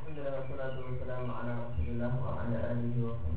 الحمد 0.00 0.18
لله 0.18 0.32
والصلاة 0.40 0.76
والسلام 0.80 1.30
على 1.30 1.52
رسول 1.64 1.86
الله 1.88 2.12
وعلى 2.24 2.56
آله 2.72 2.96
وصحبه 3.04 3.29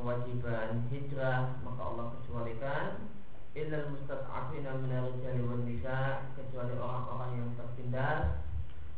kewajiban 0.00 0.88
hijrah 0.88 1.60
maka 1.60 1.82
Allah 1.84 2.06
kecualikan. 2.16 3.12
Illal 3.52 3.92
mustad'afina 3.92 4.78
min 4.80 4.94
ar-rijali 4.94 5.42
wan 5.44 5.66
nisa 5.66 6.32
kecuali 6.38 6.72
orang-orang 6.78 7.30
yang 7.36 7.50
tertindas 7.58 8.46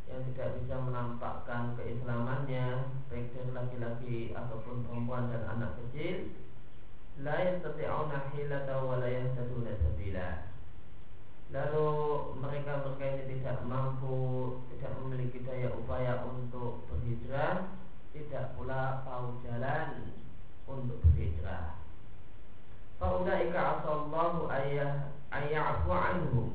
yang 0.07 0.21
tidak 0.29 0.61
bisa 0.61 0.77
menampakkan 0.77 1.73
keislamannya 1.81 2.93
baik 3.09 3.33
dari 3.33 3.51
laki-laki 3.57 4.19
ataupun 4.37 4.85
perempuan 4.87 5.33
dan 5.33 5.49
anak 5.57 5.75
kecil. 5.81 6.37
La 7.25 7.37
yastati'una 7.49 8.33
hilata 8.37 8.77
wa 8.85 9.01
la 9.01 9.09
yahtaduna 9.09 9.73
sabila. 9.83 10.53
Lalu 11.53 11.89
mereka-mereka 12.41 13.29
ini 13.29 13.45
tidak 13.45 13.61
mampu 13.69 14.17
Tidak 14.73 15.05
memiliki 15.05 15.45
daya 15.45 15.69
upaya 15.77 16.25
untuk 16.25 16.89
berhijrah 16.89 17.77
Tidak 18.17 18.57
pula 18.57 19.05
tahu 19.05 19.37
jalan 19.45 20.17
untuk 20.73 20.99
berhijrah. 21.05 21.77
Faulaika 22.97 23.61
asallahu 23.81 24.49
ayah 24.49 25.13
ayafu 25.29 25.91
anhum. 25.93 26.49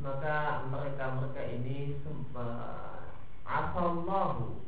Maka 0.00 0.64
mereka-mereka 0.68 1.42
ini 1.60 2.00
Asallahu. 3.50 4.62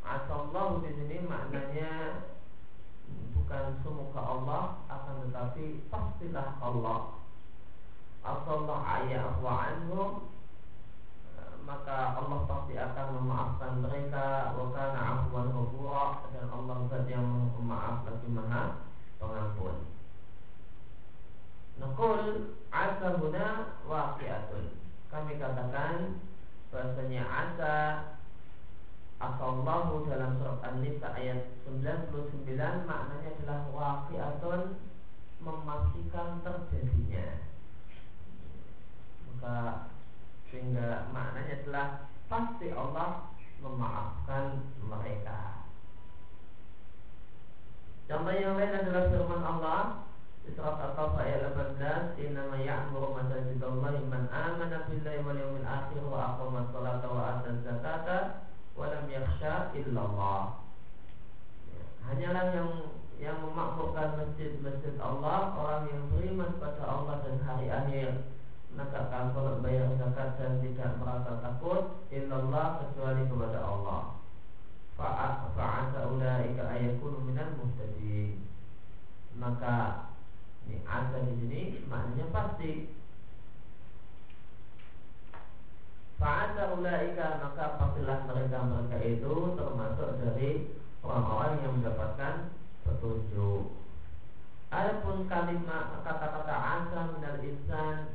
Asallahu 0.00 0.80
di 0.80 0.90
sini 0.96 1.20
maknanya 1.28 2.24
bukan 3.36 3.76
semoga 3.84 4.20
Allah 4.24 4.64
akan 4.88 5.28
tetapi 5.28 5.84
pastilah 5.92 6.56
Allah. 6.64 7.20
Allah 8.24 8.80
ayahu 9.04 9.44
anhum 9.44 10.10
maka 11.68 12.16
Allah 12.16 12.48
pasti 12.48 12.80
akan 12.80 13.06
memaafkan 13.20 13.84
mereka 13.84 14.56
wa 14.56 14.72
afwan 14.72 15.52
dan 16.32 16.46
Allah 16.48 16.76
zat 16.88 17.04
yang 17.12 17.28
maha 17.28 17.52
pemaaf 17.52 17.96
lagi 18.08 18.28
maha 18.32 18.64
pengampun. 19.20 19.76
Nakul 21.76 22.56
asa 22.72 23.08
huna 23.20 23.48
waqi'atun. 23.84 24.64
Kami 25.12 25.36
katakan 25.36 26.24
bahasanya 26.72 27.22
asa 27.28 27.74
Asallahu 29.18 30.06
dalam 30.06 30.38
surat 30.38 30.62
An-Nisa 30.62 31.10
ayat 31.10 31.50
99 31.66 32.54
maknanya 32.86 33.30
adalah 33.34 33.60
waqi'atun 33.74 34.78
memastikan 35.42 36.38
terjadinya 36.46 37.42
maka 39.26 39.90
sehingga 40.48 41.12
maknanya 41.12 41.54
adalah 41.64 41.86
pasti 42.28 42.72
Allah 42.72 43.32
memaafkan 43.60 44.64
mereka. 44.80 45.66
Contoh 48.08 48.32
yang 48.32 48.56
lain 48.56 48.72
adalah 48.72 49.04
firman 49.12 49.42
Allah 49.44 49.80
di 50.48 50.56
surat 50.56 50.80
At-Taubah 50.80 51.28
ayat 51.28 51.52
18, 51.52 52.16
"Inna 52.24 52.48
ma 52.48 52.56
ya'muru 52.56 53.20
masajidallahi 53.20 54.00
man 54.08 54.32
amana 54.32 54.88
billahi 54.88 55.20
wal 55.20 55.36
yawmil 55.36 55.68
akhir 55.68 56.00
wa 56.08 56.32
aqama 56.32 56.72
sholata 56.72 57.04
wa 57.04 57.22
ata 57.36 57.52
zakata 57.60 58.18
wa 58.72 58.88
lam 58.88 59.04
yakhsha 59.12 59.76
illallah." 59.76 60.64
Ya, 61.68 61.84
hanyalah 62.08 62.44
yang 62.56 62.70
yang 63.20 63.36
memakmurkan 63.44 64.24
masjid-masjid 64.24 64.96
Allah 65.02 65.52
orang 65.58 65.90
yang 65.92 66.02
beriman 66.08 66.56
pada 66.56 66.86
Allah 66.86 67.20
dan 67.26 67.36
hari 67.44 67.66
akhir 67.68 68.37
menegakkan 68.72 69.32
sholat 69.32 69.56
bayar 69.64 69.88
zakat 69.96 70.36
dan 70.36 70.60
tidak 70.60 70.90
merasa 71.00 71.40
takut 71.40 72.04
illallah 72.12 72.84
kecuali 72.84 73.22
kepada 73.24 73.58
Allah. 73.64 74.02
Fa'asa 74.98 76.00
ulaika 76.10 76.68
ayakunu 76.68 77.22
minal 77.22 77.54
muhtadin. 77.56 78.42
Maka 79.38 80.10
ini 80.66 80.82
ada 80.82 81.22
di 81.22 81.32
sini 81.38 81.62
maknanya 81.86 82.26
pasti. 82.34 82.72
Fa'asa 86.18 86.74
ulaika 86.74 87.38
maka 87.40 87.78
pastilah 87.78 88.26
mereka 88.26 88.58
mereka 88.66 88.98
itu 89.06 89.34
termasuk 89.54 90.18
dari 90.18 90.50
orang-orang 91.06 91.62
yang 91.62 91.72
mendapatkan 91.78 92.34
petunjuk. 92.82 93.78
Adapun 94.68 95.24
kalimat 95.30 96.04
kata-kata 96.04 96.52
asa 96.52 97.00
minal 97.16 97.40
insan 97.40 98.12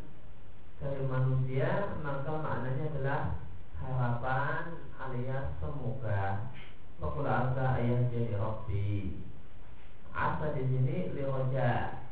dari 0.83 1.01
manusia 1.07 1.95
maka 2.03 2.29
maknanya 2.43 2.85
adalah 2.91 3.21
harapan 3.79 4.63
alias 4.99 5.47
semoga 5.63 6.51
Wakul 6.99 7.27
asa 7.27 7.79
ayah 7.79 8.03
jadi 8.11 8.35
Rabbi 8.35 9.17
Asa 10.11 10.51
di 10.55 10.63
sini 10.67 11.15
liroja 11.15 12.03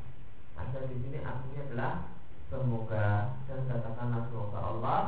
Asa 0.55 0.79
di 0.87 0.95
sini 1.03 1.19
artinya 1.19 1.61
adalah 1.67 1.93
semoga 2.47 3.37
dan 3.47 3.59
katakanlah 3.67 4.23
semoga 4.31 4.59
Allah 4.59 5.01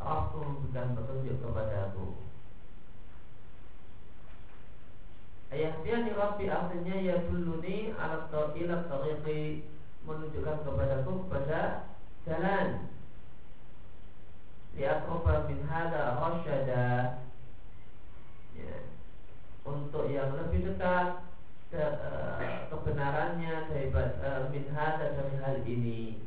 Rabbku 0.00 0.38
memberikan 0.40 0.96
petunjuk 0.96 1.36
kepada 1.44 1.92
aku 1.92 2.08
Ayah 5.50 5.76
dia 5.84 5.98
di 6.06 6.12
Rabbi 6.14 6.46
artinya 6.46 6.94
ya 6.94 7.26
duluni 7.26 7.90
alat 7.98 8.32
ila 8.32 8.76
tariqi 8.86 9.66
menunjukkan 10.06 10.62
kepadaku 10.62 11.26
kepada 11.26 11.90
jalan 12.24 12.86
liatroba 14.78 15.50
min 15.50 15.66
hada 15.66 16.22
rasyada 16.22 17.18
ya, 18.54 18.76
untuk 19.66 20.06
yang 20.10 20.38
lebih 20.38 20.70
dekat 20.70 21.26
ke, 21.70 21.82
uh, 21.82 22.70
kebenarannya 22.70 23.70
daripada 23.70 24.14
uh, 24.22 24.42
min 24.54 24.70
hada 24.70 25.18
dari 25.18 25.34
hal 25.42 25.56
ini 25.66 26.22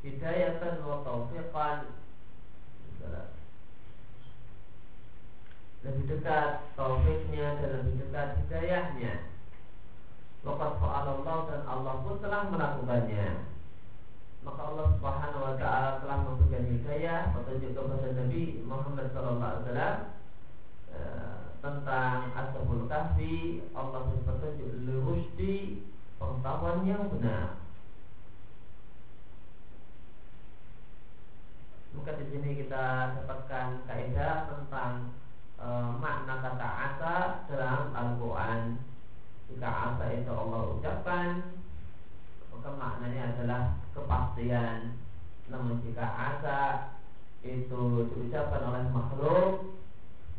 hidayatan 0.00 0.80
wa 0.84 1.04
taufiqan 1.04 1.92
lebih 5.80 6.04
dekat 6.12 6.68
taufiknya 6.76 7.56
dan 7.56 7.68
lebih 7.80 8.04
dekat 8.04 8.28
hidayahnya 8.44 9.14
Waqat 10.40 10.80
fa'alallah 10.80 11.52
dan 11.52 11.62
Allah 11.68 11.94
pun 12.00 12.16
telah 12.20 12.48
melakukannya 12.48 13.50
maka 14.40 14.60
Allah 14.72 14.86
Subhanahu 14.96 15.44
wa 15.44 15.54
taala 15.60 16.00
telah 16.00 16.18
memberikan 16.24 16.64
hidayah 16.64 17.20
petunjuk 17.36 17.76
kepada 17.76 18.08
Nabi 18.16 18.64
Muhammad 18.64 19.12
sallallahu 19.12 19.44
alaihi 19.52 19.64
wasallam 19.68 19.96
eh, 20.96 21.40
tentang 21.60 22.16
Ashabul 22.32 22.88
Kahfi 22.88 23.60
Allah 23.76 24.00
berpetunjuk 24.08 24.70
lurusdi 24.88 25.84
pengetahuan 26.16 26.88
yang 26.88 27.04
benar 27.12 27.60
Maka 31.90 32.16
di 32.16 32.24
sini 32.32 32.64
kita 32.64 33.18
dapatkan 33.18 33.82
kaidah 33.82 34.46
tentang 34.46 35.10
e, 35.58 35.66
makna 35.98 36.38
kata 36.38 36.68
asa 36.86 37.16
dalam 37.50 37.90
Al-Quran. 37.90 38.78
Jika 39.50 39.66
asa 39.68 40.06
itu 40.14 40.30
Allah 40.30 40.70
ucapkan, 40.70 41.58
maka 42.54 42.70
maknanya 42.78 43.34
adalah 43.34 43.62
Namun 45.50 45.82
jika 45.82 46.04
asa 46.06 46.58
itu 47.42 48.06
diucapkan 48.12 48.62
oleh 48.64 48.84
makhluk 48.92 49.74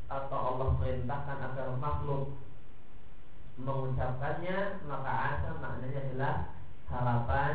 atau 0.08 0.40
Allah 0.40 0.70
perintahkan 0.78 1.38
agar 1.52 1.68
makhluk 1.82 2.32
mengucapkannya, 3.60 4.88
maka 4.88 5.12
asa 5.12 5.50
maknanya 5.60 6.00
adalah 6.08 6.36
harapan 6.88 7.54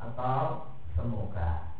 atau 0.00 0.68
semoga. 0.96 1.70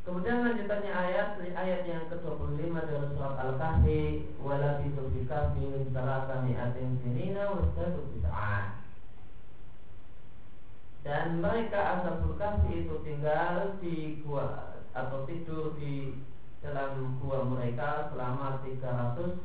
Kemudian 0.00 0.40
lanjutannya 0.42 0.90
ayat 0.96 1.28
ayat 1.38 1.80
yang 1.84 2.08
ke-25 2.08 2.72
dari 2.88 3.06
surat 3.12 3.36
Al-Kahfi 3.36 4.00
wala 4.40 4.80
bi 4.80 4.88
kahfi 5.28 5.92
salata 5.92 6.40
mi'atin 6.40 6.98
sinina 7.04 7.52
bid'ah. 7.76 8.79
Dan 11.00 11.40
mereka 11.40 11.96
ashabul 11.96 12.36
kahfi 12.36 12.84
itu 12.84 12.96
tinggal 13.00 13.80
di 13.80 14.20
gua 14.20 14.76
atau 14.92 15.24
tidur 15.24 15.72
di 15.80 16.20
dalam 16.60 17.16
gua 17.24 17.46
mereka 17.48 18.12
selama 18.12 18.60
300 18.60 19.40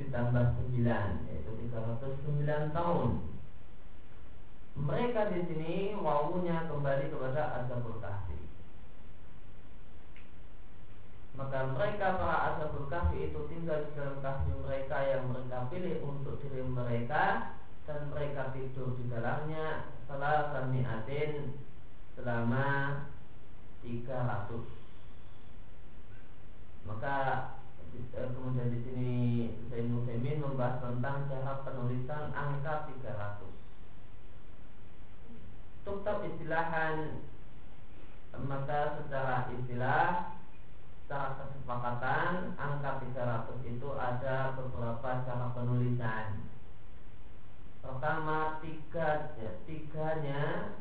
ditambah 0.00 0.46
9 0.72 1.28
yaitu 1.28 1.50
309 1.68 2.72
tahun. 2.72 3.10
Mereka 4.78 5.20
di 5.34 5.40
sini 5.50 5.74
wawunya 5.98 6.70
kembali 6.70 7.10
kepada 7.12 7.60
ashabul 7.60 7.98
kahfi 8.00 8.38
maka 11.38 11.70
mereka 11.70 12.18
para 12.18 12.36
ashabul 12.50 12.90
kahfi 12.90 13.30
itu 13.30 13.40
tinggal 13.46 13.86
di 13.86 13.94
dalam 13.94 14.18
kahfi 14.18 14.50
mereka 14.58 14.98
yang 15.06 15.30
mereka 15.30 15.70
pilih 15.70 16.02
untuk 16.02 16.42
diri 16.42 16.66
mereka 16.66 17.54
dan 17.88 18.12
mereka 18.12 18.52
tidur 18.52 19.00
di 19.00 19.08
dalamnya 19.08 19.88
salah 20.04 20.52
kami 20.52 20.84
adin 20.84 21.56
selama 22.12 23.00
300 23.80 24.04
maka 26.84 27.16
eh, 27.96 28.28
kemudian 28.28 28.68
di 28.76 28.80
sini 28.84 29.12
Zain 29.72 29.88
Muslimin 29.88 30.44
membahas 30.44 30.84
tentang 30.84 31.32
cara 31.32 31.64
penulisan 31.64 32.28
angka 32.36 32.92
300 32.92 33.48
Tuktab 35.88 36.20
istilahan 36.28 37.24
maka 38.36 39.00
secara 39.00 39.48
istilah 39.56 40.36
secara 41.08 41.40
kesepakatan 41.40 42.52
angka 42.60 43.00
300 43.16 43.64
itu 43.64 43.88
ada 43.96 44.52
beberapa 44.52 45.24
cara 45.24 45.56
penulisan. 45.56 46.44
Pertama 47.78 48.58
tiga 48.60 49.38
ya, 49.38 49.50
tiganya 49.64 50.74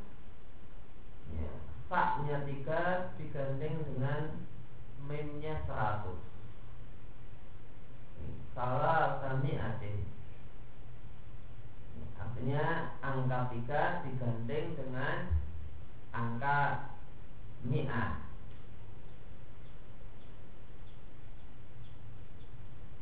ya, 1.31 1.51
faknya 1.87 2.43
tiga 2.43 3.13
digandeng 3.15 3.77
dengan 3.85 4.21
memnya 5.05 5.61
100 5.63 6.27
salah 8.57 9.21
kami 9.21 9.53
ada 9.53 9.93
artinya 12.17 12.65
angka 13.05 13.53
tiga 13.53 14.01
digandeng 14.03 14.73
dengan 14.73 15.29
angka 16.11 16.89
mi'ah 17.61 18.25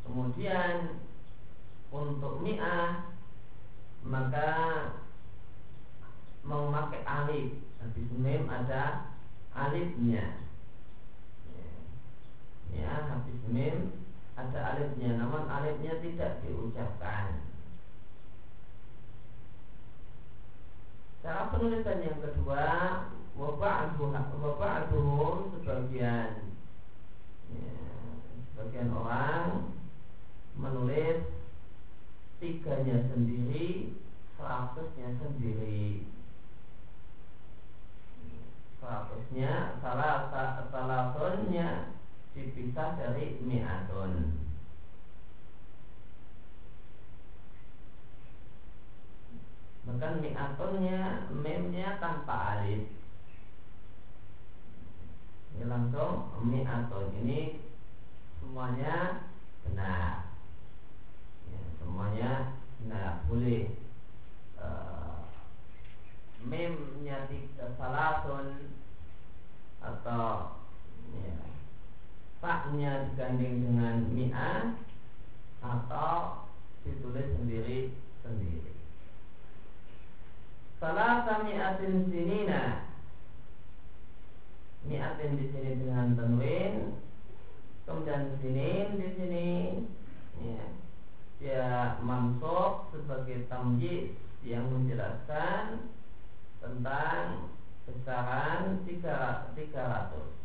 Kemudian 0.06 1.02
untuk 1.90 2.46
mi'ah 2.46 3.15
maka 4.06 4.50
memakai 6.46 7.02
alif. 7.04 7.52
Habis 7.82 8.10
mim 8.18 8.50
ada 8.50 9.14
alifnya. 9.54 10.26
Ya 12.74 13.06
habis 13.10 13.42
mim 13.50 13.92
ada 14.38 14.60
alifnya. 14.74 15.18
Namun 15.18 15.50
alifnya 15.50 15.94
tidak 16.02 16.42
diucapkan. 16.46 17.42
Cara 21.26 21.50
penulisan 21.50 22.06
yang 22.06 22.22
kedua 22.22 22.66
waba'aduhum 23.34 25.58
sebagian. 25.58 26.54
Ya, 27.50 27.74
sebagian 28.54 28.94
orang 28.94 29.74
menulis 30.54 31.26
tiganya 32.40 33.08
sendiri, 33.08 33.96
seratusnya 34.36 35.10
sendiri. 35.20 36.12
Seratusnya 38.80 39.80
salah 39.80 40.30
salatonnya 40.70 41.96
dipisah 42.36 43.00
dari 43.00 43.40
mi'atun. 43.40 44.44
Bahkan 49.86 50.14
mi'atunnya 50.20 51.32
memnya 51.32 51.98
tanpa 52.04 52.60
alif. 52.60 52.90
Ini 55.56 55.66
langsung 55.72 56.36
mi'atun 56.44 57.16
ini 57.24 57.64
semuanya 58.44 59.24
benar 59.64 60.35
semuanya 61.86 62.58
nah 62.90 63.22
boleh 63.30 63.78
uh, 64.58 65.30
memnya 66.42 67.30
salatun 67.78 68.74
atau 69.86 70.58
ya, 71.14 71.38
faknya 72.42 73.14
digandeng 73.14 73.62
dengan 73.62 73.96
mi'ah 74.10 74.74
atau 75.62 76.46
ditulis 76.86 77.30
sendiri 77.38 77.94
sendiri. 78.26 78.74
Salah 80.82 81.26
mi'atin 81.46 82.12
sinina 82.12 82.86
Mi'atin 84.86 85.40
di 85.40 85.50
sini 85.50 85.82
dengan 85.82 86.14
tanwin 86.14 87.00
Kemudian 87.86 88.38
sinin 88.42 88.98
di 88.98 89.10
sini 89.18 89.50
ya, 90.42 90.62
ya 91.44 92.00
mansub 92.00 92.92
sebagai 92.96 93.48
tamyiz 93.52 94.16
yang 94.46 94.70
menjelaskan 94.72 95.92
tentang 96.64 97.52
besaran 97.86 98.82
300 98.88 100.36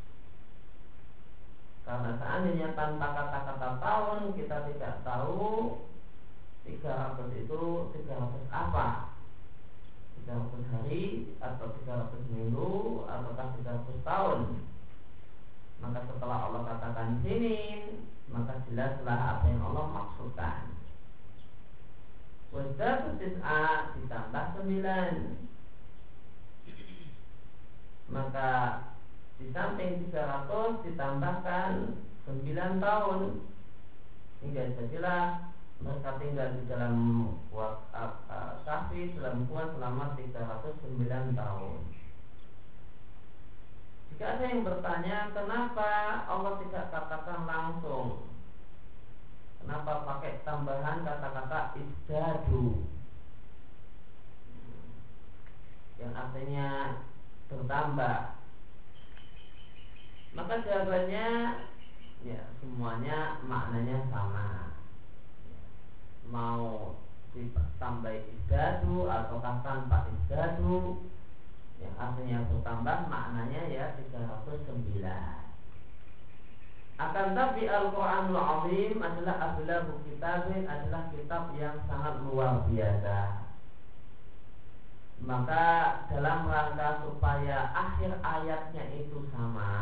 karena 1.90 2.10
seandainya 2.22 2.68
tanpa 2.78 3.06
kata-kata 3.16 3.82
tahun 3.82 4.20
kita 4.38 4.56
tidak 4.70 4.94
tahu 5.02 5.82
300 6.62 7.42
itu 7.42 7.62
300 7.98 8.46
apa? 8.54 9.10
300 10.22 10.70
hari 10.70 11.34
atau 11.42 11.66
300 11.82 12.36
minggu 12.36 12.70
ataukah 13.10 13.46
300 13.58 14.06
tahun? 14.06 14.38
Maka 15.80 15.98
setelah 16.06 16.38
Allah 16.46 16.62
katakan 16.68 17.24
sini 17.24 17.58
maka 18.30 18.62
jelaslah 18.70 19.18
apa 19.34 19.44
yang 19.50 19.62
Allah 19.72 19.86
maksudkan 19.90 20.09
Wasdatu 22.50 23.14
tis'a 23.22 23.94
ditambah 23.94 24.44
sembilan. 24.58 25.12
Maka 28.10 28.50
di 29.38 29.54
samping 29.54 30.10
300 30.10 30.82
ditambahkan 30.82 31.72
9 32.26 32.82
tahun. 32.82 33.20
Hingga 34.42 34.62
jadilah 34.74 35.52
mereka 35.80 36.10
tinggal 36.20 36.48
di 36.58 36.62
dalam 36.68 36.96
kahfi 38.66 39.16
dalam 39.16 39.46
kuat 39.48 39.72
selama 39.78 40.18
309 40.18 41.38
tahun. 41.38 41.78
Jika 44.10 44.24
ada 44.36 44.44
yang 44.44 44.62
bertanya 44.66 45.32
kenapa 45.32 45.90
Allah 46.28 46.60
tidak 46.66 46.92
katakan 46.92 47.48
langsung 47.48 48.29
Kenapa 49.60 50.08
pakai 50.08 50.40
tambahan 50.42 51.04
kata-kata 51.04 51.76
isdadu 51.76 52.88
Yang 56.00 56.12
artinya 56.16 56.68
bertambah. 57.52 58.18
Maka 60.32 60.54
jawabannya 60.64 61.28
ya 62.24 62.40
semuanya 62.56 63.42
maknanya 63.44 64.08
sama. 64.08 64.72
Mau 66.24 66.96
ditambah 67.36 68.16
isdadu 68.16 69.06
ataukah 69.06 69.60
tanpa 69.60 70.08
isdadu 70.08 71.04
yang 71.80 71.94
artinya 71.96 72.44
bertambah 72.48 72.96
maknanya 73.08 73.60
ya 73.72 73.84
309 73.96 75.49
akan 77.00 77.32
tapi 77.32 77.64
Al-Quranul 77.64 78.36
Azim 78.36 79.00
adalah 79.00 79.56
adalah 79.56 79.88
kitabin 80.04 80.68
adalah 80.68 81.08
kitab 81.08 81.48
yang 81.56 81.80
sangat 81.88 82.20
luar 82.28 82.68
biasa. 82.68 83.48
Maka 85.24 85.64
dalam 86.12 86.48
rangka 86.48 87.04
supaya 87.04 87.72
akhir 87.72 88.20
ayatnya 88.20 88.84
itu 89.00 89.24
sama 89.32 89.72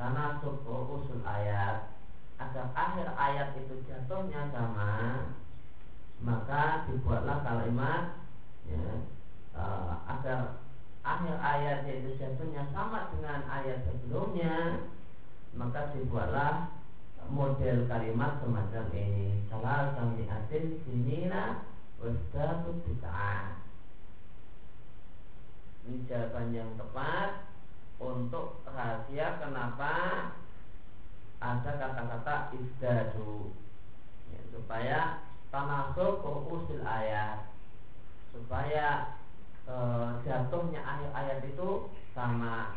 karena 0.00 0.40
usul 0.40 1.20
ayat 1.28 1.92
agar 2.40 2.72
akhir 2.72 3.08
ayat 3.20 3.52
itu 3.52 3.84
jatuhnya 3.84 4.48
sama 4.48 5.28
maka 6.24 6.88
dibuatlah 6.88 7.44
kalimat 7.44 8.16
ya, 8.64 9.04
uh, 9.52 10.00
agar 10.08 10.64
akhir 11.04 11.36
ayat 11.36 11.84
itu 11.84 12.16
jatuhnya 12.16 12.64
sama 12.72 13.12
dengan 13.12 13.44
ayat 13.44 13.84
sebelumnya 13.84 14.88
maka 15.54 15.94
dibuatlah 15.94 16.70
model 17.30 17.86
kalimat 17.86 18.42
semacam 18.42 18.86
ini. 18.94 19.46
Salah 19.46 19.94
kami 19.94 20.26
asin 20.26 20.82
sinina 20.86 21.66
wasdatu 22.02 22.80
tis'ah 22.86 23.60
ini 25.90 26.06
jawaban 26.06 26.54
yang 26.54 26.70
tepat 26.78 27.50
untuk 27.98 28.62
rahasia 28.62 29.42
kenapa 29.42 29.92
ada 31.42 31.70
kata-kata 31.80 32.54
isdadu. 32.54 33.50
Ya, 34.30 34.40
supaya 34.54 34.98
tanasuk 35.50 36.22
usul 36.22 36.84
ayat. 36.86 37.48
Supaya 38.30 39.18
e, 39.66 39.76
jatuhnya 40.22 40.78
ayat-ayat 40.78 41.42
itu 41.48 41.90
sama 42.14 42.76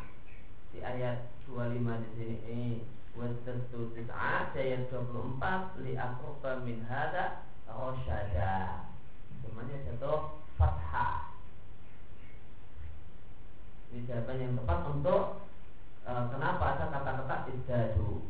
di 0.73 0.81
ayat 0.81 1.29
25 1.45 1.77
di 1.77 2.09
sini 2.17 2.37
ini 2.49 2.69
wastastu 3.13 3.93
tis'at 3.93 4.57
ayat 4.57 4.89
24 4.89 5.85
li 5.85 5.93
akroba 5.93 6.65
min 6.65 6.81
hada 6.89 7.45
rosyada 7.69 8.89
semuanya 9.45 9.77
jatuh 9.85 10.41
fathah 10.57 11.33
ini 13.93 14.09
jawaban 14.09 14.41
yang 14.41 14.57
tepat 14.57 14.79
untuk 14.89 15.45
e, 16.01 16.11
kenapa 16.33 16.63
ada 16.73 16.85
kata-kata 16.89 17.35
izdadu. 17.53 18.25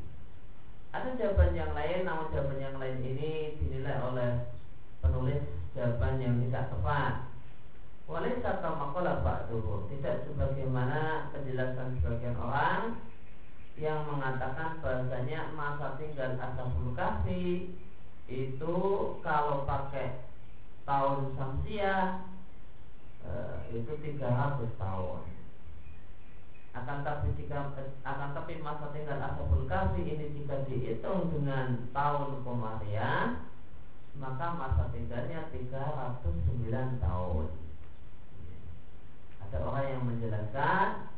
Ada 0.92 1.16
jawaban 1.16 1.56
yang 1.56 1.72
lain, 1.72 2.04
namun 2.04 2.36
jawaban 2.36 2.60
yang 2.60 2.76
lain 2.76 3.00
ini 3.00 3.56
dinilai 3.64 3.96
oleh 4.04 4.52
penulis 5.00 5.40
jawaban 5.72 6.20
yang 6.20 6.36
tidak 6.44 6.68
tepat. 6.68 7.33
Walai 8.04 8.44
kata 8.44 8.68
makalah 8.76 9.48
dulu 9.48 9.88
Tidak 9.88 10.28
sebagaimana 10.28 11.32
penjelasan 11.32 11.96
sebagian 12.00 12.36
orang 12.36 13.00
yang 13.74 14.06
mengatakan 14.06 14.78
bahasanya 14.86 15.50
masa 15.58 15.98
tinggal 15.98 16.38
asabul 16.38 16.94
kahfi 16.94 17.74
itu 18.30 18.76
kalau 19.26 19.66
pakai 19.66 20.30
tahun 20.86 21.34
samsiah 21.34 22.22
eh, 23.26 23.58
itu 23.74 23.92
300 23.98 24.78
tahun. 24.78 25.22
Akan 26.74 27.02
tapi 27.02 27.34
jika 27.34 27.74
akan 28.06 28.30
tapi 28.38 28.62
masa 28.62 28.94
tinggal 28.94 29.18
ashabul 29.18 29.66
kahfi 29.66 30.06
ini 30.06 30.38
jika 30.38 30.70
dihitung 30.70 31.34
dengan 31.34 31.90
tahun 31.90 32.46
komariah 32.46 33.42
maka 34.14 34.48
masa 34.54 34.94
tinggalnya 34.94 35.50
309 35.50 37.02
tahun 37.02 37.63
ada 39.54 39.70
orang 39.70 39.86
yang 39.86 40.04
menjelaskan 40.10 41.14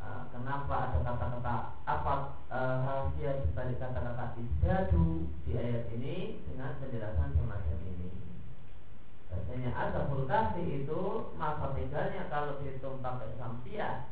uh, 0.00 0.24
kenapa 0.32 0.88
ada 0.88 1.04
kata-kata 1.04 1.56
apa 1.84 2.14
uh, 2.48 2.74
rahasia 2.80 3.44
dibalik 3.44 3.76
kata-kata 3.76 4.40
izdadu 4.40 5.28
di 5.44 5.52
ayat 5.52 5.92
ini 5.92 6.40
dengan 6.48 6.80
penjelasan 6.80 7.36
semacam 7.36 7.78
ini. 7.84 8.08
Biasanya 9.28 9.70
ashabul 9.76 10.24
kahfi 10.24 10.64
itu 10.64 11.28
masa 11.36 11.76
tinggalnya 11.76 12.24
kalau 12.32 12.56
dihitung 12.64 13.04
pakai 13.04 13.36
samsiah 13.36 14.08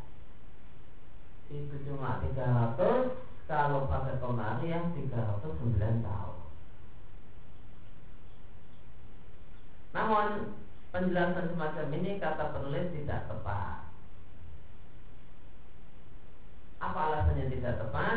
itu 1.49 1.77
cuma 1.89 2.21
300 2.21 2.77
kalau 3.49 3.89
pakai 3.89 4.21
komari 4.21 4.69
yang 4.69 4.93
309 4.93 5.81
tahun. 5.81 6.37
Namun 9.97 10.29
penjelasan 10.93 11.57
semacam 11.57 11.87
ini 11.97 12.21
kata 12.21 12.53
penulis 12.53 12.93
tidak 12.93 13.25
tepat. 13.27 13.89
Apa 16.85 17.01
alasannya 17.09 17.49
tidak 17.49 17.81
tepat? 17.81 18.17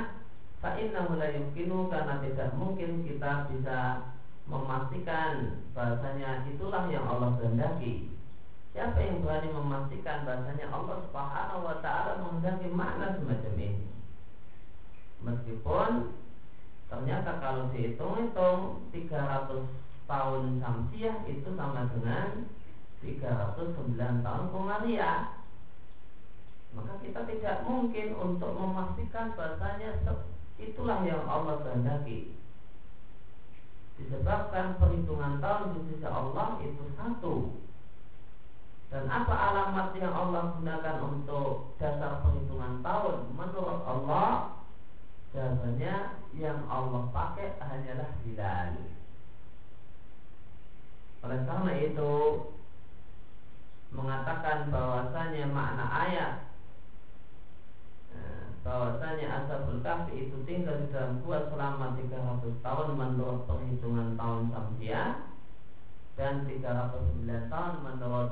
Fa'innahu 0.60 1.16
la 1.16 1.32
yumkinu 1.32 1.88
karena 1.88 2.20
tidak 2.20 2.52
mungkin 2.60 3.08
kita 3.08 3.48
bisa 3.48 4.12
memastikan 4.46 5.64
bahasanya 5.72 6.44
itulah 6.52 6.92
yang 6.92 7.08
Allah 7.08 7.40
kehendaki. 7.40 8.12
Siapa 8.76 9.00
yang 9.00 9.24
berani 9.24 9.56
memastikan 9.56 10.28
bahasanya 10.28 10.68
Allah 10.68 11.00
Subhanahu 11.08 11.64
wa 11.64 11.78
taala 11.80 12.20
menghendaki 12.20 12.68
makna 12.76 13.16
semacam 13.16 13.56
ini? 13.56 13.88
Meskipun 15.24 16.12
ternyata 16.92 17.40
kalau 17.40 17.72
dihitung-hitung 17.72 18.92
300 18.92 19.64
tahun 20.06 20.44
Samsiah 20.60 21.18
itu 21.26 21.50
sama 21.56 21.88
dengan 21.90 22.52
309 23.06 24.26
tahun 24.26 24.46
Komaria 24.50 25.36
maka 26.76 27.00
kita 27.00 27.24
tidak 27.24 27.64
mungkin 27.64 28.08
untuk 28.20 28.52
memastikan 28.52 29.32
bahasanya 29.40 29.96
itulah 30.60 31.08
yang 31.08 31.24
Allah 31.24 31.64
kehendaki. 31.64 32.36
Disebabkan 33.96 34.76
perhitungan 34.76 35.40
tahun 35.40 35.72
di 35.72 35.80
sisi 35.88 36.04
Allah 36.04 36.60
itu 36.60 36.84
satu. 37.00 37.64
Dan 38.92 39.08
apa 39.08 39.32
alamat 39.32 39.96
yang 39.96 40.12
Allah 40.12 40.52
gunakan 40.60 40.98
untuk 41.00 41.80
dasar 41.80 42.20
perhitungan 42.28 42.84
tahun? 42.84 43.32
Menurut 43.32 43.80
Allah 43.88 44.56
Jawabannya 45.36 45.96
yang 46.40 46.64
Allah 46.72 47.12
pakai 47.12 47.60
hanyalah 47.60 48.08
hilal. 48.24 48.72
Oleh 51.28 51.40
karena 51.44 51.74
itu 51.76 52.12
Mengatakan 53.94 54.74
bahwasanya 54.74 55.46
makna 55.50 55.86
ayat 55.86 56.34
eh, 58.14 58.46
bahwasanya 58.66 59.28
Ashabul 59.44 59.84
Kahfi 59.86 60.30
itu 60.30 60.38
tinggal 60.48 60.82
di 60.84 60.94
dalam 60.94 61.22
gua 61.22 61.46
selama 61.50 61.98
300 62.00 62.66
tahun 62.66 62.90
menurut 62.98 63.46
perhitungan 63.50 64.18
tahun 64.18 64.42
Samsiah 64.50 65.10
dan 66.16 66.48
309 66.48 67.52
tahun 67.52 67.74
menurut 67.84 68.32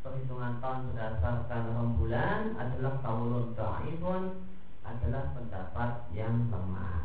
perhitungan 0.00 0.56
tahun 0.64 0.78
berdasarkan 0.92 1.62
rembulan 1.76 2.40
adalah 2.56 2.94
kaulun 3.04 3.52
ta'ifun 3.52 4.22
adalah 4.80 5.36
pendapat 5.36 5.90
yang 6.16 6.48
lemah. 6.48 7.04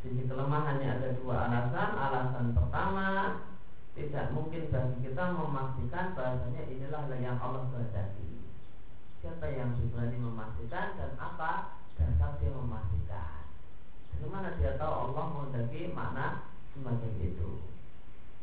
Sisi 0.00 0.24
kelemahannya 0.24 0.88
ada 0.96 1.08
dua 1.20 1.36
alasan. 1.48 1.90
Alasan 1.92 2.46
pertama, 2.56 3.06
tidak 3.98 4.30
mungkin 4.30 4.70
bagi 4.70 4.96
kita 5.10 5.24
memastikan 5.34 6.14
bahasanya 6.14 6.62
inilah 6.70 7.10
yang 7.18 7.36
Allah 7.42 7.66
kehendaki. 7.74 8.30
Siapa 9.20 9.46
yang 9.52 9.76
berani 9.92 10.16
memastikan 10.16 10.96
dan 10.96 11.12
apa 11.20 11.82
dasar 11.98 12.38
dia 12.40 12.54
memastikan? 12.54 13.44
Dari 14.16 14.28
mana 14.30 14.56
dia 14.56 14.78
tahu 14.80 14.92
Allah 15.10 15.24
menghendaki 15.34 15.92
makna 15.92 16.48
semacam 16.72 17.12
itu? 17.20 17.70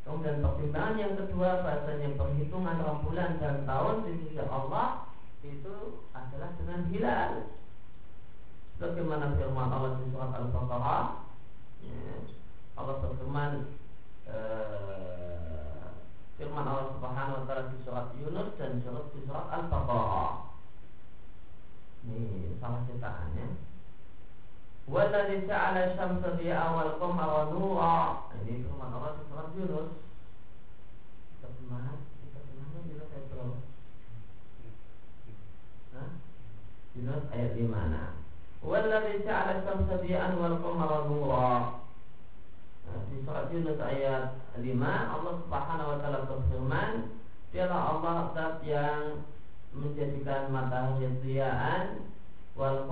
Kemudian 0.07 0.39
pertimbangan 0.39 0.95
yang 0.95 1.13
kedua 1.19 1.67
bahasanya 1.67 2.15
perhitungan 2.15 2.79
rembulan 2.79 3.43
dan 3.43 3.67
tahun 3.67 4.07
di 4.07 4.11
sisi 4.23 4.39
Allah 4.39 5.11
itu 5.43 5.75
adalah 6.15 6.55
dengan 6.55 6.81
hilal. 6.91 7.31
Bagaimana 8.77 9.35
firman 9.35 9.67
Allah 9.73 9.99
di 9.99 10.07
surat 10.13 10.31
Al-Baqarah? 10.31 11.05
Ya, 11.81 12.13
Allah 12.77 12.95
berfirman 13.01 13.51
eh, 14.31 15.87
firman 16.37 16.67
Allah 16.67 16.93
Subhanahu 16.93 17.37
wa 17.41 17.43
taala 17.49 17.71
di 17.71 17.77
surat 17.81 18.13
Yunus 18.19 18.53
dan 18.59 18.83
surat 18.85 19.09
di 19.15 19.19
surat 19.25 19.45
Al-Baqarah. 19.49 20.33
Ini 22.07 22.55
salah 22.61 22.85
cetakannya. 22.87 23.47
Walladzi 24.87 25.43
ja'ala 25.43 25.97
syamsa 25.99 26.39
nura. 27.51 28.31
Ini 28.39 28.63
firman 28.63 28.95
Allah 28.95 29.19
di 29.19 29.23
surat 29.27 29.49
Yunus. 29.57 29.89
Kita 31.37 31.47
pernah 31.51 31.99
kita 31.99 32.39
pernah 32.39 32.67
ayat 33.11 33.23
berapa? 33.27 33.57
Hah? 35.91 36.09
Yunus 36.95 37.23
ayat 37.35 37.51
di 37.55 37.65
mana? 37.67 38.03
syadian 39.87 40.31
wal 40.39 40.55
qamara 40.63 40.99
nura. 41.11 41.47
Surat 43.27 43.51
Yunus 43.51 43.75
ayat 43.75 44.39
5 44.55 44.63
Allah 44.87 45.35
Subhanahu 45.43 45.91
wa 45.91 45.97
taala 45.99 46.31
berfirman, 46.31 47.11
Dialah 47.51 47.99
Allah 47.99 48.15
zat 48.31 48.63
yang 48.63 49.27
menjadikan 49.75 50.47
matahari 50.47 51.11
siaan 51.19 52.07
wal 52.55 52.87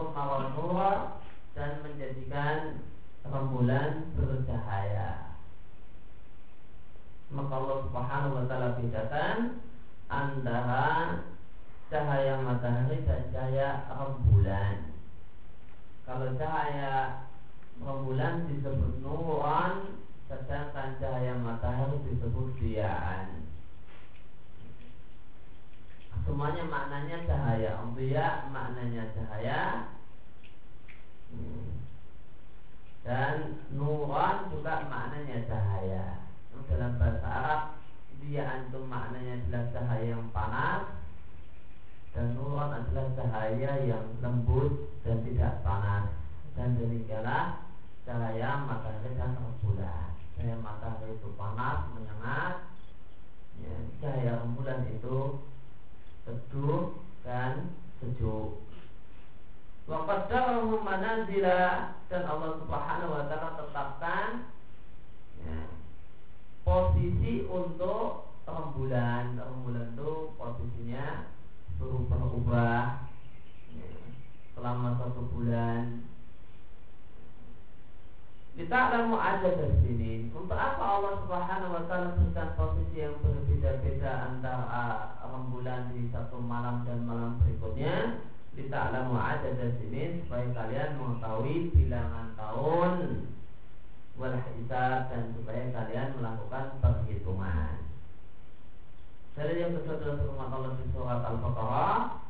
dan 1.55 1.71
menjadikan 1.87 2.83
rembulan 3.23 4.11
bercahaya. 4.11 5.39
Maka 7.31 7.53
Allah 7.55 7.79
Subhanahu 7.87 8.35
wa 8.35 8.43
taala 8.51 8.75
bedakan 8.75 9.63
antara 10.11 10.87
cahaya 11.87 12.43
matahari 12.43 13.07
dan 13.07 13.23
cahaya 13.31 13.87
rembulan. 13.87 14.99
Kalau 16.03 16.35
cahaya 16.35 17.23
rembulan 17.79 18.51
disebut 18.51 18.99
nuran, 18.99 20.03
sedangkan 20.25 20.97
cahaya 20.97 21.33
matahari 21.37 22.01
disebut 22.09 22.57
diaan. 22.57 23.45
Semuanya 26.25 26.63
maknanya 26.65 27.17
cahaya. 27.29 27.71
Dia 27.93 28.49
maknanya 28.49 29.03
cahaya. 29.13 29.61
Dan 33.05 33.61
nuran 33.69 34.49
juga 34.49 34.89
maknanya 34.89 35.45
cahaya. 35.45 36.05
Dalam 36.65 36.97
bahasa 36.97 37.27
Arab 37.29 37.61
dia 38.25 38.41
antum 38.41 38.89
maknanya 38.89 39.37
adalah 39.37 39.63
cahaya 39.69 40.05
yang 40.17 40.25
panas 40.33 40.97
dan 42.15 42.33
nuran 42.33 42.73
adalah 42.73 43.05
cahaya 43.13 43.71
yang 43.85 44.05
lembut 44.23 44.89
dan 45.05 45.21
tidak 45.21 45.61
panas 45.61 46.09
dan 46.57 46.73
demikianlah 46.73 47.69
cahaya 48.07 48.65
matahari 48.65 49.13
dan 49.13 49.37
rembulan 49.37 50.14
cahaya 50.35 50.55
matahari 50.59 51.15
itu 51.15 51.31
panas 51.39 51.87
menyengat 51.95 52.55
ya, 53.63 53.75
cahaya 54.03 54.43
rembulan 54.43 54.83
itu 54.91 55.39
teduh 56.27 56.99
dan 57.23 57.71
sejuk 58.03 58.65
Waqaddarahu 59.85 60.81
manazila 60.81 61.93
dan 62.09 62.25
Allah 62.25 62.57
Subhanahu 62.57 63.13
wa 63.13 63.23
taala 63.29 63.53
tetapkan 63.53 64.29
ya, 65.45 65.61
posisi 66.65 67.45
untuk 67.45 68.33
rembulan. 68.49 69.37
Rembulan 69.37 69.93
itu 69.93 70.33
posisinya 70.41 71.29
berubah-ubah 71.77 72.81
ya, 73.77 73.89
selama 74.57 74.97
satu 74.97 75.21
bulan. 75.29 76.01
Kita 78.55 78.71
akan 78.71 79.19
ada 79.19 79.51
dari 79.51 79.75
sini. 79.83 80.31
Untuk 80.31 80.55
apa 80.55 80.79
Allah 80.79 81.19
Subhanahu 81.27 81.75
wa 81.75 81.83
taala 81.91 82.15
berikan 82.15 82.55
posisi 82.55 83.03
yang 83.03 83.19
berbeda-beda 83.19 84.31
antara 84.31 85.11
rembulan 85.27 85.91
di 85.91 86.07
satu 86.07 86.39
malam 86.39 86.87
dan 86.87 87.03
malam 87.03 87.35
berikutnya? 87.43 88.23
Kita 88.55 88.77
akan 88.95 89.11
ada 89.19 89.51
dari 89.59 89.75
sini 89.83 90.23
supaya 90.23 90.47
kalian 90.55 90.95
mengetahui 90.95 91.75
bilangan 91.75 92.31
tahun 92.39 92.91
wal 94.15 94.35
hisab 94.39 95.11
dan 95.11 95.35
supaya 95.35 95.75
kalian 95.75 96.15
melakukan 96.15 96.79
perhitungan. 96.79 97.83
Dari 99.35 99.67
yang 99.67 99.75
kedua 99.75 100.15
firman 100.15 100.47
Allah 100.47 100.79
di 100.79 100.87
surat 100.95 101.19
Al-Baqarah. 101.27 102.23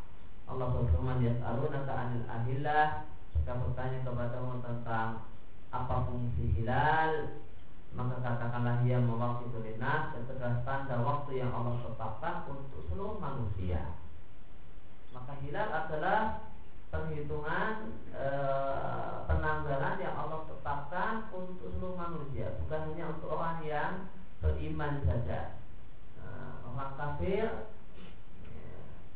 Allah 0.50 0.68
berfirman 0.74 1.22
yas'alunaka 1.22 1.94
'anil 1.94 2.26
ahillah. 2.26 3.06
Jika 3.38 3.62
bertanya 3.62 4.02
kepadamu 4.02 4.66
tentang 4.66 5.30
apa 5.84 6.08
fungsi 6.08 6.56
hilal, 6.56 7.44
maka 7.96 8.16
katakanlah 8.24 8.84
ia 8.88 9.00
mewakili 9.00 9.56
dan 10.46 10.62
tanda 10.62 11.02
waktu 11.02 11.42
yang 11.42 11.50
Allah 11.50 11.82
tetapkan 11.82 12.46
untuk 12.46 12.86
seluruh 12.86 13.18
manusia. 13.18 13.98
Maka 15.10 15.42
hilal 15.42 15.74
adalah 15.74 16.22
perhitungan 16.94 17.98
e, 18.14 18.28
penanggalan 19.26 19.96
yang 19.98 20.16
Allah 20.22 20.46
tetapkan 20.46 21.34
untuk 21.34 21.74
seluruh 21.74 21.98
manusia, 21.98 22.54
bukan 22.62 22.94
hanya 22.94 23.06
untuk 23.10 23.34
orang 23.34 23.58
yang 23.66 23.94
beriman 24.38 25.02
saja. 25.02 25.58
E, 26.22 26.26
orang 26.70 26.94
kafir 26.94 27.66
e, 28.46 28.54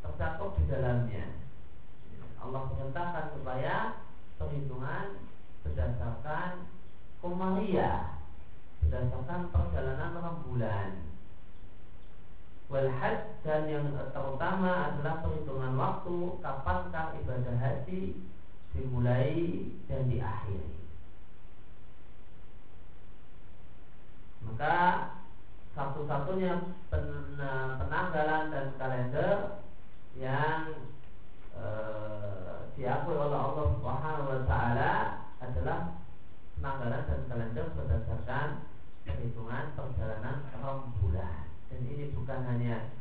tercakup 0.01 0.57
di 0.57 0.65
dalamnya. 0.65 1.37
Allah 2.41 2.73
perintahkan 2.73 3.37
supaya 3.37 4.01
perhitungan 4.41 5.28
berdasarkan 5.69 6.65
komariah, 7.21 8.17
berdasarkan 8.81 9.53
perjalanan 9.53 10.17
rembulan 10.17 11.09
Walhaj 12.69 13.41
dan 13.41 13.65
yang 13.65 13.89
terutama 14.13 14.93
adalah 14.93 15.25
perhitungan 15.25 15.73
waktu 15.73 16.37
kapankah 16.37 17.17
ibadah 17.17 17.57
haji 17.57 18.21
dimulai 18.77 19.65
dan 19.89 20.05
diakhiri. 20.05 20.69
Maka 24.45 24.77
satu-satunya 25.73 26.77
penanggalan 27.81 28.53
dan 28.53 28.67
kalender 28.77 29.65
yang 30.13 30.77
e, 31.57 31.65
diakui 32.77 33.17
oleh 33.17 33.39
Allah 33.49 33.65
Subhanahu 33.73 34.29
wa 34.29 34.41
taala 34.45 34.93
adalah 35.39 36.03
penanggalan 36.59 37.03
dan 37.07 37.21
kalender 37.31 37.67
berdasarkan 37.71 38.49
perhitungan 39.07 39.65
perjalanan 39.73 40.37
rembulan 40.59 41.47
dan 41.71 41.79
ini 41.87 42.11
bukan 42.11 42.39
hanya 42.43 42.91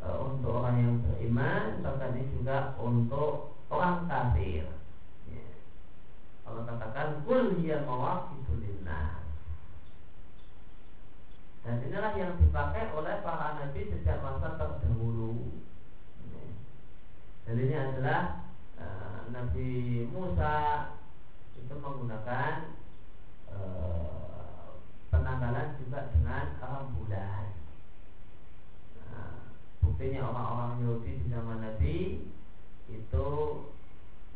e, 0.00 0.06
untuk 0.08 0.64
orang 0.64 0.76
yang 0.80 0.94
beriman 1.04 1.84
bahkan 1.84 2.16
ini 2.16 2.32
juga 2.32 2.72
untuk 2.80 3.60
orang 3.68 4.08
kafir 4.08 4.64
ya. 5.28 5.46
Allah 6.48 6.64
katakan 6.64 7.20
kul 7.28 7.60
hiya 7.60 7.84
dan 11.62 11.78
inilah 11.78 12.18
yang 12.18 12.34
dipakai 12.42 12.90
oleh 12.90 13.22
para 13.22 13.54
nabi 13.54 13.86
sejak 13.86 14.18
masa 14.18 14.58
terdahulu 14.58 15.62
ya. 16.34 16.42
dan 17.46 17.54
ini 17.54 17.76
adalah 17.76 18.20
e, 18.80 18.86
Nabi 19.30 19.70
Musa 20.10 20.90
itu 21.72 21.80
menggunakan 21.80 22.76
e, 23.48 23.58
penanggalan 25.08 25.80
juga 25.80 26.12
dengan 26.12 26.52
rembulan 26.60 27.48
buktinya 29.80 30.20
orang-orang 30.28 30.84
Yahudi 30.84 31.10
di 31.24 31.26
zaman 31.32 31.64
Nabi 31.64 31.96
itu 32.92 33.28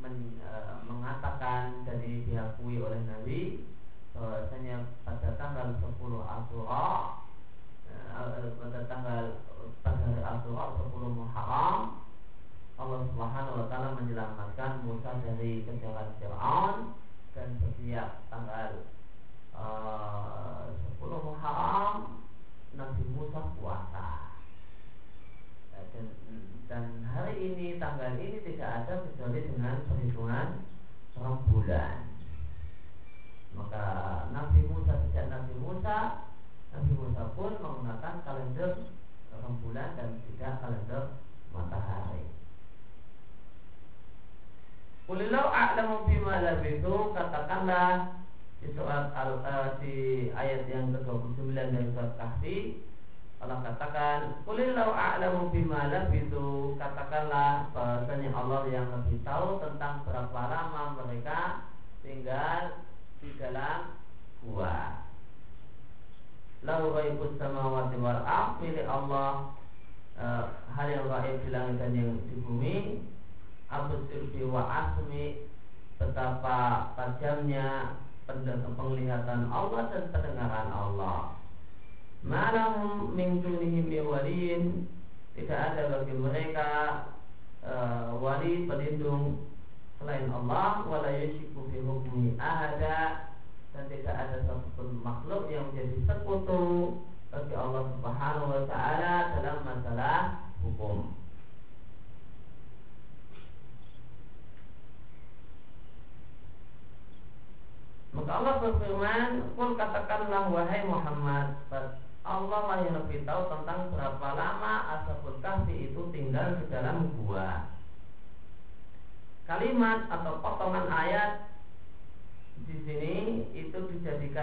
men, 0.01 0.40
e, 0.40 0.51
mengatakan 0.88 1.85
dan 1.85 2.01
ini 2.01 2.25
diakui 2.25 2.81
oleh 2.81 3.05
Nabi 3.05 3.68
bahwasanya 4.16 4.96
pada 5.05 5.37
tanggal 5.37 5.77
10 5.77 5.92
Asyura 6.01 7.20
e, 7.85 7.94
pada 8.57 8.75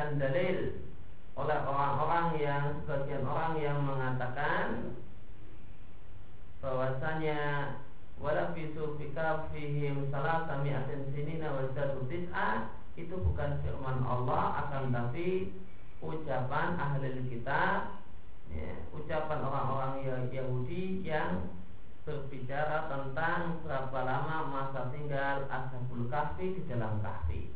dijadikan 0.03 0.19
dalil 0.19 0.59
oleh 1.33 1.59
orang-orang 1.65 2.27
yang 2.37 2.65
sebagian 2.83 3.23
orang 3.25 3.53
yang 3.57 3.79
mengatakan 3.81 4.93
bahwasanya 6.61 7.39
wala 8.21 8.53
fisu 8.53 8.99
fika 8.99 9.49
fihim 9.51 10.07
salah 10.13 10.45
kami 10.45 10.75
asin 10.75 11.09
sini 11.15 11.41
nawajatu 11.41 12.05
tis'a 12.07 12.69
itu 12.93 13.15
bukan 13.17 13.57
firman 13.65 14.05
Allah 14.05 14.67
akan 14.67 14.93
tapi 14.93 15.57
ucapan 16.03 16.77
ahli 16.77 17.25
kitab 17.31 17.97
ya, 18.53 18.71
ucapan 18.93 19.39
orang-orang 19.41 20.29
Yahudi 20.29 21.01
yang 21.01 21.49
berbicara 22.05 22.91
tentang 22.91 23.63
berapa 23.65 23.99
lama 24.05 24.37
masa 24.51 24.91
tinggal 24.93 25.47
ashabul 25.47 26.05
kahfi 26.11 26.59
di 26.59 26.61
dalam 26.67 26.99
kahfi. 26.99 27.52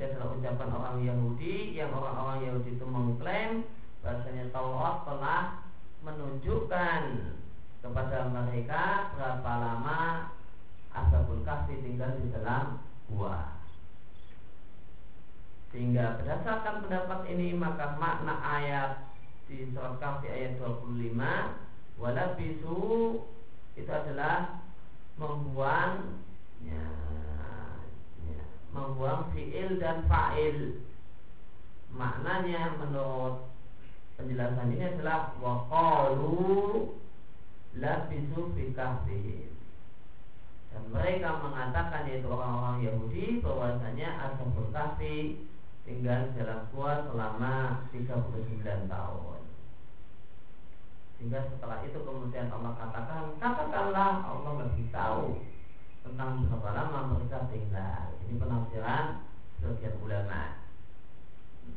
Itu 0.00 0.08
adalah 0.16 0.32
ucapan 0.32 0.70
orang 0.72 0.96
Yahudi 1.04 1.76
yang 1.76 1.92
orang-orang 1.92 2.48
Yahudi 2.48 2.72
itu 2.72 2.88
mengklaim 2.88 3.68
bahasanya 4.00 4.48
Taurat 4.48 5.04
telah 5.04 5.60
menunjukkan 6.00 7.00
kepada 7.84 8.18
mereka 8.32 9.12
berapa 9.12 9.52
lama 9.60 10.00
Ashabul 10.96 11.44
Kahfi 11.44 11.84
tinggal 11.84 12.16
di 12.16 12.32
dalam 12.32 12.80
gua. 13.12 13.60
Sehingga 15.68 16.16
berdasarkan 16.16 16.88
pendapat 16.88 17.20
ini 17.36 17.52
maka 17.52 18.00
makna 18.00 18.40
ayat 18.40 19.04
di 19.52 19.68
surat 19.76 20.00
Kahfi 20.00 20.32
ayat 20.32 20.56
25 20.64 22.00
wala 22.00 22.24
bisu 22.40 22.80
itu 23.76 23.90
adalah 23.92 24.64
membuang 25.20 26.24
ya, 26.64 26.88
membuang 28.70 29.30
fiil 29.34 29.78
dan 29.82 30.06
fa'il. 30.06 30.82
Maknanya 31.90 32.78
menurut 32.78 33.50
penjelasan 34.14 34.74
ini 34.78 34.84
adalah 34.94 35.34
waqalu 35.42 36.94
labisu 37.74 38.54
fi 38.54 38.70
dan 40.70 40.86
mereka 40.94 41.42
mengatakan 41.42 42.06
yaitu 42.06 42.30
orang-orang 42.30 42.86
Yahudi 42.86 43.42
bahwasanya 43.42 44.08
Ashabul 44.22 44.70
Kahfi 44.70 45.42
tinggal 45.82 46.30
dalam 46.38 46.70
gua 46.70 47.10
selama 47.10 47.84
39 47.90 48.86
tahun. 48.86 49.40
Sehingga 51.18 51.40
setelah 51.52 51.82
itu 51.82 51.98
kemudian 52.00 52.48
Allah 52.54 52.72
katakan, 52.78 53.34
katakanlah 53.42 54.24
Allah 54.24 54.52
lebih 54.62 54.88
tahu 54.94 55.42
tentang 56.10 56.42
berapa 56.50 56.70
lama 56.74 57.14
mereka 57.14 57.46
tinggal. 57.54 58.18
Ini 58.26 58.34
penafsiran 58.34 59.22
sebagian 59.62 59.94
ulama. 60.02 60.58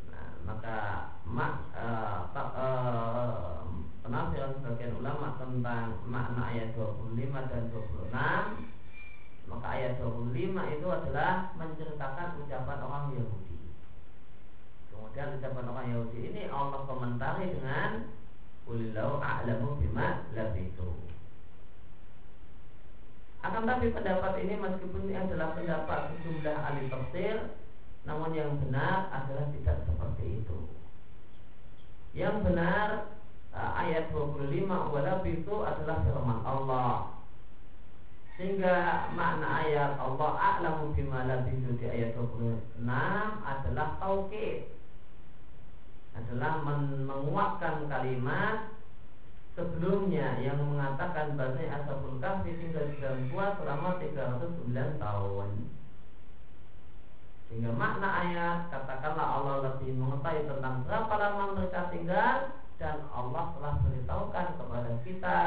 Nah, 0.10 0.30
maka 0.42 0.78
mak, 1.22 1.70
uh, 1.78 2.34
uh, 2.34 3.62
penafsiran 4.02 4.58
sebagian 4.58 4.98
ulama 4.98 5.38
tentang 5.38 6.02
makna 6.10 6.50
ayat 6.50 6.74
25 6.74 7.14
dan 7.46 7.70
26 7.70 8.74
maka 9.44 9.68
ayat 9.70 10.02
25 10.02 10.34
itu 10.82 10.88
adalah 10.90 11.54
menceritakan 11.54 12.42
ucapan 12.42 12.80
orang 12.82 13.06
Yahudi. 13.14 13.60
Kemudian 14.90 15.38
ucapan 15.38 15.66
orang 15.70 15.88
Yahudi 15.94 16.20
ini 16.34 16.42
Allah 16.50 16.82
komentari 16.90 17.54
dengan 17.54 18.10
Ulilau 18.66 19.20
a'lamu 19.20 19.78
bima 19.78 20.26
labitu 20.34 21.13
Akan 23.44 23.68
tapi 23.68 23.92
pendapat 23.92 24.40
ini 24.40 24.56
meskipun 24.56 25.12
ini 25.12 25.20
adalah 25.20 25.52
pendapat 25.52 26.16
sejumlah 26.16 26.58
ahli 26.64 26.88
tafsir 26.88 27.36
Namun 28.08 28.32
yang 28.36 28.56
benar 28.60 29.12
adalah 29.12 29.48
tidak 29.52 29.84
seperti 29.88 30.44
itu. 30.44 30.60
Yang 32.16 32.36
benar 32.44 32.88
ayat 33.56 34.12
25 34.12 34.68
walabitu 34.68 35.56
adalah 35.64 36.04
firman 36.04 36.40
Allah. 36.44 36.96
Sehingga 38.36 39.08
makna 39.14 39.62
ayat 39.64 39.96
Allah 40.02 40.32
a'lamu 40.36 40.92
bima 40.98 41.24
labisu 41.24 41.78
di 41.78 41.86
ayat 41.86 42.18
26 42.18 42.82
adalah 43.46 43.88
taukid 44.02 44.74
adalah 46.14 46.62
men 46.62 47.10
menguatkan 47.10 47.90
kalimat 47.90 48.73
sebelumnya 49.54 50.42
yang 50.42 50.58
mengatakan 50.58 51.38
bahasanya 51.38 51.82
Ashabul 51.82 52.18
Kahfi 52.18 52.58
tinggal 52.58 52.90
di 52.90 52.98
dalam 52.98 53.30
gua 53.30 53.54
selama 53.62 54.02
309 54.02 55.02
tahun. 55.02 55.50
Sehingga 57.50 57.72
makna 57.78 58.10
ayat 58.26 58.74
katakanlah 58.74 59.28
Allah 59.38 59.56
lebih 59.70 59.94
mengetahui 59.94 60.50
tentang 60.50 60.82
berapa 60.90 61.14
lama 61.14 61.44
mereka 61.54 61.94
tinggal 61.94 62.50
dan 62.82 63.06
Allah 63.14 63.54
telah 63.54 63.74
beritahukan 63.86 64.48
kepada 64.58 64.92
kita 65.06 65.38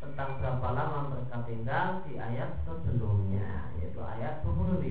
tentang 0.00 0.40
berapa 0.40 0.68
lama 0.72 1.12
mereka 1.12 1.44
tinggal 1.44 2.00
di 2.08 2.16
ayat 2.16 2.56
sebelumnya 2.64 3.68
yaitu 3.78 4.00
ayat 4.00 4.40
25 4.42 4.82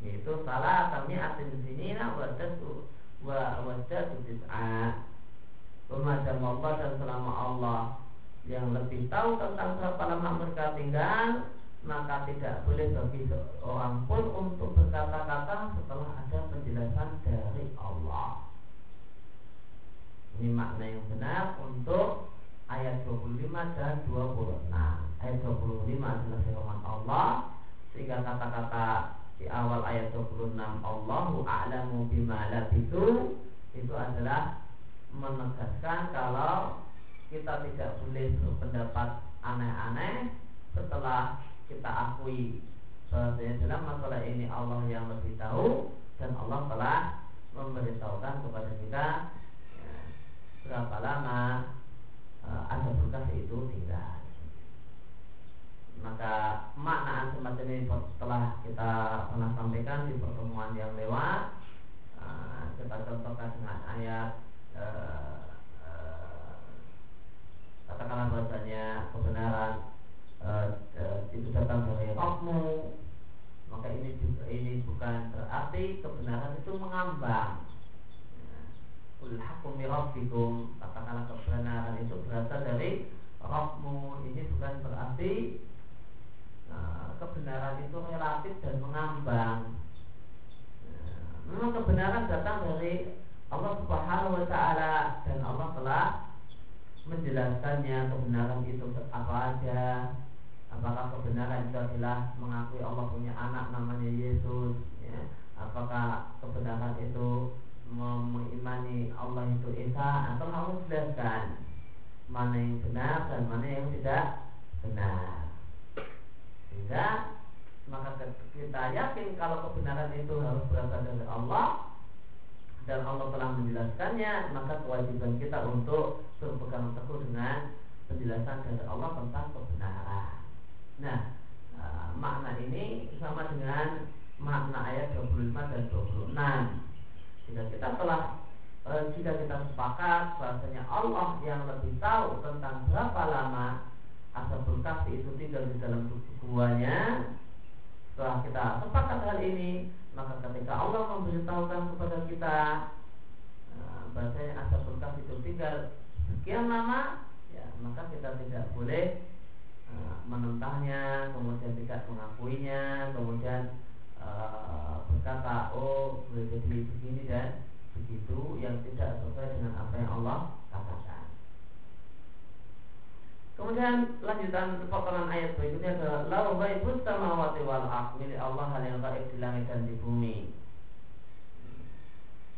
yaitu 0.00 0.32
salah 0.48 0.88
kami 0.88 1.14
atin 1.20 1.52
sini 1.60 1.94
wadatu 1.94 2.88
wa 3.20 3.60
wadatu 3.62 4.16
tis'a 4.24 5.06
Pemadam 5.90 6.38
Allah 6.38 6.70
dan 6.78 6.92
selama 7.02 7.32
Allah 7.34 7.80
yang 8.46 8.70
lebih 8.70 9.10
tahu 9.10 9.36
tentang 9.42 9.82
berapa 9.82 10.02
lama 10.06 10.30
mereka 10.38 10.78
tinggal 10.78 11.50
maka 11.82 12.28
tidak 12.28 12.62
boleh 12.68 12.92
bagi 12.92 13.24
seorang 13.26 14.04
pun 14.04 14.24
untuk 14.36 14.76
berkata-kata 14.76 15.74
setelah 15.80 16.10
ada 16.22 16.38
penjelasan 16.52 17.10
dari 17.24 17.72
Allah. 17.74 18.44
Ini 20.36 20.52
makna 20.52 20.84
yang 20.84 21.04
benar 21.08 21.56
untuk 21.58 22.30
ayat 22.68 23.02
25 23.08 23.50
dan 23.76 24.04
26 24.06 24.70
ayat 25.20 25.38
25 25.42 26.00
adalah 26.00 26.40
firman 26.46 26.80
Allah 26.86 27.28
sehingga 27.92 28.22
kata-kata 28.22 28.86
di 29.40 29.48
awal 29.48 29.82
ayat 29.84 30.12
26 30.12 30.56
Allahu 30.60 31.44
a'lamu 31.48 32.08
bima 32.12 32.48
itu 32.72 33.04
itu 33.72 33.92
adalah 33.96 34.69
menegaskan 35.10 36.14
kalau 36.14 36.86
kita 37.30 37.62
tidak 37.66 37.90
boleh 38.02 38.34
berpendapat 38.42 39.08
aneh-aneh 39.42 40.34
setelah 40.74 41.42
kita 41.70 41.90
akui 41.90 42.62
bahwasanya 43.10 43.58
dalam 43.66 43.82
masalah 43.86 44.22
ini 44.22 44.46
Allah 44.46 44.86
yang 44.86 45.10
lebih 45.10 45.34
tahu 45.34 45.94
dan 46.18 46.30
Allah 46.38 46.60
telah 46.70 46.98
memberitahukan 47.50 48.34
kepada 48.46 48.70
kita 48.78 49.06
ya, 49.78 49.94
berapa 50.62 50.96
lama 51.02 51.40
uh, 52.46 52.62
ada 52.70 52.90
bekas 52.94 53.26
itu 53.34 53.56
tinggal 53.74 54.22
maka 56.00 56.34
maknaan 56.78 57.34
semacam 57.34 57.66
ini 57.68 57.84
setelah 57.84 58.42
kita 58.64 58.90
pernah 59.28 59.50
sampaikan 59.52 60.08
di 60.08 60.14
pertemuan 60.16 60.72
yang 60.72 60.94
lewat 60.94 61.60
uh, 62.22 62.72
kita 62.78 62.96
contohkan 63.04 63.58
dengan 63.58 63.78
ayat 63.84 64.49
uh, 64.76 65.09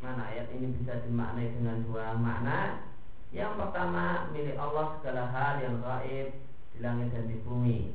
Mana 0.03 0.35
ayat 0.35 0.51
ini 0.51 0.75
bisa 0.83 0.99
dimaknai 1.07 1.55
dengan 1.55 1.87
dua 1.87 2.19
makna. 2.19 2.91
Yang 3.31 3.55
pertama 3.55 4.29
milik 4.35 4.59
Allah 4.59 4.99
segala 4.99 5.31
hal 5.31 5.63
yang 5.63 5.79
gaib 5.79 6.29
di 6.75 6.79
langit 6.83 7.09
dan 7.15 7.31
di 7.31 7.39
bumi. 7.47 7.95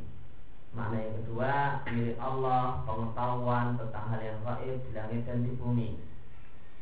Makna 0.72 0.98
yang 1.04 1.16
kedua 1.22 1.54
milik 1.92 2.18
Allah 2.18 2.82
pengetahuan 2.88 3.76
tentang 3.76 4.06
hal 4.08 4.22
yang 4.24 4.40
gaib 4.42 4.78
di 4.88 4.92
langit 4.96 5.22
dan 5.28 5.44
di 5.44 5.52
bumi. 5.60 6.00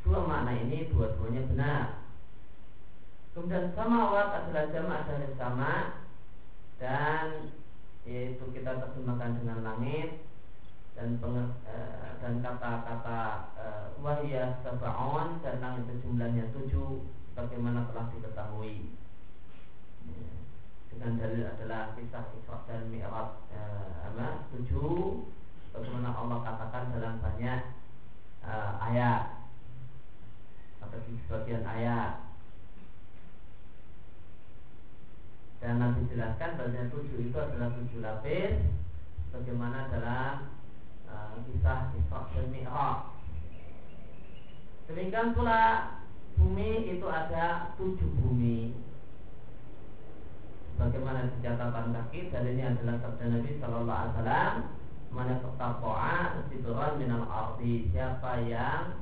Dua 0.06 0.22
makna 0.24 0.54
ini 0.54 0.88
dua-duanya 0.94 1.42
benar. 1.50 1.84
Kemudian 3.34 3.74
samawat 3.76 4.28
adalah 4.32 4.72
jamaah 4.72 5.04
dari 5.10 5.28
sama 5.36 5.74
dan 6.80 7.52
yaitu 8.06 8.46
kita 8.54 8.78
terjemahkan 8.78 9.42
dengan 9.42 9.60
langit 9.66 10.24
dan 10.96 11.20
peng, 11.20 11.52
e, 11.68 11.76
dan 12.24 12.40
kata-kata 12.40 13.52
e, 13.60 13.66
wahya 14.00 14.64
sabaon 14.64 15.44
dan 15.44 15.60
langit 15.60 15.84
itu 15.92 16.08
jumlahnya 16.08 16.48
tujuh 16.56 17.04
bagaimana 17.36 17.84
telah 17.92 18.08
diketahui. 18.16 18.96
Ya. 20.06 20.30
dengan 20.96 21.18
dalil 21.20 21.44
adalah 21.44 21.98
kisah 21.98 22.32
Isra 22.40 22.64
dan 22.72 22.88
Mi'raj 22.88 23.44
e, 23.52 23.60
apa 24.08 24.48
tujuh 24.56 25.28
bagaimana 25.76 26.16
Allah 26.16 26.40
katakan 26.48 26.96
dalam 26.96 27.20
banyak 27.20 27.62
e, 28.40 28.52
ayat. 28.80 29.52
Atau 30.80 31.04
di 31.04 31.20
sebagian 31.28 31.68
ayat. 31.68 32.24
Dan 35.60 35.82
nanti 35.82 36.08
jelaskan 36.08 36.62
bahwa 36.62 36.84
tujuh 36.94 37.20
itu 37.26 37.38
adalah 37.42 37.74
tujuh 37.74 38.00
lapis 38.00 38.64
bagaimana 39.34 39.90
dalam 39.90 40.34
uh, 40.46 40.65
kisah 41.48 41.94
Isra 41.98 42.20
dan 42.34 42.46
Mi'raj. 42.52 42.98
Demikian 44.86 45.34
pula 45.34 45.62
bumi 46.38 46.94
itu 46.94 47.08
ada 47.10 47.74
tujuh 47.80 48.10
bumi. 48.22 48.76
Bagaimana 50.76 51.32
di 51.32 51.38
catatan 51.40 51.96
kaki 51.96 52.30
dalilnya 52.30 52.76
adalah 52.76 53.00
sabda 53.00 53.26
Nabi 53.32 53.52
Shallallahu 53.58 53.96
Alaihi 53.96 54.14
Wasallam 54.20 54.56
mana 55.16 55.40
tertapoa 55.40 56.44
sitoran 56.52 57.00
minal 57.00 57.24
arti 57.32 57.88
siapa 57.96 58.44
yang 58.44 59.00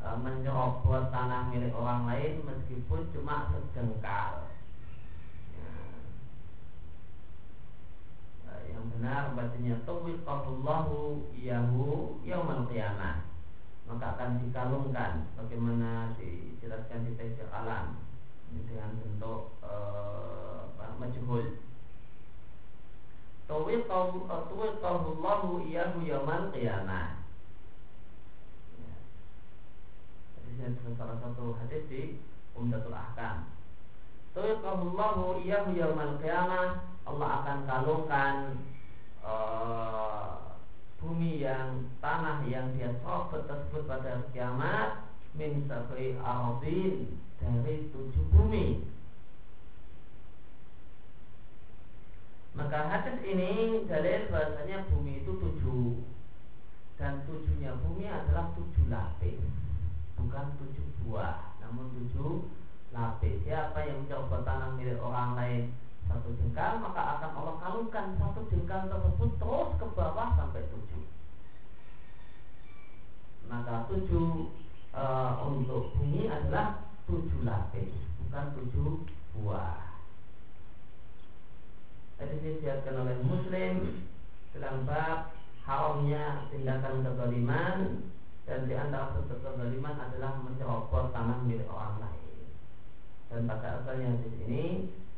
e, 0.00 0.08
menyerobot 0.24 1.12
tanah 1.12 1.52
milik 1.52 1.76
orang 1.76 2.08
lain 2.08 2.40
meskipun 2.40 3.04
cuma 3.12 3.52
sejengkal 3.52 4.48
yang 8.68 8.84
benar 8.92 9.32
bacanya 9.32 9.76
tawiqahullahu 9.86 11.24
yahu 11.36 12.18
yaumal 12.26 12.66
qiyamah. 12.68 13.24
Maka 13.88 14.06
akan 14.16 14.30
dikalungkan 14.42 15.26
bagaimana 15.34 16.14
dijelaskan 16.16 17.06
di 17.06 17.12
tafsir 17.18 17.48
alam 17.50 17.98
dengan 18.52 18.90
bentuk 18.98 19.58
uh, 19.64 20.68
majhul. 21.00 21.58
Tawiqahullahu 23.46 25.48
yahu 25.68 25.98
yaumal 26.06 26.44
qiyamah. 26.52 27.08
Ya. 28.78 28.96
Hadisnya 30.40 30.94
salah 30.94 31.18
satu 31.20 31.58
hadis 31.58 31.84
di 31.90 32.02
Umdatul 32.52 32.92
Ahkam 32.92 33.61
Tawiqahullahu 34.32 35.44
yahu 35.44 35.76
yaumal 35.76 36.16
qiyamah. 36.18 36.80
Allah 37.02 37.28
akan 37.42 37.58
kalungkan 37.66 38.36
uh, 39.20 40.56
bumi 41.02 41.42
yang 41.42 41.90
tanah 41.98 42.46
yang 42.46 42.70
dia 42.78 42.94
sobet 43.02 43.44
tersebut 43.50 43.90
pada 43.90 44.22
kiamat 44.30 45.02
min 45.34 45.66
sabri 45.66 46.14
aradin 46.22 47.18
dari 47.42 47.90
tujuh 47.90 48.24
bumi. 48.30 48.86
Maka 52.52 52.78
hadis 52.86 53.18
ini 53.26 53.82
dalil 53.88 54.28
bahasanya 54.30 54.86
bumi 54.88 55.26
itu 55.26 55.32
tujuh. 55.36 55.98
Dan 57.00 57.26
tujuhnya 57.26 57.74
bumi 57.82 58.06
adalah 58.06 58.54
tujuh 58.54 58.86
lapis 58.86 59.42
bukan 60.22 60.46
tujuh 60.60 60.86
buah 61.02 61.58
namun 61.58 61.90
tujuh 61.98 62.46
lapis 62.92 63.40
siapa 63.48 63.88
yang 63.88 64.04
mencoba 64.04 64.44
tanah 64.44 64.70
milik 64.76 65.00
orang 65.00 65.32
lain 65.36 65.62
satu 66.08 66.28
jengkal 66.36 66.82
maka 66.82 67.02
akan 67.18 67.30
Allah 67.40 67.56
kalungkan 67.62 68.06
satu 68.20 68.44
jengkal 68.52 68.90
tersebut 68.90 69.30
terus 69.38 69.70
ke 69.80 69.86
bawah 69.96 70.28
sampai 70.36 70.62
tujuh. 70.68 71.04
Maka 73.48 73.88
tujuh 73.88 74.52
e, 74.92 75.04
untuk 75.46 75.94
bumi 75.96 76.28
adalah 76.28 76.84
tujuh 77.08 77.40
lapis 77.46 77.92
bukan 78.22 78.44
tujuh 78.60 78.90
buah. 79.40 79.80
Hadis 82.20 82.38
ini 82.44 82.60
disiapkan 82.60 83.02
oleh 83.02 83.16
Muslim 83.26 84.04
dalam 84.54 84.86
bab 84.86 85.34
haramnya 85.64 86.46
tindakan 86.52 87.02
kezaliman 87.02 87.78
dan 88.46 88.66
di 88.66 88.74
antara 88.76 89.14
bentuk 89.16 89.40
kezaliman 89.42 89.96
adalah 89.96 90.38
mencerobot 90.44 91.10
tanah 91.10 91.40
milik 91.46 91.66
orang 91.66 91.98
lain. 92.04 92.31
Dan 93.32 93.48
pada 93.48 93.80
asalnya 93.80 94.20
di 94.20 94.28
sini 94.36 94.64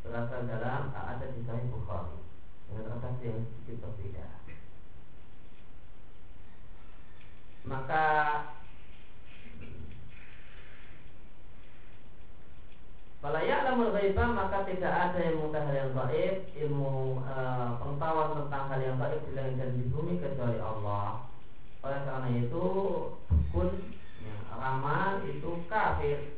berasal 0.07 0.46
dalam 0.46 0.94
ada 0.94 1.27
di 1.35 1.42
Sahih 1.42 1.66
Bukhari 1.66 2.22
dengan 2.70 2.94
redaksi 2.94 3.27
yang 3.27 3.42
sedikit 3.42 3.77
berbeda. 3.83 4.27
Maka 7.66 8.05
Kalau 13.24 13.40
ya'lamul 13.40 13.96
ghaibah 13.96 14.37
maka 14.37 14.68
tidak 14.68 14.92
ada 14.92 15.16
yang 15.16 15.40
mengetahui 15.40 15.64
hal 15.64 15.77
yang 15.81 15.92
gaib, 15.96 16.35
ilmu 16.61 17.24
e, 17.24 17.37
pengetahuan 17.81 18.37
tentang 18.37 18.64
hal 18.68 18.81
yang 18.85 19.00
gaib 19.00 19.20
di 19.24 19.33
langit 19.33 19.57
dan 19.57 19.70
di 19.81 19.85
bumi 19.88 20.20
kecuali 20.20 20.61
Allah. 20.61 21.24
Oleh 21.81 22.05
karena 22.05 22.29
itu, 22.37 22.66
dukun, 23.24 23.96
ya, 24.20 24.35
ramal 24.53 25.24
itu 25.24 25.57
kafir 25.72 26.37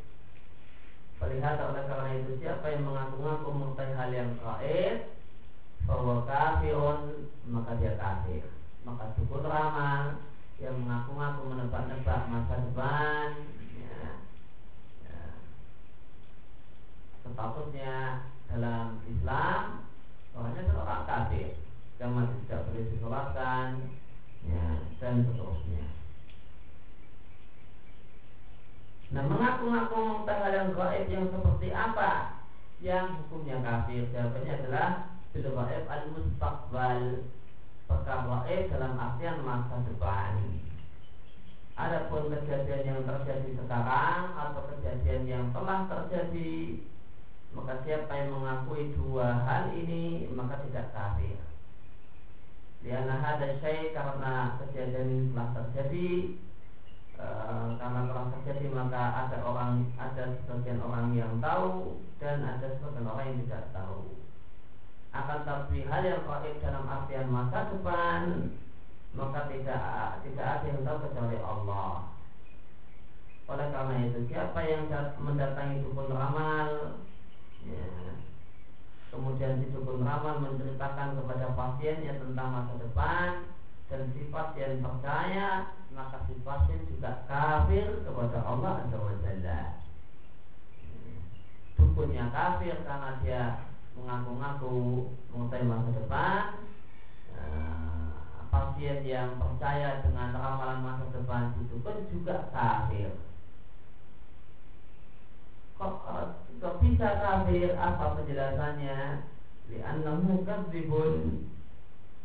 Melihat 1.16 1.56
oleh 1.64 1.82
karena 1.88 2.10
itu 2.20 2.30
siapa 2.44 2.68
yang 2.68 2.84
mengaku-ngaku 2.84 3.48
mengetahui 3.48 3.96
hal 3.96 4.10
yang 4.12 4.30
gaib 4.36 4.96
bahwa 5.88 6.28
kafirun 6.28 7.24
maka 7.48 7.72
dia 7.80 7.96
kafir. 7.96 8.44
Maka 8.84 9.16
dukun 9.16 9.48
ramal 9.48 10.20
yang 10.60 10.76
mengaku-ngaku 10.76 11.40
menebak-nebak 11.48 12.20
masa 12.28 12.54
depan 12.68 13.28
ya, 13.80 13.96
ya, 15.04 15.20
statusnya 17.32 17.94
dalam 18.48 19.00
Islam 19.04 19.84
orangnya 20.36 20.62
seorang 20.68 21.02
kafir 21.08 21.48
yang 21.96 22.12
masih 22.12 22.36
tidak 22.44 22.60
boleh 22.68 22.84
disolatkan 22.92 23.66
ya, 24.44 24.64
dan 25.00 25.24
seterusnya 25.24 25.84
Nah 29.14 29.22
mengaku-ngaku 29.22 30.26
yang 30.26 30.74
gaib 30.74 31.06
yang 31.06 31.26
seperti 31.30 31.68
apa? 31.70 32.42
Yang 32.82 33.06
hukumnya 33.22 33.62
kafir. 33.62 34.02
Jawabannya 34.10 34.52
adalah 34.62 34.88
bil 35.30 35.46
gaib 35.46 35.84
al 35.86 36.04
mustaqbal 36.10 37.00
perkara 37.86 38.22
gaib 38.26 38.62
dalam 38.74 38.98
artian 38.98 39.46
masa 39.46 39.78
depan. 39.86 40.34
Adapun 41.76 42.32
kejadian 42.32 42.88
yang 42.88 43.00
terjadi 43.04 43.50
sekarang 43.52 44.32
atau 44.32 44.64
kejadian 44.74 45.22
yang 45.28 45.44
telah 45.52 45.84
terjadi 45.86 46.80
maka 47.52 47.84
siapa 47.84 48.12
yang 48.16 48.36
mengakui 48.36 48.92
dua 48.96 49.44
hal 49.44 49.70
ini 49.76 50.26
maka 50.34 50.60
tidak 50.66 50.90
kafir. 50.90 51.38
Liana 52.82 53.22
ada 53.22 53.54
syai 53.60 53.92
karena 53.92 54.56
kejadian 54.60 55.08
ini 55.08 55.24
telah 55.30 55.48
terjadi 55.52 56.08
karena 57.16 58.00
telah 58.12 58.26
terjadi 58.36 58.66
maka 58.76 59.02
ada 59.24 59.38
orang 59.40 59.88
ada 59.96 60.36
sebagian 60.44 60.84
orang 60.84 61.16
yang 61.16 61.32
tahu 61.40 61.96
dan 62.20 62.44
ada 62.44 62.76
sebagian 62.76 63.08
orang 63.08 63.26
yang 63.32 63.40
tidak 63.48 63.64
tahu. 63.72 64.20
Akan 65.16 65.48
tapi 65.48 65.88
hal 65.88 66.02
yang 66.04 66.28
gaib 66.28 66.60
dalam 66.60 66.84
artian 66.84 67.32
masa 67.32 67.72
depan 67.72 68.52
maka 69.16 69.48
tidak 69.48 69.84
tidak 70.28 70.46
ada 70.46 70.66
yang 70.68 70.80
tahu 70.84 70.98
kecuali 71.08 71.38
Allah. 71.40 72.12
Oleh 73.48 73.68
karena 73.72 73.94
itu 74.04 74.20
siapa 74.28 74.60
yang 74.60 74.84
mendatangi 75.16 75.80
dukun 75.88 76.12
ramal 76.12 77.00
ya. 77.64 77.88
Kemudian 79.08 79.64
si 79.64 79.72
dukun 79.72 80.04
ramal 80.04 80.44
menceritakan 80.44 81.16
kepada 81.16 81.46
pasiennya 81.56 82.20
tentang 82.20 82.48
masa 82.52 82.74
depan 82.76 83.55
dan 83.86 84.10
si 84.12 84.26
pasien 84.34 84.82
percaya 84.82 85.78
maka 85.94 86.26
si 86.26 86.34
pasien 86.42 86.82
juga 86.90 87.24
kafir 87.30 88.02
kepada 88.02 88.42
Allah 88.42 88.84
Azza 88.84 88.98
wa 88.98 89.14
Jalla. 89.22 89.60
Dukunnya 91.76 92.28
kafir 92.34 92.76
karena 92.82 93.10
dia 93.22 93.42
mengaku-ngaku 93.96 94.74
mengetahui 95.32 95.70
masa 95.70 95.90
depan. 95.96 96.42
Nah, 97.36 97.96
pasien 98.50 99.04
yang 99.04 99.40
percaya 99.40 100.02
dengan 100.04 100.34
ramalan 100.36 100.84
masa 100.84 101.04
depan 101.12 101.54
si 101.56 101.68
dukun 101.68 102.08
juga 102.10 102.48
kafir 102.50 103.12
kok, 105.76 105.94
kok 106.60 106.74
bisa 106.80 107.08
kafir 107.20 107.76
apa 107.76 108.16
penjelasannya 108.16 109.28
li'annahu 109.68 110.44
kadzibun 110.48 111.44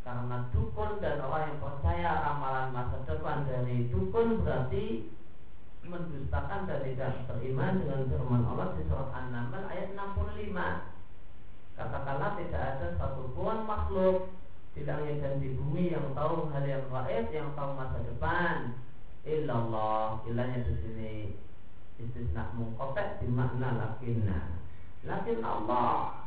karena 0.01 0.37
dukun 0.49 0.97
dan 0.97 1.21
orang 1.21 1.53
yang 1.53 1.59
percaya 1.61 2.09
ramalan 2.25 2.73
masa 2.73 2.97
depan 3.05 3.45
dari 3.45 3.89
dukun 3.93 4.41
berarti 4.41 5.13
mendustakan 5.85 6.65
dan 6.65 6.79
tidak 6.85 7.25
beriman 7.29 7.81
dengan 7.81 8.01
firman 8.09 8.43
Allah 8.45 8.73
di 8.77 8.85
surat 8.89 9.09
An-Naml 9.13 9.63
ayat 9.69 9.93
65 9.93 10.53
katakanlah 11.77 12.31
tidak 12.37 12.61
ada 12.61 12.87
satupun 12.97 13.65
makhluk 13.65 14.29
di 14.71 14.87
langit 14.87 15.19
dan 15.19 15.43
di 15.43 15.51
bumi 15.51 15.91
yang 15.91 16.15
tahu 16.15 16.47
hal 16.47 16.63
yang 16.63 16.87
gaib 16.87 17.27
yang 17.35 17.49
tahu 17.59 17.75
masa 17.75 17.99
depan. 18.07 18.79
Illallah 19.27 20.23
ilahnya 20.25 20.63
di 20.63 20.73
sini. 20.81 21.15
Istisna 22.01 22.55
mungkotek 22.57 23.21
di 23.21 23.27
makna 23.29 23.77
lakinna. 23.77 24.57
Lakin 25.05 25.43
Allah 25.45 26.17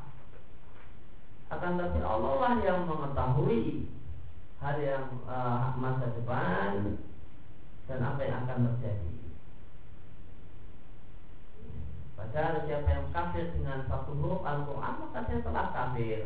akan 1.52 1.72
tapi 1.76 2.00
Allah 2.00 2.34
lah 2.40 2.54
yang 2.64 2.88
mengetahui 2.88 3.88
hal 4.64 4.76
yang 4.80 5.06
uh, 5.28 5.76
masa 5.76 6.08
depan 6.16 6.96
dan 7.84 7.98
apa 8.00 8.20
yang 8.24 8.48
akan 8.48 8.58
terjadi. 8.72 9.12
Padahal 12.14 12.64
siapa 12.64 12.88
yang 12.88 13.06
kafir 13.12 13.52
dengan 13.52 13.84
satu 13.84 14.16
huruf 14.16 14.40
Al-Quran 14.40 14.94
maka 15.04 15.28
dia 15.28 15.38
telah 15.44 15.66
kafir. 15.76 16.20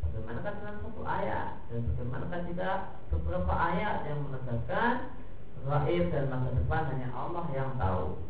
Bagaimanakah 0.00 0.52
dengan 0.56 0.76
satu 0.80 1.02
ayat? 1.04 1.48
Dan 1.68 1.78
bagaimanakah 1.92 2.40
juga 2.48 2.70
beberapa 3.12 3.52
ayat 3.52 3.96
yang 4.08 4.18
menegaskan 4.24 4.94
Gaib 5.64 6.12
dan 6.12 6.28
masa 6.28 6.48
depan 6.52 6.82
hanya 6.92 7.08
Allah 7.16 7.44
yang 7.56 7.72
tahu? 7.80 8.20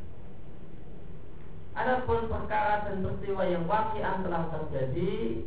Adapun 1.75 2.31
perkara 2.31 2.87
dan 2.87 3.03
peristiwa 3.03 3.43
yang 3.43 3.67
wakian 3.67 4.23
telah 4.23 4.47
terjadi 4.55 5.43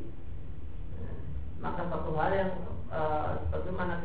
maka 1.57 1.81
satu 1.89 2.11
hal 2.13 2.31
yang 2.33 2.51
e, 2.89 3.01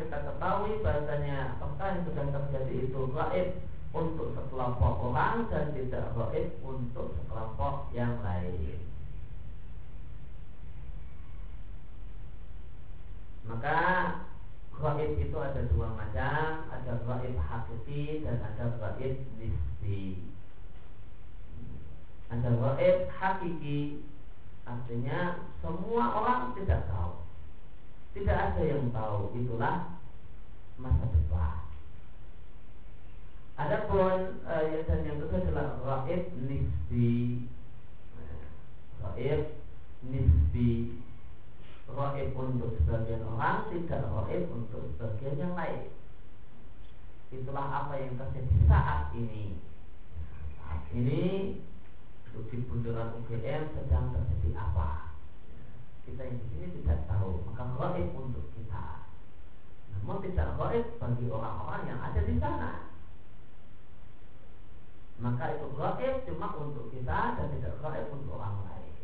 kita 0.00 0.18
ketahui 0.24 0.80
bahasanya 0.80 1.60
perkara 1.60 1.96
yang 1.96 2.04
sedang 2.08 2.30
terjadi 2.32 2.74
itu 2.88 3.00
gaib 3.12 3.48
untuk 3.92 4.32
sekelompok 4.32 4.94
orang 5.12 5.48
dan 5.52 5.76
tidak 5.76 6.16
gaib 6.16 6.48
untuk 6.64 7.12
sekelompok 7.16 7.92
yang 7.92 8.16
lain. 8.24 8.80
Maka 13.44 13.78
gaib 14.80 15.12
itu 15.20 15.36
ada 15.36 15.62
dua 15.68 15.92
macam, 15.92 16.72
ada 16.72 16.92
gaib 17.04 17.36
hakiki 17.36 18.24
dan 18.24 18.40
ada 18.40 18.64
gaib 18.80 19.20
nisbi 19.36 20.32
ada 22.32 22.48
gaib 22.48 22.98
hakiki 23.12 24.00
artinya 24.64 25.44
semua 25.60 26.04
orang 26.16 26.56
tidak 26.56 26.88
tahu 26.88 27.20
tidak 28.12 28.36
ada 28.36 28.62
yang 28.62 28.92
tahu. 28.92 29.32
Itulah 29.36 29.96
masa 30.76 31.04
depan. 31.08 31.64
Adapun 33.56 34.42
eh, 34.48 34.84
dan 34.88 35.00
yang 35.04 35.20
kedua 35.20 35.40
adalah 35.40 35.66
gaib 36.04 36.32
nisbi. 36.44 37.46
Gaib 39.00 39.42
nisbi. 40.04 41.00
Gaib 41.92 42.32
untuk 42.36 42.72
sebagian 42.80 43.24
orang 43.28 43.68
tidak 43.68 44.08
gaib 44.08 44.44
untuk 44.48 44.82
sebagian 44.96 45.36
yang 45.48 45.54
lain. 45.56 45.92
Itulah 47.32 47.64
apa 47.64 47.96
yang 47.96 48.16
terjadi 48.16 48.56
saat 48.68 49.12
ini. 49.16 49.56
Saat 50.60 50.84
ini 50.92 51.22
di 52.32 52.56
bundaran 52.64 53.12
UGM 53.20 53.76
sedang 53.76 54.16
terjadi 54.16 54.56
apa 54.56 55.11
kita 56.02 56.22
yang 56.26 56.38
di 56.42 56.46
sini 56.50 56.66
tidak 56.82 57.06
tahu. 57.06 57.46
Maka 57.46 57.62
gaib 57.78 58.10
untuk 58.18 58.50
kita. 58.58 59.06
Namun 59.94 60.18
tidak 60.26 60.58
gaib 60.58 60.86
bagi 60.98 61.26
orang-orang 61.30 61.82
yang 61.86 62.00
ada 62.02 62.20
di 62.26 62.34
sana. 62.42 62.72
Maka 65.22 65.54
itu 65.54 65.66
gaib 65.78 66.16
cuma 66.26 66.48
untuk 66.58 66.90
kita 66.90 67.38
dan 67.38 67.46
tidak 67.54 67.78
gaib 67.78 68.06
untuk 68.10 68.34
orang 68.34 68.66
lain. 68.66 68.94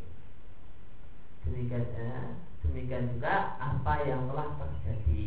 Demikian 1.46 1.86
eh, 1.94 2.26
demikian 2.66 3.14
juga 3.14 3.54
apa 3.62 4.02
yang 4.02 4.26
telah 4.26 4.58
terjadi. 4.58 5.26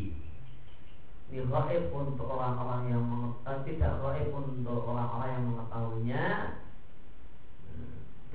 Ini 1.32 1.48
gaib 1.48 1.96
untuk 1.96 2.28
orang-orang 2.28 2.92
yang 2.92 3.04
eh, 3.48 3.60
tidak 3.64 4.04
gaib 4.04 4.36
untuk 4.36 4.84
orang-orang 4.84 5.30
yang 5.32 5.46
mengetahuinya. 5.56 6.26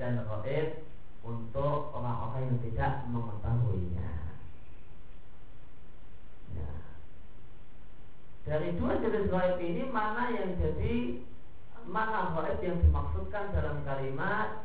Dan 0.01 0.25
gaib 0.25 0.86
untuk 1.27 1.91
orang-orang 1.91 2.47
yang 2.47 2.59
tidak 2.63 2.93
mengetahuinya. 3.11 4.11
Ya. 6.55 6.71
Dari 8.47 8.79
dua 8.79 8.95
jenis 9.03 9.27
gaib 9.27 9.59
ini 9.59 9.91
mana 9.91 10.31
yang 10.31 10.55
jadi 10.55 11.19
mana 11.83 12.31
gaib 12.31 12.63
yang 12.63 12.79
dimaksudkan 12.79 13.51
dalam 13.51 13.83
kalimat 13.83 14.63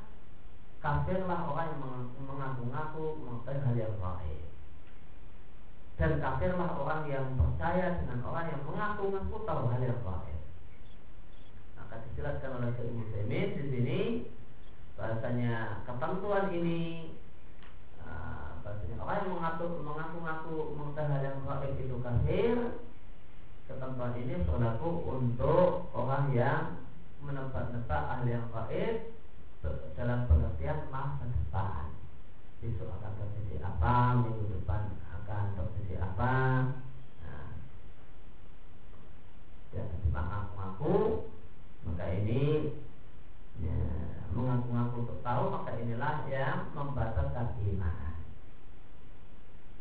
kafirlah 0.79 1.51
orang 1.51 1.67
yang 1.75 1.83
mengaku-ngaku 2.31 3.05
mengetahui 3.27 3.63
hal 3.67 3.75
yang 3.75 3.95
gaib 3.99 4.43
dan 5.99 6.19
kafirlah 6.23 6.71
orang 6.79 7.03
yang 7.11 7.27
percaya 7.35 7.99
dengan 8.03 8.23
orang 8.27 8.47
yang 8.55 8.63
mengaku-ngaku 8.67 9.37
tahu 9.47 9.63
hal 9.71 9.83
yang 9.83 9.99
gaib. 10.03 10.41
Maka 11.75 11.95
dijelaskan 12.07 12.51
oleh 12.63 12.71
Syekh 12.79 12.91
Muslimin 12.95 13.49
di 13.59 13.65
sini 13.67 14.01
bahasanya 14.99 15.83
ketentuan 15.89 16.53
ini 16.53 16.81
uh, 18.05 18.61
bahasanya 18.61 18.97
orang 19.01 19.19
yang 19.25 19.35
mengatur 19.39 19.71
mengaku-ngaku 19.81 20.57
mengetahui 20.77 21.25
yang 21.25 21.39
gaib 21.45 21.75
itu 21.81 21.97
kafir 22.05 22.59
ketentuan 23.67 24.15
ini 24.21 24.35
berlaku 24.45 24.91
untuk 25.09 25.89
orang 25.97 26.31
yang 26.37 26.63
menebak-nebak 27.23 28.03
hal 28.13 28.23
yang 28.29 28.47
gaib 28.53 29.15
dalam 29.95 30.27
pengertian 30.27 30.91
masa 30.91 31.25
depan 31.31 31.87
besok 32.59 32.91
akan 32.99 33.13
terjadi 33.19 33.63
apa 33.63 33.95
minggu 34.23 34.45
depan 34.59 34.83
akan 35.23 35.45
apa. 36.03 36.35
Nah, 37.23 37.49
dia 39.71 39.83
mengaku-ngaku 40.11 40.97
maka 41.83 42.05
ini 42.15 42.75
ya, 43.63 43.79
mengaku-ngaku 44.35 45.07
untuk 45.07 45.19
tahu 45.23 45.55
maka 45.55 45.79
inilah 45.79 46.27
yang 46.27 46.69
membatalkan 46.75 47.55
iman. 47.63 48.13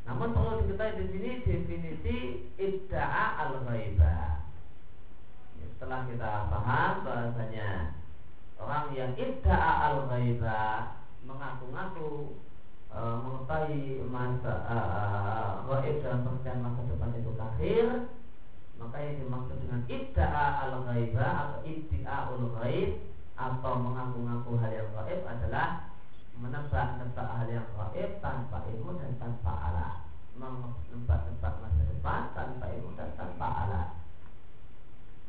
Namun 0.01 0.33
perlu 0.33 0.65
diketahui 0.65 0.97
di 0.97 1.05
sini 1.13 1.31
definisi 1.45 2.17
idda'a 2.57 3.25
al-ghaibah 3.37 4.49
ya, 5.61 5.65
setelah 5.77 6.09
kita 6.09 6.31
paham 6.49 6.93
bahasanya 7.05 7.95
orang 8.57 8.85
yang 8.97 9.13
idda'a 9.13 9.71
al-ghaibah 9.93 10.97
mengaku-ngaku 11.21 12.33
e, 12.89 12.99
mengetahui 12.99 14.01
masa 14.09 14.53
e, 14.65 14.77
gaib 15.69 15.95
dalam 16.01 16.19
pengertian 16.25 16.59
masa 16.65 16.81
depan 16.89 17.11
itu 17.21 17.31
kafir 17.37 17.87
maka 18.81 18.97
yang 19.05 19.15
dimaksud 19.21 19.57
dengan 19.61 19.81
idda'a 19.85 20.45
al-ghaibah 20.65 21.31
atau 21.45 21.59
iddi'a'ul 21.61 22.45
ghaib 22.57 23.10
atau 23.41 23.73
mengaku-ngaku 23.81 24.61
hal 24.61 24.69
yang 24.69 24.89
gaib 24.93 25.25
adalah 25.25 25.97
menebak-nebak 26.37 27.29
hal 27.41 27.49
yang 27.49 27.65
gaib 27.73 28.21
tanpa 28.21 28.61
ilmu 28.69 29.01
dan 29.01 29.17
tanpa 29.17 29.51
alat. 29.69 29.93
Menebak-nebak 30.37 31.53
masa 31.57 31.81
depan 31.89 32.21
tanpa 32.37 32.65
ilmu 32.69 32.93
dan 32.93 33.09
tanpa 33.17 33.47
alat. 33.65 33.89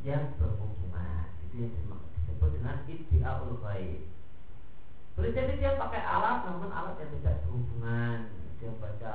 Yang 0.04 0.36
berhubungan. 0.36 1.24
Itu 1.48 1.54
yang 1.56 1.72
disebut 1.72 2.50
dengan 2.52 2.76
iddi'a'ul 2.84 3.56
ghaib. 3.64 4.00
Boleh 5.16 5.32
jadi 5.32 5.52
dia 5.56 5.80
pakai 5.80 6.02
alat 6.04 6.44
namun 6.44 6.68
alat 6.68 7.00
yang 7.00 7.10
tidak 7.16 7.36
berhubungan. 7.48 8.18
Dia 8.60 8.70
baca 8.76 9.14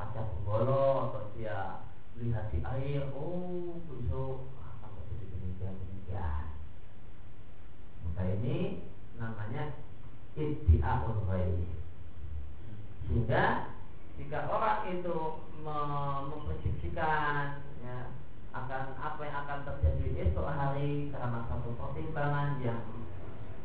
kaca 0.00 0.20
penggolo 0.32 1.12
atau 1.12 1.28
dia 1.36 1.84
lihat 2.16 2.48
di 2.48 2.64
air. 2.64 3.04
Oh 3.12 3.84
besok 3.84 4.48
akan 4.60 4.90
terjadi 4.96 5.24
demikian 5.36 5.76
demikian 5.76 6.49
maka 8.10 8.26
ini 8.26 8.82
namanya 9.16 9.78
iddi'a'ul 10.34 11.18
ghaib 11.30 11.62
sehingga 13.06 13.44
jika 14.18 14.50
orang 14.50 14.98
itu 14.98 15.16
memprediksikan 15.62 17.62
ya, 17.82 17.98
akan 18.50 18.84
apa 18.98 19.20
yang 19.22 19.36
akan 19.46 19.58
terjadi 19.66 20.06
esok 20.28 20.46
hari 20.46 21.10
karena 21.14 21.38
satu 21.46 21.70
pertimbangan 21.78 22.58
yang 22.62 22.82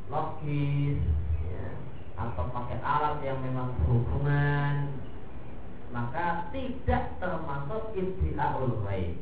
logis 0.10 1.02
ya, 1.46 1.66
atau 2.18 2.46
pakai 2.54 2.80
alat 2.82 3.22
yang 3.26 3.42
memang 3.42 3.74
berhubungan 3.82 4.94
maka 5.94 6.52
tidak 6.52 7.16
termasuk 7.24 7.96
iddi'aul 7.96 8.84
ghaib. 8.84 9.16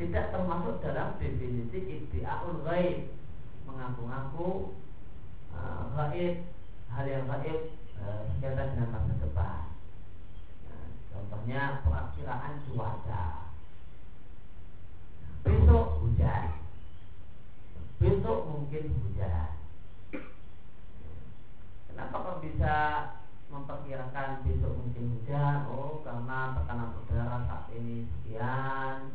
Tidak 0.00 0.32
termasuk 0.32 0.80
dalam 0.80 1.20
definisi 1.20 1.78
iddi'aul 1.78 2.64
ghaib 2.64 3.12
mengaku-ngaku 3.64 4.76
uh, 5.54 5.82
hal 6.92 7.06
yang 7.08 7.24
gaib 7.24 7.60
uh, 8.00 8.20
berkaitan 8.28 8.76
dengan 8.76 8.88
masa 8.92 9.14
depan 9.16 9.60
nah, 10.68 10.86
contohnya 11.12 11.62
perakiraan 11.86 12.52
cuaca. 12.68 13.24
Besok 15.42 15.86
hujan. 16.06 16.54
Besok 17.98 18.38
mungkin 18.46 18.94
hujan. 18.94 19.50
Kenapa 21.90 22.14
kok 22.14 22.40
bisa 22.46 22.74
memperkirakan 23.50 24.46
besok 24.46 24.72
mungkin 24.78 25.18
hujan? 25.18 25.66
Oh 25.66 25.82
karena 26.06 26.54
tekanan 26.54 26.94
udara 27.02 27.36
saat 27.50 27.66
ini 27.74 28.06
sekian 28.06 29.10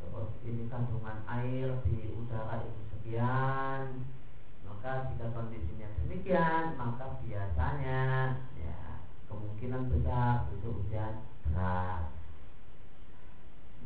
terus 0.00 0.30
ini 0.48 0.64
kandungan 0.72 1.20
air 1.28 1.76
di 1.84 2.12
udara 2.16 2.64
itu 2.64 2.95
sekian 3.06 4.02
maka 4.66 5.06
jika 5.14 5.30
kondisinya 5.30 5.86
demikian 6.02 6.74
maka 6.74 7.22
biasanya 7.22 8.34
ya 8.58 8.98
kemungkinan 9.30 9.94
besar 9.94 10.50
besok 10.50 10.82
hujan 10.82 11.22
deras. 11.46 12.02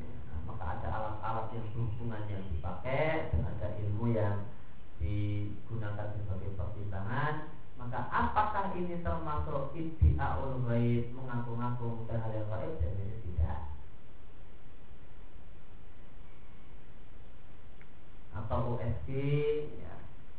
Ya, 0.01 0.09
maka 0.49 0.65
ada 0.81 0.89
alat-alat 0.89 1.47
yang 1.53 1.69
berhubungan 1.77 2.33
yang 2.33 2.45
dipakai 2.49 3.29
dan 3.29 3.45
ada 3.45 3.77
ilmu 3.77 4.17
yang 4.17 4.49
digunakan 4.97 6.17
sebagai 6.17 6.57
pertimbangan. 6.57 7.53
Maka 7.77 8.09
apakah 8.09 8.73
ini 8.73 9.05
termasuk 9.05 9.77
iddi'aul 9.77 10.65
ghaib 10.65 11.13
mengaku-ngaku 11.13 12.09
hal 12.09 12.33
yang 12.33 12.49
dan 12.49 12.93
ini 12.97 13.17
tidak 13.29 13.80
atau 18.31 18.79
USG 18.79 19.09
ya, 19.83 19.95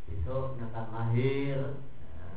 besok 0.08 0.56
akan 0.60 0.88
lahir 0.96 1.80
ya, 1.80 2.28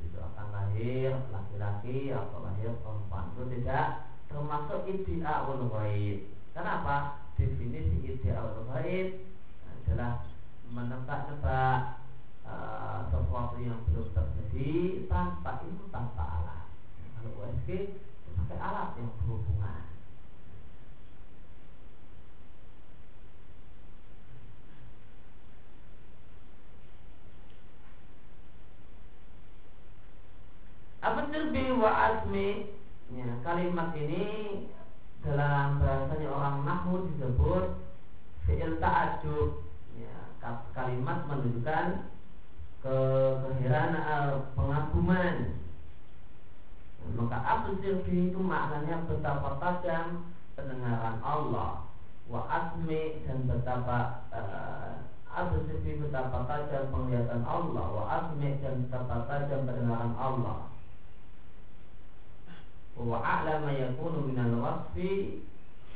besok 0.00 0.22
akan 0.32 0.48
lahir 0.52 1.10
laki-laki 1.32 2.12
atau 2.12 2.44
lahir 2.44 2.70
perempuan. 2.84 3.32
Itu 3.32 3.42
tidak 3.48 3.86
termasuk 4.28 4.80
iddi'aul 4.88 5.72
ghaib. 5.72 6.18
Kenapa? 6.52 7.24
Definisi 7.34 8.04
iddi'aul 8.04 8.68
ghaib 8.68 9.24
adalah 9.64 10.26
menebak-nebak 10.68 12.02
uh, 12.44 13.08
sesuatu 13.08 13.56
yang 13.60 13.80
belum 13.88 14.10
terjadi 14.12 15.06
tanpa 15.08 15.64
ilmu 15.64 15.88
tanpa 15.88 16.22
alat. 16.24 16.64
Kalau 17.16 17.32
USG 17.40 18.00
pakai 18.34 18.58
alat 18.58 18.88
yang 18.98 19.10
berhubungan. 19.22 19.93
Apa 31.34 31.50
terbi 31.50 31.66
wa 31.74 31.90
asmi 31.90 32.70
ya, 33.10 33.26
Kalimat 33.42 33.90
ini 33.98 34.22
Dalam 35.18 35.82
bahasanya 35.82 36.30
orang 36.30 36.62
Nahwu 36.62 37.10
disebut 37.10 37.74
Fi'il 38.46 38.78
ta'adub 38.78 39.66
ya, 39.98 40.14
Kalimat 40.70 41.26
menunjukkan 41.26 42.06
ke 42.86 42.96
keheranan 43.42 43.98
eh, 43.98 44.34
pengaguman. 44.54 45.58
Maka 47.18 47.38
aku 47.42 47.82
sirbi 47.82 48.30
itu 48.30 48.38
maknanya 48.38 49.02
betapa 49.10 49.58
tajam 49.58 50.30
pendengaran 50.54 51.18
Allah. 51.18 51.82
Wa 52.30 52.46
asmi 52.46 53.26
dan 53.26 53.50
betapa 53.50 54.22
uh, 54.30 55.02
sirbi 55.66 55.98
betapa 55.98 56.46
tajam 56.46 56.94
penglihatan 56.94 57.42
Allah. 57.42 57.86
Wa 57.90 58.04
asmi 58.22 58.54
dan 58.62 58.86
betapa 58.86 59.26
tajam 59.26 59.66
pendengaran 59.66 60.14
Allah 60.14 60.73
wa 62.94 63.18
a'lama 63.18 63.74
yakunu 63.74 64.30
minal 64.30 64.54
wasfi 64.62 65.42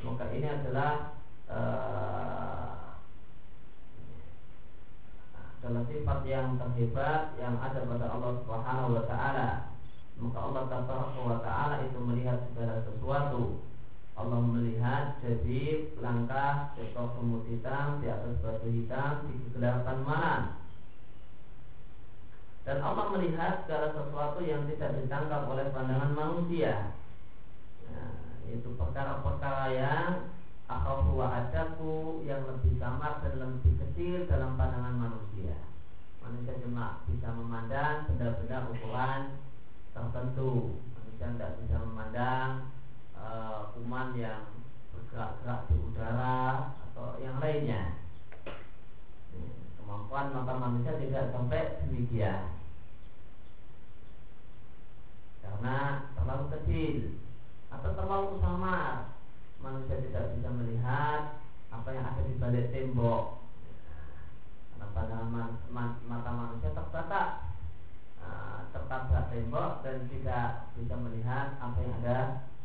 maka 0.03 0.31
ini 0.31 0.47
adalah 0.47 1.15
uh, 1.51 2.59
adalah 5.59 5.83
sifat 5.91 6.19
yang 6.23 6.55
terhebat 6.55 7.35
yang 7.35 7.59
ada 7.59 7.83
pada 7.83 8.05
Allah 8.07 8.31
Subhanahu 8.39 8.95
wa 8.95 9.03
taala. 9.03 9.49
Maka 10.19 10.37
Allah 10.39 10.63
Taala 10.67 11.15
wa 11.15 11.39
taala 11.43 11.75
itu 11.83 11.99
melihat 11.99 12.47
segala 12.51 12.83
sesuatu. 12.83 13.63
Allah 14.19 14.39
melihat 14.43 15.15
jadi 15.23 15.95
langkah 16.03 16.75
seekor 16.75 17.15
semut 17.15 17.47
hitam 17.47 18.03
di 18.03 18.11
atas 18.11 18.35
batu 18.43 18.67
hitam 18.67 19.31
di 19.31 19.47
kegelapan 19.47 19.97
malam. 20.03 20.41
Dan 22.69 22.85
Allah 22.85 23.09
melihat 23.17 23.65
segala 23.65 23.97
sesuatu 23.97 24.45
yang 24.45 24.69
tidak 24.69 25.01
ditangkap 25.01 25.49
oleh 25.49 25.73
pandangan 25.73 26.13
manusia. 26.13 26.93
Nah, 27.89 28.45
itu 28.45 28.77
perkara-perkara 28.77 29.73
yang 29.73 30.29
akhafu 30.69 31.17
wa 31.17 31.33
adaku 31.33 32.21
yang 32.29 32.45
lebih 32.45 32.77
samar 32.77 33.25
dan 33.25 33.41
lebih 33.41 33.73
kecil 33.73 34.29
dalam 34.29 34.53
pandangan 34.53 35.01
manusia. 35.01 35.65
Manusia 36.21 36.61
cuma 36.61 37.01
bisa 37.09 37.33
memandang 37.33 38.05
benda-benda 38.05 38.69
ukuran 38.69 39.21
tertentu. 39.89 40.77
Manusia 40.93 41.25
tidak 41.25 41.57
bisa 41.65 41.75
memandang 41.81 42.69
uh, 43.17 43.73
kuman 43.73 44.13
yang 44.13 44.45
bergerak-gerak 44.93 45.65
di 45.73 45.75
udara 45.89 46.69
atau 46.85 47.17
yang 47.17 47.41
lainnya. 47.41 47.97
Kemampuan 49.89 50.29
mata 50.29 50.53
manusia 50.53 51.01
tidak 51.01 51.33
sampai 51.33 51.81
demikian. 51.81 52.61
Karena 55.41 56.05
terlalu 56.13 56.45
kecil 56.53 57.17
atau 57.73 57.97
terlalu 57.97 58.37
samar 58.37 59.17
manusia 59.57 59.97
tidak 59.97 60.37
bisa 60.37 60.49
melihat 60.53 61.41
apa 61.73 61.89
yang 61.89 62.05
ada 62.05 62.21
di 62.21 62.37
balik 62.37 62.69
tembok. 62.69 63.41
Karena 64.77 64.93
pandangan 64.93 65.49
mata 66.05 66.31
manusia 66.37 66.69
terbatas 66.69 67.29
uh, 68.21 68.69
tertabrak 68.69 69.33
tembok 69.33 69.81
dan 69.81 70.05
tidak 70.05 70.69
bisa 70.77 70.95
melihat 71.01 71.57
apa 71.57 71.77
yang 71.81 71.97
ada 72.05 72.19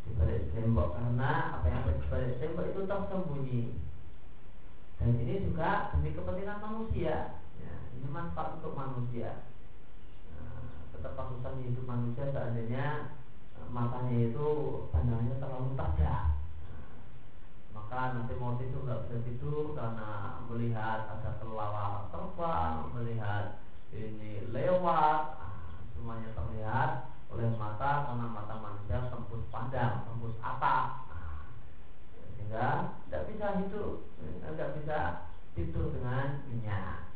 di 0.04 0.12
balik 0.12 0.52
tembok. 0.52 0.92
Karena 0.92 1.56
apa 1.56 1.72
yang 1.72 1.88
ada 1.88 1.92
di 1.96 2.04
balik 2.04 2.36
tembok 2.36 2.68
itu 2.68 2.80
tersembunyi 2.84 3.62
juga 5.54 5.94
demi 5.94 6.10
kepentingan 6.10 6.58
manusia. 6.58 7.38
Ya, 7.62 7.74
ini 7.94 8.10
manfaat 8.10 8.58
untuk 8.58 8.74
manusia. 8.74 9.46
Nah, 10.34 10.90
betapa 10.90 11.30
hidup 11.62 11.86
manusia 11.86 12.26
seandainya 12.34 13.14
eh, 13.62 13.68
matanya 13.70 14.34
itu 14.34 14.48
pandangannya 14.90 15.38
terlalu 15.38 15.78
tajam 15.78 16.34
maka 17.70 18.18
nanti 18.18 18.34
mau 18.34 18.58
tidur 18.58 18.82
nggak 18.82 19.06
bisa 19.06 19.16
tidur 19.22 19.78
karena 19.78 20.42
melihat 20.50 21.06
ada 21.06 21.38
kelawar 21.38 22.10
terbang, 22.10 22.90
melihat 22.90 23.62
ini 23.94 24.50
lewat, 24.50 25.38
nah, 25.38 25.78
semuanya 25.94 26.34
terlihat 26.34 26.90
oleh 27.30 27.54
mata 27.54 28.10
karena 28.10 28.26
mata 28.26 28.54
manusia 28.58 29.06
tembus 29.06 29.46
pandang, 29.54 30.02
tembus 30.10 30.34
apa, 30.42 31.06
nah, 31.06 31.46
sehingga 32.34 32.98
tidak 33.06 33.22
bisa 33.30 33.46
hidup, 33.62 33.92
tidak 34.18 34.70
bisa 34.82 34.98
tidur 35.54 35.94
dengan 35.94 36.42
minyak. 36.50 37.08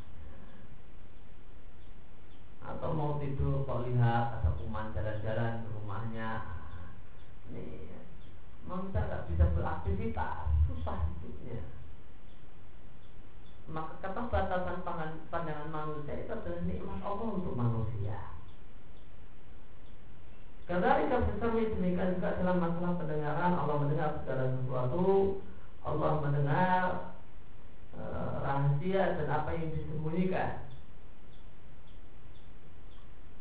Atau 2.63 2.95
mau 2.95 3.19
tidur 3.19 3.67
kok 3.67 3.87
lihat 3.91 4.39
ada 4.39 4.51
kuman 4.55 4.95
jalan-jalan 4.95 5.67
di 5.67 5.69
rumahnya, 5.75 6.31
ini 7.51 7.93
manusia 8.69 9.03
nggak 9.03 9.27
bisa 9.33 9.45
beraktivitas 9.57 10.47
susah 10.71 10.97
hidupnya. 11.09 11.65
Maka 13.69 14.01
keterbatasan 14.01 14.81
pandangan 15.29 15.69
manusia 15.69 16.25
itu 16.25 16.33
adalah 16.33 16.63
nikmat 16.65 17.01
Allah 17.05 17.29
untuk 17.37 17.53
manusia. 17.57 18.39
Kadang 20.69 21.09
bersama 21.09 21.65
demikian 21.65 22.21
juga 22.21 22.37
dalam 22.37 22.61
masalah 22.61 23.01
pendengaran 23.01 23.57
Allah 23.57 23.77
mendengar 23.81 24.21
segala 24.21 24.53
sesuatu 24.53 25.41
Allah 25.81 26.13
mendengar 26.21 27.17
rahasia 28.45 29.19
dan 29.19 29.29
apa 29.29 29.51
yang 29.55 29.69
disembunyikan 29.75 30.69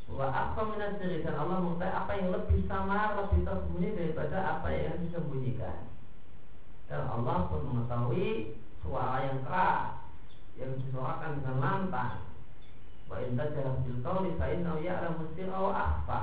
Wa 0.08 0.32
apa 0.32 0.72
minasiri 0.72 1.20
dan 1.20 1.36
Allah 1.36 1.60
mengetahui 1.60 1.92
apa 1.92 2.12
yang 2.16 2.30
lebih 2.32 2.60
samar, 2.72 3.20
lebih 3.20 3.44
tersembunyi 3.44 3.90
daripada 3.92 4.38
apa 4.40 4.72
yang 4.72 4.96
disembunyikan. 5.04 5.92
Dan 6.88 7.04
Allah 7.12 7.52
pun 7.52 7.68
mengetahui 7.68 8.56
suara 8.80 9.28
yang 9.28 9.44
keras 9.44 10.00
yang 10.56 10.72
disuarakan 10.80 11.44
dengan 11.44 11.58
lantang. 11.60 12.24
Wa 13.12 13.20
inda 13.20 13.52
jarak 13.52 13.84
bil 13.84 14.00
qawli 14.00 14.32
fa 14.40 14.48
innahu 14.48 14.80
ya'lamu 14.80 15.28
sirra 15.36 15.60
wa 15.60 15.74
akhfa. 15.76 16.22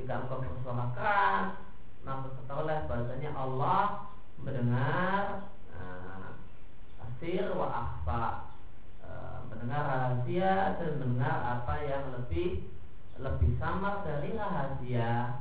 Jika 0.00 0.24
engkau 0.24 0.40
bersuara 0.40 0.84
keras, 0.96 1.46
maka 2.08 2.28
ketahuilah 2.40 2.88
bahasanya 2.88 3.30
Allah 3.36 4.08
mendengar 4.40 5.53
asir 7.14 7.46
wa 7.54 7.70
akhfa. 7.70 8.26
Uh, 9.06 9.46
mendengar 9.46 9.86
rahasia 9.86 10.74
dan 10.82 10.98
mendengar 10.98 11.38
apa 11.62 11.74
yang 11.86 12.10
lebih 12.18 12.66
lebih 13.22 13.54
samar 13.62 14.02
dari 14.02 14.34
rahasia 14.34 15.38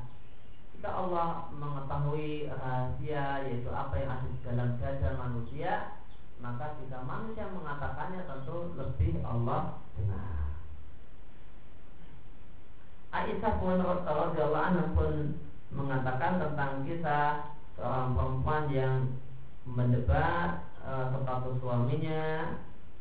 jika 0.78 0.90
Allah 0.94 1.50
mengetahui 1.58 2.52
rahasia 2.52 3.50
yaitu 3.50 3.72
apa 3.74 3.98
yang 3.98 4.14
ada 4.14 4.28
di 4.30 4.40
dalam 4.46 4.70
dada 4.78 5.10
manusia 5.18 5.98
maka 6.38 6.78
jika 6.78 7.02
manusia 7.02 7.50
mengatakannya 7.50 8.22
tentu 8.30 8.78
lebih 8.78 9.24
Allah 9.26 9.82
dengar 9.98 10.54
Aisyah 13.14 13.54
pun 13.58 13.78
anha 13.80 14.86
pun 14.94 15.14
mengatakan 15.74 16.34
tentang 16.38 16.86
kisah 16.86 17.58
seorang 17.80 18.14
perempuan 18.14 18.64
yang 18.70 18.98
mendebat 19.66 20.73
e, 20.84 20.92
status 21.24 21.56
suaminya 21.64 22.24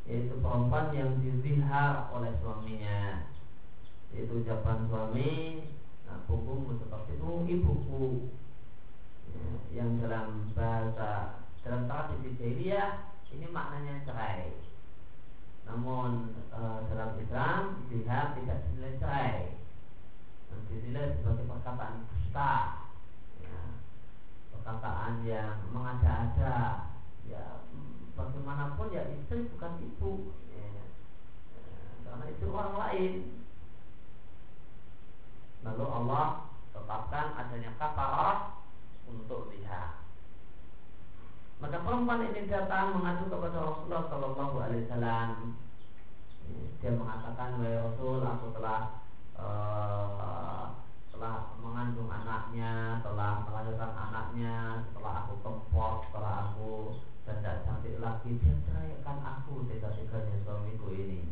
yaitu 0.03 0.35
perempuan 0.43 0.91
yang 0.95 1.18
dizihar 1.22 2.11
oleh 2.11 2.30
suaminya. 2.43 3.30
Itu 4.12 4.43
ucapan 4.43 4.91
suami 4.91 5.62
nah, 6.07 6.18
hukum 6.26 6.78
seperti 6.78 7.18
itu 7.18 7.30
ibuku. 7.59 8.07
Ya, 9.33 9.80
yang 9.80 9.97
dalam 10.03 10.53
bahasa 10.53 11.41
dalam 11.62 11.87
tradisi 11.89 12.37
jahiliyah 12.37 13.14
ini 13.33 13.47
maknanya 13.49 14.05
cerai. 14.05 14.59
Namun 15.64 16.37
e, 16.51 16.61
dalam 16.91 17.11
Islam 17.16 17.62
lihat 17.89 18.37
tidak 18.37 18.59
dinilai 18.68 18.99
cerai. 18.99 19.39
Dan 20.51 20.59
dinilai 20.68 21.16
sebagai 21.16 21.49
perkataan 21.49 22.05
dusta. 22.11 22.55
Ya, 23.41 23.59
perkataan 24.53 25.24
yang 25.24 25.72
mengada-ada 25.72 26.93
ya 27.24 27.62
bagaimanapun 28.13 28.93
ya 28.93 29.09
istri 29.09 29.49
bukan 29.57 29.73
ibu 29.81 30.37
ya, 30.53 30.65
ya, 30.65 30.85
karena 32.05 32.25
itu 32.29 32.45
orang 32.53 32.77
lain 32.77 33.13
Lalu 35.63 35.85
Allah 35.87 36.51
tetapkan 36.75 37.39
adanya 37.39 37.71
kafarah 37.79 38.59
untuk 39.07 39.55
lihat. 39.55 40.03
Maka 41.63 41.79
perempuan 41.87 42.27
ini 42.27 42.51
datang 42.51 42.99
mengadu 42.99 43.31
kepada 43.31 43.59
Rasulullah 43.63 44.03
Shallallahu 44.11 44.57
Alaihi 44.59 44.83
Wasallam. 44.91 45.31
Dia 46.83 46.91
mengatakan, 46.99 47.63
wahai 47.63 47.79
Rasul, 47.79 48.19
aku 48.27 48.47
telah 48.59 49.07
uh, 49.39 50.75
telah 51.15 51.55
mengandung 51.63 52.11
anaknya, 52.11 52.99
telah 53.07 53.47
melahirkan 53.47 53.95
anaknya, 53.95 54.83
setelah 54.91 55.23
aku 55.23 55.39
kempot, 55.47 56.11
setelah 56.11 56.51
aku 56.51 56.99
tidak 57.23 57.62
cantik 57.62 58.03
lagi, 58.03 58.35
dia 58.43 58.55
ceraikan 58.66 59.18
aku 59.23 59.62
tega-teganya 59.70 60.43
suamiku 60.43 60.91
ini. 60.91 61.31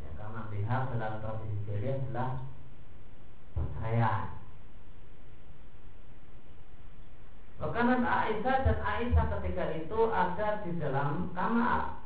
Ya, 0.00 0.08
karena 0.16 0.48
lihat 0.48 0.96
dalam 0.96 1.20
tradisi 1.20 1.58
jahiliyah 1.68 2.00
adalah 2.00 2.30
perceraian. 3.52 4.24
Makanan 7.56 8.04
Aisyah 8.04 8.56
dan 8.68 8.78
Aisyah 8.84 9.26
ketika 9.36 9.64
itu 9.72 10.00
ada 10.12 10.60
di 10.64 10.76
dalam 10.76 11.32
kamar? 11.32 12.04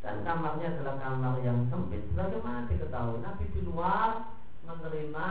Dan 0.00 0.24
kamarnya 0.24 0.74
adalah 0.76 0.96
kamar 0.96 1.44
yang 1.44 1.68
sempit. 1.68 2.08
Sebagaimana 2.12 2.66
diketahui? 2.66 3.20
Nabi 3.20 3.44
di 3.52 3.60
luar 3.68 4.32
menerima 4.64 5.28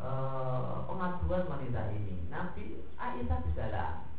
e, 0.00 0.08
pengaduan 0.88 1.44
wanita 1.46 1.82
ini. 1.92 2.26
Nabi 2.32 2.80
Aisyah 2.96 3.38
di 3.44 3.52
dalam 3.52 4.09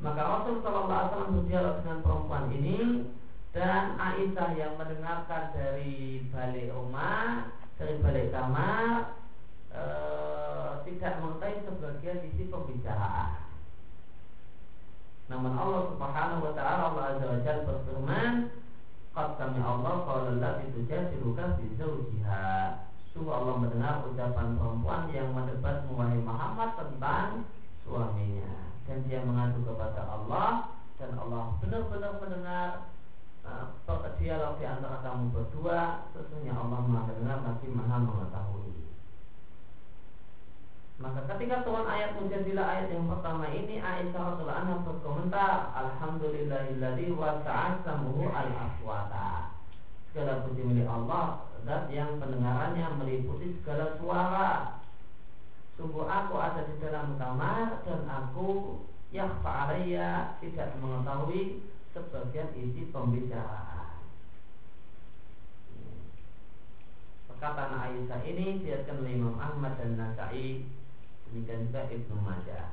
maka 0.00 0.20
Rasul 0.24 0.64
Shallallahu 0.64 0.88
Alaihi 0.88 1.08
Wasallam 1.12 1.36
berdialog 1.44 1.74
dengan 1.84 1.98
perempuan 2.00 2.44
ini 2.56 2.78
dan 3.52 4.00
Aisyah 4.00 4.50
yang 4.56 4.74
mendengarkan 4.80 5.52
dari 5.52 6.24
balik 6.32 6.72
rumah 6.72 7.52
dari 7.76 8.00
balik 8.00 8.32
kamar 8.32 9.12
e, 9.68 9.82
tidak 10.88 11.20
mengetahui 11.20 11.64
sebagian 11.68 12.18
isi 12.32 12.48
pembicaraan. 12.48 13.44
Namun 15.28 15.52
Allah 15.52 15.82
Subhanahu 15.92 16.48
wa 16.48 16.52
taala 16.56 16.82
Allah 16.96 17.04
Azza 17.14 17.26
wa 17.28 17.40
Jalla 17.44 17.68
berfirman, 17.68 18.32
"Qad 19.12 19.28
kami 19.36 19.60
Allah 19.60 19.94
qala 20.08 20.28
allati 20.32 20.64
tujadiluka 20.72 21.60
fi 21.60 21.64
zawjiha." 21.76 22.48
Sungguh 23.12 23.34
Allah 23.36 23.54
mendengar 23.58 24.06
ucapan 24.06 24.56
perempuan 24.56 25.12
yang 25.12 25.34
mendebat 25.34 25.84
wahai 25.92 26.22
Muhammad 26.22 26.78
tentang 26.78 27.44
suaminya 27.82 28.69
dan 28.90 29.06
dia 29.06 29.22
mengadu 29.22 29.62
kepada 29.62 30.02
Allah 30.02 30.74
dan 30.98 31.14
Allah 31.14 31.54
benar-benar 31.62 32.18
mendengar 32.18 32.90
uh, 33.46 34.10
dialog 34.18 34.58
di 34.58 34.66
antara 34.66 34.98
kamu 35.06 35.30
berdua 35.30 36.10
sesungguhnya 36.10 36.58
Allah 36.58 36.82
maha 36.82 37.06
mendengar 37.06 37.38
lagi 37.46 37.70
maha 37.70 37.96
mengetahui. 38.02 38.74
Maka 41.00 41.24
ketika 41.32 41.64
turun 41.64 41.88
ayat 41.88 42.18
mujadilah 42.18 42.66
ayat 42.66 42.92
yang 42.92 43.08
pertama 43.08 43.48
ini 43.48 43.80
Aisyah 43.80 44.20
radhiyallahu 44.36 44.60
anha 44.60 44.74
berkomentar 44.84 45.52
Alhamdulillahilladzi 45.72 47.08
wasa'at 47.16 47.80
samuhu 47.86 48.28
al-aswata. 48.28 49.54
Segala 50.10 50.44
puji 50.44 50.66
milik 50.66 50.90
Allah 50.90 51.46
Zat 51.64 51.92
yang 51.92 52.18
pendengarannya 52.20 52.98
meliputi 52.98 53.56
segala 53.60 53.96
suara 54.00 54.79
Sungguh 55.80 56.04
aku 56.04 56.36
ada 56.36 56.68
di 56.68 56.76
dalam 56.76 57.16
kamar 57.16 57.80
Dan 57.88 58.04
aku 58.04 58.84
yang 59.16 59.40
fa'alaya 59.40 60.36
tidak 60.44 60.76
mengetahui 60.78 61.64
sebagian 61.90 62.52
isi 62.54 62.92
pembicaraan. 62.94 64.04
Perkataan 67.26 67.72
Aisyah 67.74 68.20
ini 68.22 68.62
diatkan 68.62 69.02
oleh 69.02 69.18
Imam 69.18 69.34
Ahmad 69.40 69.80
dan 69.80 69.98
Nasai 69.98 70.68
demikian 71.30 71.66
juga 71.70 71.90
Ibnu 71.90 72.16
Majah. 72.22 72.70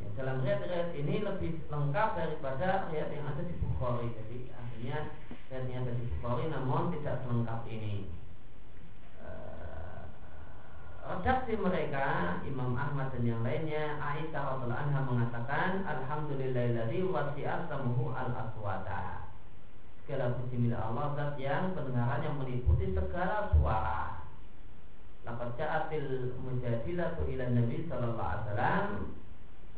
Ya, 0.00 0.08
dalam 0.16 0.44
riwayat-riwayat 0.44 0.90
ini 0.96 1.14
lebih 1.24 1.52
lengkap 1.72 2.08
daripada 2.20 2.88
riwayat 2.92 3.10
yang 3.16 3.24
ada 3.32 3.42
di 3.44 3.54
Bukhari. 3.60 4.12
Jadi 4.12 4.38
akhirnya 4.52 4.98
riwayat 5.54 5.70
yang 5.70 5.86
ada 5.86 5.94
di 5.94 6.04
Bukhari 6.10 6.44
namun 6.50 6.82
tidak 6.98 7.16
selengkap 7.22 7.60
ini. 7.70 8.10
Eh, 9.22 10.02
redaksi 11.06 11.54
mereka 11.54 12.06
Imam 12.42 12.74
Ahmad 12.74 13.14
dan 13.14 13.22
yang 13.22 13.46
lainnya 13.46 14.02
Aisyah 14.02 14.58
radhiallahu 14.58 14.82
anha 14.82 15.00
mengatakan 15.06 15.86
alhamdulillahilladzi 15.86 17.06
wasi'at 17.06 17.70
samuhu 17.70 18.10
al 18.10 18.34
aswata 18.34 19.30
segala 20.02 20.34
puji 20.36 20.58
milik 20.58 20.82
Allah 20.82 21.14
zat 21.14 21.38
yang 21.38 21.70
pendengarannya 21.72 22.30
meliputi 22.34 22.90
segala 22.90 23.54
suara. 23.54 24.26
Laqad 25.22 25.54
ja'atil 25.54 26.34
mujadilatu 26.42 27.30
ila 27.30 27.44
Nabi 27.46 27.86
sallallahu 27.86 28.42
alaihi 28.50 29.06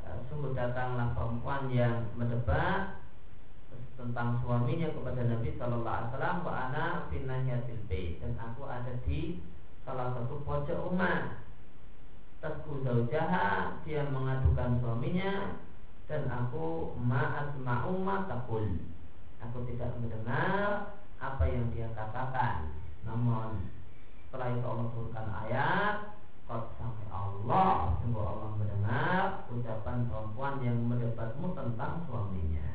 eh, 0.09 0.19
sungguh 0.33 0.57
datanglah 0.57 1.13
perempuan 1.13 1.69
yang 1.69 2.09
mendebat 2.17 3.06
tentang 3.97 4.39
suaminya 4.45 4.93
kepada 4.93 5.25
Nabi 5.25 5.57
sallallahu 5.57 5.89
alaihi 5.89 6.09
wasallam 6.13 6.39
wa 6.45 6.53
ana 6.53 6.85
fi 7.11 7.17
bait. 7.89 8.21
Dan 8.21 8.37
aku 8.37 8.69
ada 8.69 8.93
di 9.09 9.41
salah 9.83 10.13
satu 10.13 10.45
pojok 10.45 10.79
rumah. 10.87 11.41
Tasku 12.45 12.85
zaujaha 12.85 13.81
dia 13.89 14.05
mengadukan 14.13 14.79
suaminya 14.85 15.57
dan 16.07 16.29
aku 16.29 16.95
ma'as 17.01 17.57
ma'umma 17.59 18.29
takul 18.29 18.63
Aku 19.41 19.65
tidak 19.67 19.97
mendengar 19.99 20.95
apa 21.17 21.45
yang 21.49 21.73
dia 21.73 21.89
katakan. 21.97 22.77
Namun 23.09 23.73
setelah 24.27 24.53
itu 24.53 24.67
Allah 24.69 24.87
turunkan 24.93 25.27
ayat 25.49 25.97
Qad 26.45 26.63
sampai 26.77 27.07
Allah 27.09 27.97
Sungguh 28.03 28.21
Allah 28.21 28.51
mendengar 28.59 29.23
Ucapan 29.49 30.05
perempuan 30.11 30.55
yang 30.61 30.77
mendebatmu 30.85 31.57
tentang 31.57 32.05
suaminya 32.05 32.69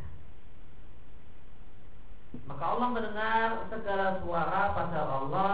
Maka 2.50 2.64
Allah 2.66 2.81
mendengar 2.92 3.66
segala 3.72 4.20
suara 4.24 4.62
pada 4.76 5.00
Allah 5.08 5.54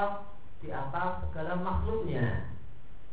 Di 0.59 0.73
atas 0.73 1.23
segala 1.29 1.57
makhluknya 1.61 2.57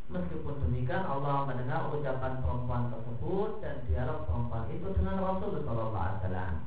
Meskipun 0.04 0.60
demikian 0.68 1.00
Allah 1.00 1.48
mendengar 1.48 1.88
ucapan 1.88 2.44
perempuan 2.44 2.92
tersebut 2.92 3.64
dan 3.64 3.80
dialog 3.88 4.28
perempuan 4.28 4.68
itu 4.68 4.88
dengan 5.00 5.16
Rasulullah 5.16 6.20
SAW. 6.20 6.60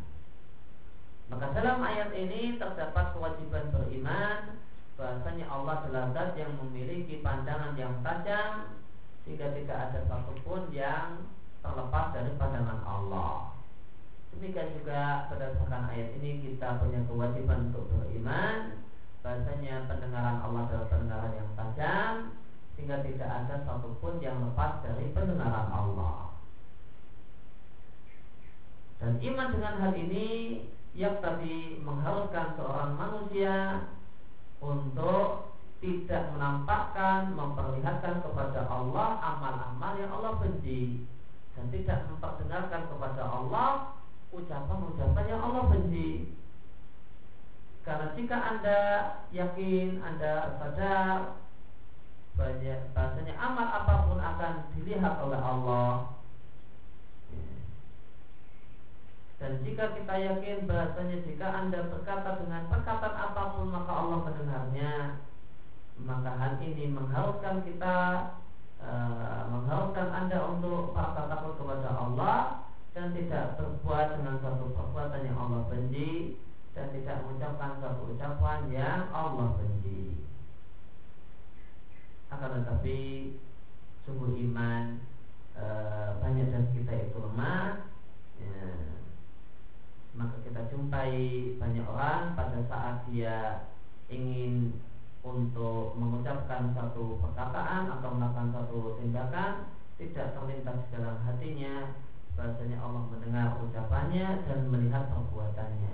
Maka 1.28 1.46
dalam 1.54 1.78
ayat 1.86 2.10
ini 2.18 2.58
terdapat 2.58 3.14
kewajiban 3.14 3.70
beriman 3.70 4.58
bahasanya 4.98 5.46
Allah 5.54 5.86
adalah 5.86 6.04
zat 6.18 6.34
yang 6.34 6.50
memiliki 6.58 7.22
pandangan 7.22 7.78
yang 7.78 7.94
tajam 8.02 8.74
sehingga 9.22 9.54
tidak 9.54 9.78
ada 9.78 10.00
satupun 10.10 10.74
yang 10.74 11.30
terlepas 11.62 12.18
dari 12.18 12.32
pandangan 12.42 12.82
Allah. 12.90 13.47
Demikian 14.38 14.70
juga 14.78 15.26
berdasarkan 15.34 15.90
ayat 15.90 16.14
ini 16.22 16.46
kita 16.46 16.78
punya 16.78 17.02
kewajiban 17.10 17.74
untuk 17.74 17.90
beriman 17.90 18.86
bahasanya 19.26 19.90
pendengaran 19.90 20.46
Allah 20.46 20.70
adalah 20.70 20.88
pendengaran 20.94 21.34
yang 21.42 21.50
tajam 21.58 22.14
sehingga 22.78 23.02
tidak 23.02 23.26
ada 23.26 23.66
satupun 23.66 24.22
yang 24.22 24.38
lepas 24.46 24.86
dari 24.86 25.10
pendengaran 25.10 25.74
Allah. 25.74 26.38
Dan 29.02 29.18
iman 29.18 29.50
dengan 29.58 29.74
hal 29.82 29.94
ini 29.98 30.30
yang 30.94 31.18
tadi 31.18 31.82
mengharuskan 31.82 32.62
seorang 32.62 32.94
manusia 32.94 33.90
untuk 34.62 35.50
tidak 35.82 36.30
menampakkan, 36.38 37.34
memperlihatkan 37.34 38.22
kepada 38.22 38.70
Allah 38.70 39.18
amal-amal 39.18 39.98
yang 39.98 40.14
Allah 40.14 40.38
benci 40.38 41.10
dan 41.58 41.74
tidak 41.74 42.06
memperdengarkan 42.06 42.86
kepada 42.86 43.26
Allah 43.26 43.97
ucapan-ucapan 44.32 45.26
yang 45.30 45.42
Allah 45.42 45.64
benci. 45.72 46.36
Karena 47.88 48.12
jika 48.20 48.36
anda 48.36 48.80
yakin, 49.32 50.04
anda 50.04 50.60
sadar 50.60 51.40
banyak 52.36 52.94
bahasanya 52.94 53.34
amal 53.40 53.66
apa 53.66 53.94
pun 54.06 54.20
akan 54.20 54.54
dilihat 54.76 55.16
oleh 55.24 55.40
Allah. 55.40 56.20
Dan 59.38 59.62
jika 59.64 59.96
kita 59.96 60.14
yakin 60.20 60.68
bahasanya 60.68 61.18
jika 61.24 61.48
anda 61.48 61.88
berkata 61.88 62.42
dengan 62.44 62.68
perkataan 62.68 63.16
apa 63.32 63.44
pun 63.56 63.72
maka 63.72 63.94
Allah 63.96 64.20
mendengarnya. 64.28 64.94
Maka 65.98 66.30
hal 66.38 66.62
ini 66.62 66.94
mengharuskan 66.94 67.66
kita 67.66 67.98
e, 68.78 68.92
Mengharuskan 69.50 70.14
anda 70.14 70.38
untuk 70.46 70.94
merasa 70.94 71.26
takut 71.26 71.58
kepada 71.58 71.90
Allah 71.90 72.67
Dan 72.98 73.14
tidak 73.14 73.62
berbuat 73.62 74.18
dengan 74.18 74.42
suatu 74.42 74.74
perbuatan 74.74 75.22
yang 75.22 75.38
Allah 75.38 75.70
benci 75.70 76.42
Dan 76.74 76.90
tidak 76.98 77.22
mengucapkan 77.22 77.78
suatu 77.78 78.10
ucapan 78.10 78.74
yang 78.74 79.14
Allah 79.14 79.54
benci 79.54 80.26
Akan 82.34 82.58
tetapi 82.58 82.98
sungguh 84.02 84.40
iman 84.50 84.98
e, 85.54 85.66
banyak 86.24 86.48
dari 86.48 86.68
kita 86.80 86.94
itu 86.96 87.18
lemah 87.20 87.92
ya, 88.40 88.66
maka 90.16 90.40
kita 90.48 90.72
jumpai 90.72 91.14
banyak 91.60 91.84
orang 91.84 92.32
pada 92.40 92.64
saat 92.72 93.04
dia 93.12 93.68
ingin 94.08 94.80
untuk 95.28 96.00
mengucapkan 96.00 96.72
satu 96.72 97.20
perkataan 97.20 98.00
atau 98.00 98.10
melakukan 98.16 98.50
satu 98.56 98.96
tindakan 99.04 99.76
tidak 100.00 100.32
terlintas 100.40 100.80
dalam 100.96 101.20
hatinya 101.28 102.00
bahasanya 102.38 102.78
Allah 102.80 103.04
mendengar 103.10 103.58
ucapannya 103.60 104.46
dan 104.46 104.60
melihat 104.70 105.10
perbuatannya 105.10 105.94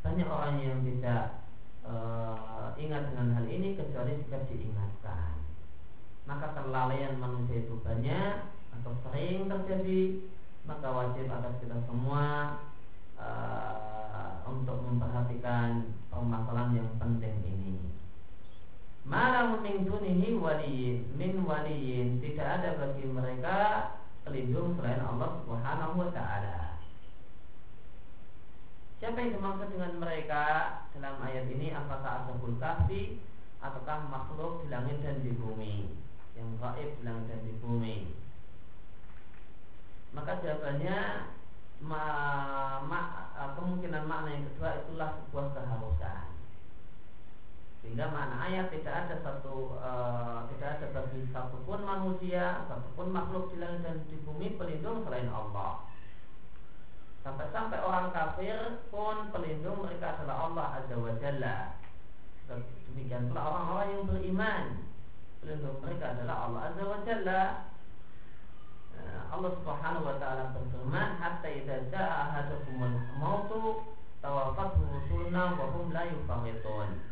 banyak 0.00 0.28
orang 0.32 0.56
yang 0.64 0.80
tidak 0.80 1.44
e, 1.84 1.94
ingat 2.80 3.12
dengan 3.12 3.36
hal 3.36 3.44
ini 3.44 3.76
kecuali 3.76 4.16
jika 4.24 4.40
diingatkan 4.48 5.36
maka 6.24 6.56
kelalaian 6.56 7.20
manusia 7.20 7.60
itu 7.60 7.76
banyak 7.84 8.48
atau 8.80 8.92
sering 9.04 9.52
terjadi 9.52 10.24
maka 10.68 10.88
wajib 10.92 11.26
atas 11.28 11.54
kita 11.60 11.76
semua 11.88 12.56
uh, 13.16 14.44
untuk 14.46 14.78
memperhatikan 14.84 15.90
permasalahan 16.12 16.84
yang 16.84 16.90
penting 17.00 17.36
ini. 17.42 17.74
Malam 19.02 19.64
min 19.64 19.88
dunihi 19.88 20.36
waliyin 20.36 21.10
min 21.16 21.42
waliyin 21.42 22.20
tidak 22.20 22.60
ada 22.60 22.70
bagi 22.76 23.08
mereka 23.08 23.58
pelindung 24.30 24.78
selain 24.78 25.02
Allah 25.02 25.42
Subhanahu 25.42 25.98
wa 25.98 26.08
taala. 26.14 26.78
Siapa 29.02 29.18
yang 29.18 29.34
dimaksud 29.34 29.74
dengan 29.74 29.98
mereka 29.98 30.44
dalam 30.94 31.18
ayat 31.18 31.50
ini? 31.50 31.74
Apakah 31.74 32.22
ashabul 32.22 32.54
kahfi 32.62 33.18
ataukah 33.58 34.06
makhluk 34.06 34.62
di 34.62 34.66
langit 34.70 35.02
dan 35.02 35.18
di 35.26 35.34
bumi 35.34 35.90
yang 36.38 36.46
gaib 36.62 36.94
di 36.94 37.02
langit 37.02 37.26
dan 37.26 37.40
di 37.42 37.52
bumi? 37.58 38.14
Maka 40.14 40.38
jawabannya 40.38 40.98
ma, 41.82 42.04
ma, 42.86 43.00
kemungkinan 43.58 44.06
makna 44.06 44.30
yang 44.30 44.46
kedua 44.54 44.86
itulah 44.86 45.10
sebuah 45.18 45.46
keharusan 45.58 46.29
sehingga 47.80 48.12
makna 48.12 48.36
ayat 48.44 48.68
tidak 48.68 48.92
ada 48.92 49.16
satu 49.24 49.72
e, 49.80 49.92
tidak 50.52 50.68
ada 50.76 50.86
bagi 50.92 51.20
satupun 51.32 51.80
manusia 51.80 52.68
satupun 52.68 53.08
makhluk 53.08 53.48
di 53.50 53.56
langit 53.56 53.80
dan 53.80 53.96
di 54.04 54.16
bumi 54.20 54.60
pelindung 54.60 55.00
selain 55.04 55.32
Allah. 55.32 55.88
Sampai-sampai 57.24 57.80
orang 57.84 58.12
kafir 58.12 58.84
pun 58.92 59.32
pelindung 59.32 59.80
mereka 59.84 60.16
adalah 60.16 60.48
Allah 60.48 60.66
azza 60.80 60.96
wa 60.96 61.12
jalla. 61.20 61.76
Demikian 62.92 63.28
pula 63.32 63.40
orang-orang 63.44 63.88
yang 63.92 64.04
beriman 64.08 64.64
pelindung 65.40 65.76
mereka 65.80 66.04
adalah 66.16 66.36
Allah 66.48 66.60
azza 66.72 66.84
wa 66.84 66.98
jalla. 67.04 67.42
Allah 69.30 69.50
Subhanahu 69.56 70.04
wa 70.04 70.16
taala 70.20 70.52
berfirman 70.52 71.16
hatta 71.16 71.48
idza 71.48 71.88
jaa 71.88 72.28
ahadukumul 72.28 72.98
mautu 73.16 73.88
tawafathu 74.20 74.84
rusuluna 74.84 75.56
wa 75.56 75.66
hum 75.72 75.94
la 75.94 76.04
yufarritun 76.12 77.09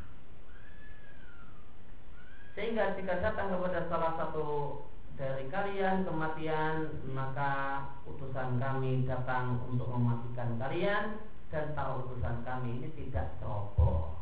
sehingga 2.58 2.98
jika 2.98 3.22
datang 3.22 3.54
kepada 3.54 3.86
salah 3.86 4.18
satu 4.18 4.82
dari 5.14 5.46
kalian 5.46 6.02
kematian 6.02 6.90
maka 7.14 7.86
utusan 8.02 8.58
kami 8.58 9.06
datang 9.06 9.62
untuk 9.70 9.86
mematikan 9.94 10.58
kalian. 10.58 11.22
Dan 11.54 11.72
tahu 11.78 12.04
utusan 12.04 12.42
kami 12.42 12.82
ini 12.82 12.90
tidak 12.98 13.38
ceroboh 13.38 14.18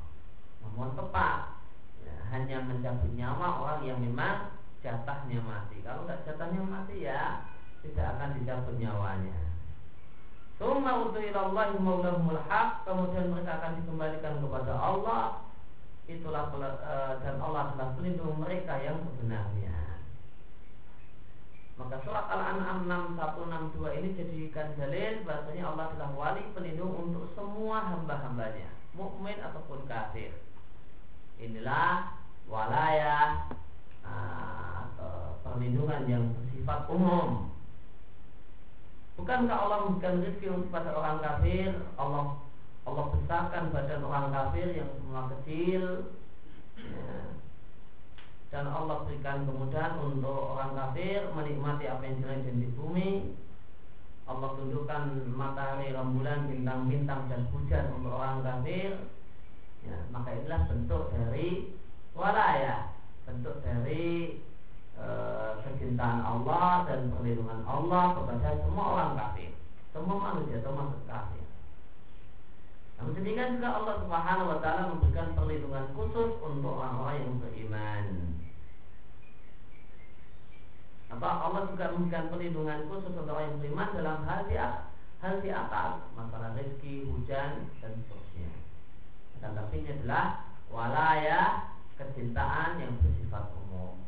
namun 0.60 0.92
tepat. 1.00 1.64
Ya, 2.04 2.14
hanya 2.36 2.60
mencabut 2.60 3.08
nyawa 3.16 3.48
orang 3.64 3.82
yang 3.88 3.98
memang 4.04 4.52
jatahnya 4.84 5.40
mati. 5.40 5.80
Kalau 5.80 6.04
tidak 6.04 6.28
jatahnya 6.28 6.60
mati 6.60 7.08
ya 7.08 7.40
tidak 7.80 8.20
akan 8.20 8.36
dicabut 8.36 8.76
nyawanya. 8.76 9.40
Summa 10.60 11.08
utuilallahi 11.08 11.80
maulahumul 11.80 12.44
haq. 12.52 12.84
Kemudian 12.84 13.32
mereka 13.32 13.64
akan 13.64 13.80
dikembalikan 13.80 14.44
kepada 14.44 14.76
Allah 14.76 15.45
Itulah 16.06 16.54
e, 16.54 16.94
dan 17.22 17.36
Allah 17.42 17.74
adalah 17.74 17.98
pelindung 17.98 18.38
mereka 18.38 18.78
yang 18.78 19.02
sebenarnya 19.02 19.86
Maka 21.76 22.00
surat 22.08 22.24
Al-An'am 22.32 22.88
6162 22.88 23.98
ini 24.00 24.08
jadikan 24.16 24.72
dalil 24.80 25.28
bahasanya 25.28 25.64
Allah 25.68 25.84
adalah 25.92 26.10
wali 26.16 26.42
pelindung 26.56 26.88
untuk 26.88 27.28
semua 27.36 27.84
hamba-hambanya, 27.84 28.72
mukmin 28.96 29.36
ataupun 29.44 29.84
kafir. 29.84 30.32
Inilah 31.36 32.16
walaya 32.48 33.44
atau 34.00 35.36
perlindungan 35.44 36.08
yang 36.08 36.24
bersifat 36.32 36.88
umum. 36.88 37.52
Bukankah 39.20 39.56
Allah 39.68 39.78
memberikan 39.84 40.24
rezeki 40.24 40.72
kepada 40.72 40.96
orang 40.96 41.20
kafir? 41.20 41.76
Allah 42.00 42.40
Allah 42.86 43.04
besarkan 43.10 43.74
badan 43.74 44.02
orang 44.06 44.30
kafir 44.30 44.70
yang 44.78 44.90
semua 44.94 45.26
kecil. 45.34 46.14
Dan 48.54 48.70
Allah 48.70 49.02
berikan 49.02 49.42
kemudahan 49.42 49.98
untuk 49.98 50.54
orang 50.54 50.78
kafir 50.78 51.26
menikmati 51.34 51.90
apa 51.90 52.06
yang 52.06 52.46
di 52.46 52.62
di 52.62 52.68
bumi. 52.78 53.34
Allah 54.26 54.58
tundukkan 54.58 55.28
matahari, 55.34 55.94
rembulan, 55.94 56.50
bintang-bintang 56.50 57.30
dan 57.30 57.46
hujan 57.50 57.90
untuk 57.94 58.14
orang 58.14 58.42
kafir. 58.42 59.10
Ya, 59.86 59.98
maka 60.10 60.34
itulah 60.34 60.66
bentuk 60.66 61.14
dari 61.14 61.78
walaya, 62.10 62.90
bentuk 63.22 63.62
dari 63.62 64.42
e, 64.98 65.06
kecintaan 65.62 66.26
Allah 66.26 66.90
dan 66.90 67.06
perlindungan 67.14 67.62
Allah 67.62 68.18
kepada 68.18 68.66
semua 68.66 68.86
orang 68.98 69.12
kafir, 69.14 69.54
semua 69.94 70.16
manusia 70.18 70.58
termasuk 70.58 71.06
kafir. 71.06 71.45
Namun 72.96 73.12
demikian 73.12 73.60
juga 73.60 73.68
Allah 73.76 73.94
Subhanahu 74.00 74.50
wa 74.56 74.58
taala 74.64 74.82
memberikan 74.96 75.36
perlindungan 75.36 75.86
khusus 75.92 76.30
untuk 76.40 76.72
orang-orang 76.80 77.16
yang 77.20 77.34
beriman. 77.44 78.04
Apa 81.12 81.28
Allah 81.28 81.62
juga 81.70 81.92
memberikan 81.92 82.32
perlindungan 82.32 82.88
khusus 82.88 83.12
untuk 83.12 83.36
orang 83.36 83.52
yang 83.52 83.58
beriman 83.60 83.88
dalam 83.94 84.18
hal 84.24 84.40
di 84.48 84.56
hal 84.56 85.34
di 85.44 85.50
atas 85.52 85.92
masalah 86.16 86.56
rezeki, 86.56 87.08
hujan 87.12 87.68
dan 87.84 87.92
seterusnya. 88.04 88.52
Dan 89.44 89.52
ini 89.76 89.88
adalah 89.92 90.48
walaya 90.72 91.72
kecintaan 92.00 92.80
yang 92.80 92.96
bersifat 93.00 93.52
umum. 93.64 94.00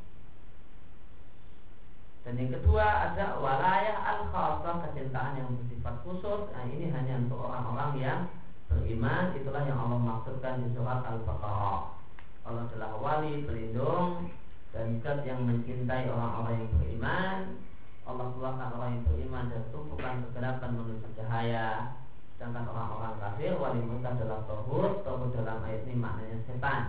Dan 2.25 2.37
yang 2.37 2.53
kedua 2.61 2.85
ada 3.09 3.41
walaya 3.41 3.93
al 4.05 4.29
khasah 4.29 4.85
kecintaan 4.89 5.41
yang 5.41 5.49
bersifat 5.61 5.95
khusus. 6.05 6.53
Nah 6.53 6.65
ini 6.69 6.93
hanya 6.93 7.25
untuk 7.25 7.41
orang-orang 7.41 7.93
yang 8.01 8.21
beriman. 8.71 9.35
Itulah 9.37 9.63
yang 9.65 9.79
Allah 9.81 10.01
maksudkan 10.01 10.65
di 10.65 10.69
surat 10.77 11.05
Al-Baqarah. 11.05 11.99
Allah 12.49 12.65
adalah 12.65 12.91
wali 12.97 13.45
pelindung 13.45 14.33
dan 14.73 15.01
zat 15.01 15.25
yang 15.25 15.45
mencintai 15.45 16.09
orang-orang 16.13 16.65
yang 16.65 16.71
beriman 16.77 17.37
Allah 18.09 18.33
keluarkan 18.33 18.69
orang 18.73 18.91
yang 18.97 19.05
beriman 19.05 19.45
dan 19.53 19.63
tumpukan 19.69 20.25
kegelapan 20.29 20.71
menuju 20.77 21.09
cahaya 21.17 21.99
sedangkan 22.37 22.69
orang-orang 22.73 23.21
kafir 23.21 23.53
wali 23.57 23.81
mereka 23.85 24.17
adalah 24.17 24.45
tohut 24.49 25.05
tohut 25.05 25.31
dalam 25.37 25.61
ayat 25.65 25.85
ini 25.89 25.97
maknanya 25.97 26.37
setan 26.49 26.83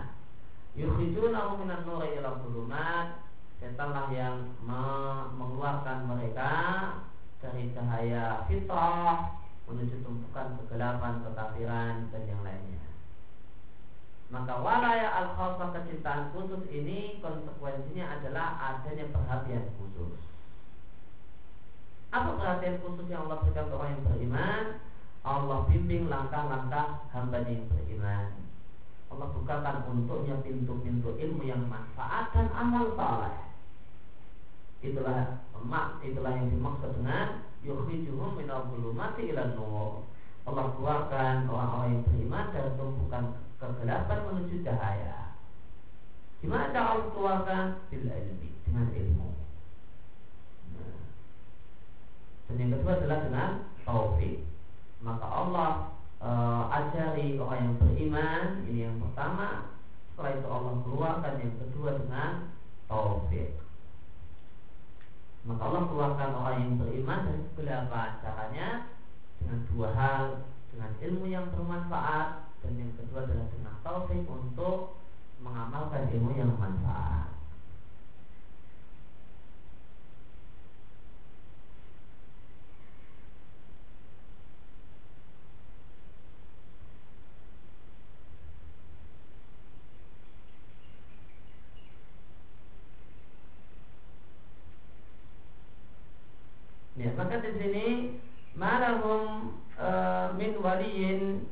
yukhrijunahum 0.76 1.60
minan 1.60 1.84
nuri 1.84 2.08
ila 2.20 2.40
dhulumat 2.40 3.06
setanlah 3.60 4.08
yang 4.12 4.48
mengeluarkan 5.36 6.08
mereka 6.08 6.52
dari 7.44 7.72
cahaya 7.76 8.48
fitrah 8.48 9.39
menuju 9.70 10.02
tumpukan 10.02 10.58
kegelapan, 10.58 11.22
kekafiran 11.22 11.94
dan 12.10 12.22
yang 12.26 12.42
lainnya. 12.42 12.82
Maka 14.30 14.62
walaya 14.62 15.10
al 15.10 15.34
khawfa 15.34 15.74
kecintaan 15.74 16.30
khusus 16.30 16.62
ini 16.70 17.18
konsekuensinya 17.18 18.18
adalah 18.18 18.58
adanya 18.62 19.10
perhatian 19.10 19.74
khusus. 19.74 20.14
Apa 22.14 22.38
perhatian 22.38 22.78
khusus 22.82 23.06
yang 23.10 23.26
Allah 23.26 23.42
berikan 23.42 23.66
ke 23.66 23.74
orang 23.74 23.90
yang 23.94 24.04
beriman? 24.06 24.64
Allah 25.26 25.58
bimbing 25.66 26.06
langkah-langkah 26.06 27.10
hamba 27.10 27.42
yang 27.42 27.66
beriman. 27.70 28.50
Allah 29.10 29.26
bukakan 29.34 29.76
untuknya 29.90 30.38
pintu-pintu 30.46 31.18
ilmu 31.18 31.42
yang 31.42 31.66
manfaat 31.66 32.30
dan 32.30 32.46
amal 32.54 32.94
saleh. 32.94 33.34
Itulah 34.80 35.42
itulah 36.00 36.32
yang 36.38 36.48
dimaksud 36.54 36.94
dengan 36.96 37.49
yukhrijuhum 37.64 38.40
minal 38.40 38.68
zulumati 38.72 39.32
ila 39.32 39.44
nur. 39.52 40.08
Allah 40.48 40.72
keluarkan 40.74 41.46
orang-orang 41.46 41.88
yang 41.94 42.04
beriman 42.08 42.46
dari 42.50 42.70
tumpukan 42.80 43.24
kegelapan 43.60 44.18
menuju 44.24 44.56
cahaya. 44.64 45.36
Gimana 46.40 46.72
cara 46.72 46.96
Allah 46.96 47.08
keluarkan? 47.12 47.64
Bil 47.92 48.08
ilmi, 48.08 48.50
dengan 48.64 48.88
ilmu. 48.88 49.28
Nah. 50.72 51.00
Dan 52.48 52.54
yang 52.56 52.70
kedua 52.80 52.92
adalah 52.96 53.18
dengan 53.28 53.50
taufik. 53.84 54.48
Maka 55.04 55.26
Allah 55.28 55.70
uh, 56.24 56.64
ajari 56.72 57.36
orang 57.36 57.60
yang 57.60 57.76
beriman 57.76 58.42
ini 58.64 58.80
yang 58.88 58.96
pertama. 58.96 59.76
Setelah 60.12 60.32
itu 60.36 60.48
Allah 60.48 60.74
keluarkan 60.84 61.34
yang 61.44 61.54
kedua 61.60 61.90
dengan 62.00 62.30
taufik. 62.88 63.60
Maka 65.40 65.62
Allah 65.64 65.82
keluarkan 65.88 66.30
orang 66.36 66.56
yang 66.60 66.74
beriman 66.76 67.20
dari 67.24 67.40
kegelapan. 67.52 68.10
Caranya 68.20 68.68
dengan 69.40 69.58
dua 69.72 69.88
hal, 69.96 70.24
dengan 70.68 70.92
ilmu 71.00 71.24
yang 71.32 71.48
bermanfaat 71.48 72.28
dan 72.60 72.72
yang 72.76 72.92
kedua 72.92 73.24
adalah 73.24 73.46
dengan 73.48 73.74
taufik 73.80 74.22
untuk 74.28 75.00
mengamalkan 75.40 76.12
ilmu 76.12 76.36
yang 76.36 76.52
bermanfaat. 76.52 77.39
Maka 97.40 97.56
di 97.56 97.64
sini 97.64 97.88
malahum 98.52 99.56
uh, 99.80 100.28
min 100.36 100.60
waliyin 100.60 101.48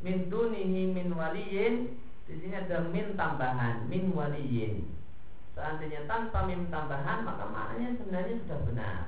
min 0.00 0.32
dunihi 0.32 0.96
min 0.96 1.12
waliyin 1.12 1.92
di 2.24 2.40
sini 2.40 2.56
ada 2.56 2.88
min 2.88 3.20
tambahan 3.20 3.84
min 3.84 4.16
waliyin 4.16 4.96
seandainya 5.52 6.08
tanpa 6.08 6.48
min 6.48 6.72
tambahan 6.72 7.28
maka 7.28 7.44
maknanya 7.52 8.00
sebenarnya 8.00 8.40
sudah 8.48 8.60
benar. 8.64 8.98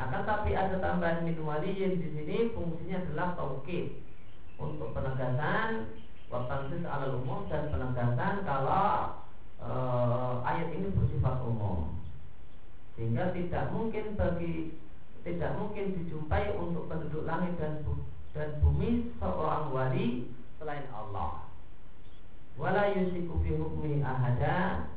Akan 0.00 0.24
tapi 0.24 0.56
ada 0.56 0.80
tambahan 0.80 1.28
min 1.28 1.36
waliyin 1.36 2.00
di 2.00 2.16
sini 2.16 2.56
fungsinya 2.56 3.04
adalah 3.04 3.36
taukid. 3.36 4.00
Untuk 4.56 4.96
penegasan 4.96 6.00
watansis 6.32 6.80
ala 6.88 7.12
umum 7.12 7.44
dan 7.52 7.68
penegasan 7.68 8.40
kalau 8.48 9.20
e, 9.60 9.68
ayat 10.48 10.72
ini 10.80 10.88
bersifat 10.96 11.44
umum 11.44 11.95
sehingga 12.96 13.30
tidak 13.36 13.70
mungkin 13.76 14.16
bagi 14.16 14.80
tidak 15.22 15.52
mungkin 15.60 15.86
dijumpai 16.00 16.56
untuk 16.56 16.88
penduduk 16.88 17.28
langit 17.28 17.54
dan 17.60 17.84
dan 18.36 18.60
bumi 18.60 19.16
seorang 19.16 19.72
wali 19.72 20.28
selain 20.60 20.86
Allah. 20.92 21.48
Wala 22.56 22.92
yusiku 22.92 23.40
fi 23.44 23.56
hukmi 23.56 24.00
ahada. 24.04 24.88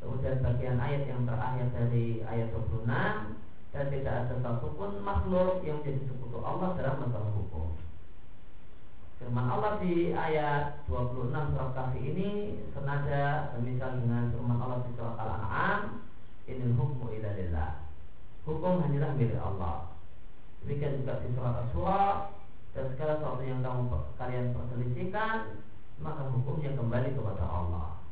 Kemudian 0.00 0.44
bagian 0.44 0.76
ayat 0.76 1.08
yang 1.08 1.24
terakhir 1.24 1.72
dari 1.72 2.20
ayat 2.28 2.52
26 2.52 2.84
dan 3.72 3.84
tidak 3.88 4.14
ada 4.14 4.34
satupun 4.44 5.00
makhluk 5.00 5.64
yang 5.64 5.80
menjadi 5.80 6.12
sekutu 6.12 6.44
Allah 6.44 6.76
dalam 6.76 7.08
masalah 7.08 7.32
hukum. 7.32 7.72
Firman 9.16 9.48
Allah 9.48 9.80
di 9.80 10.12
ayat 10.12 10.84
26 10.86 11.32
surat 11.32 11.72
Kahfi 11.72 12.00
ini 12.04 12.30
senada 12.76 13.56
semisal 13.56 13.96
dengan 14.04 14.28
firman 14.28 14.60
Allah 14.60 14.84
di 14.84 14.92
surat 14.92 15.16
Al-An'am, 15.16 16.03
"Inil 16.48 16.74
hukmu 16.76 17.12
illa 17.14 17.32
lillah." 17.36 17.70
Hukum 18.44 18.84
hanyalah 18.84 19.16
milik 19.16 19.40
Allah. 19.40 19.96
Demikian 20.64 21.00
juga 21.00 21.20
di 21.24 21.32
surat 21.32 21.54
Asy-Syura 21.64 22.04
dan 22.76 22.84
segala 22.92 23.12
sesuatu 23.20 23.42
yang 23.44 23.60
kamu 23.64 23.82
kalian 24.16 24.52
perselisihkan 24.52 25.64
maka 26.02 26.26
hukumnya 26.28 26.74
kembali 26.74 27.14
kepada 27.14 27.44
Allah. 27.46 28.02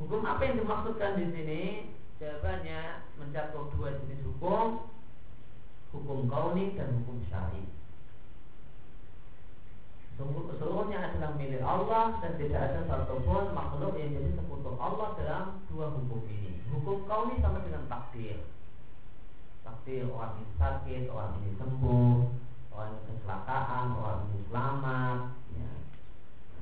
Hukum 0.00 0.24
apa 0.24 0.42
yang 0.48 0.56
dimaksudkan 0.64 1.20
di 1.20 1.26
sini? 1.28 1.62
Jawabannya 2.20 3.04
mencakup 3.20 3.72
dua 3.76 3.96
jenis 3.96 4.20
hukum, 4.24 4.88
hukum 5.92 6.28
kauni 6.28 6.76
dan 6.76 7.00
hukum 7.00 7.20
syari. 7.28 7.64
Seluruhnya 10.60 10.98
adalah 11.00 11.32
milik 11.40 11.64
Allah 11.64 12.20
dan 12.20 12.36
tidak 12.36 12.60
ada 12.60 12.80
satupun 12.84 13.56
makhluk 13.56 13.96
yang 13.96 14.12
jadi 14.12 14.30
sekutu 14.36 14.76
Allah 14.76 15.16
dalam 15.16 15.44
dua 15.72 15.88
hukum 15.96 16.20
ini. 16.28 16.60
Hukum 16.68 17.08
kauni 17.08 17.40
sama 17.40 17.64
dengan 17.64 17.88
takdir 17.88 18.44
takdir 19.80 20.10
orang 20.12 20.36
ini 20.36 20.52
sakit, 20.60 21.02
orang 21.08 21.32
ini 21.40 21.50
sembuh, 21.56 22.16
orang 22.74 22.88
ini 22.90 23.00
kecelakaan, 23.06 23.86
orang 23.96 24.18
ini 24.28 24.38
selamat. 24.50 25.18
Ya. 25.56 25.70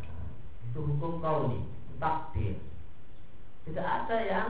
Nah, 0.06 0.28
itu 0.70 0.78
hukum 0.86 1.12
kauli, 1.18 1.60
takdir. 1.98 2.62
Tidak 3.66 3.82
ada 3.82 4.16
yang 4.22 4.48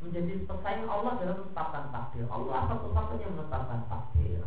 menjadi 0.00 0.48
pesaing 0.48 0.88
Allah 0.88 1.12
dalam 1.20 1.36
menetapkan 1.44 1.84
takdir. 1.92 2.24
Allah 2.32 2.58
satu-satunya 2.72 3.26
menetapkan 3.36 3.80
takdir. 3.86 4.42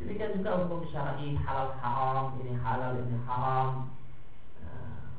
Demikian 0.00 0.36
juga 0.40 0.64
hukum 0.64 0.88
syar'i 0.88 1.36
halal 1.36 1.74
haram, 1.80 2.38
ini 2.40 2.56
halal 2.56 2.96
ini 3.00 3.16
haram. 3.28 3.92
Nah, 4.62 5.12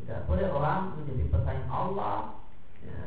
tidak 0.00 0.24
boleh 0.30 0.48
orang 0.48 0.96
menjadi 0.96 1.24
pesaing 1.28 1.66
Allah 1.68 2.40
ya, 2.80 3.02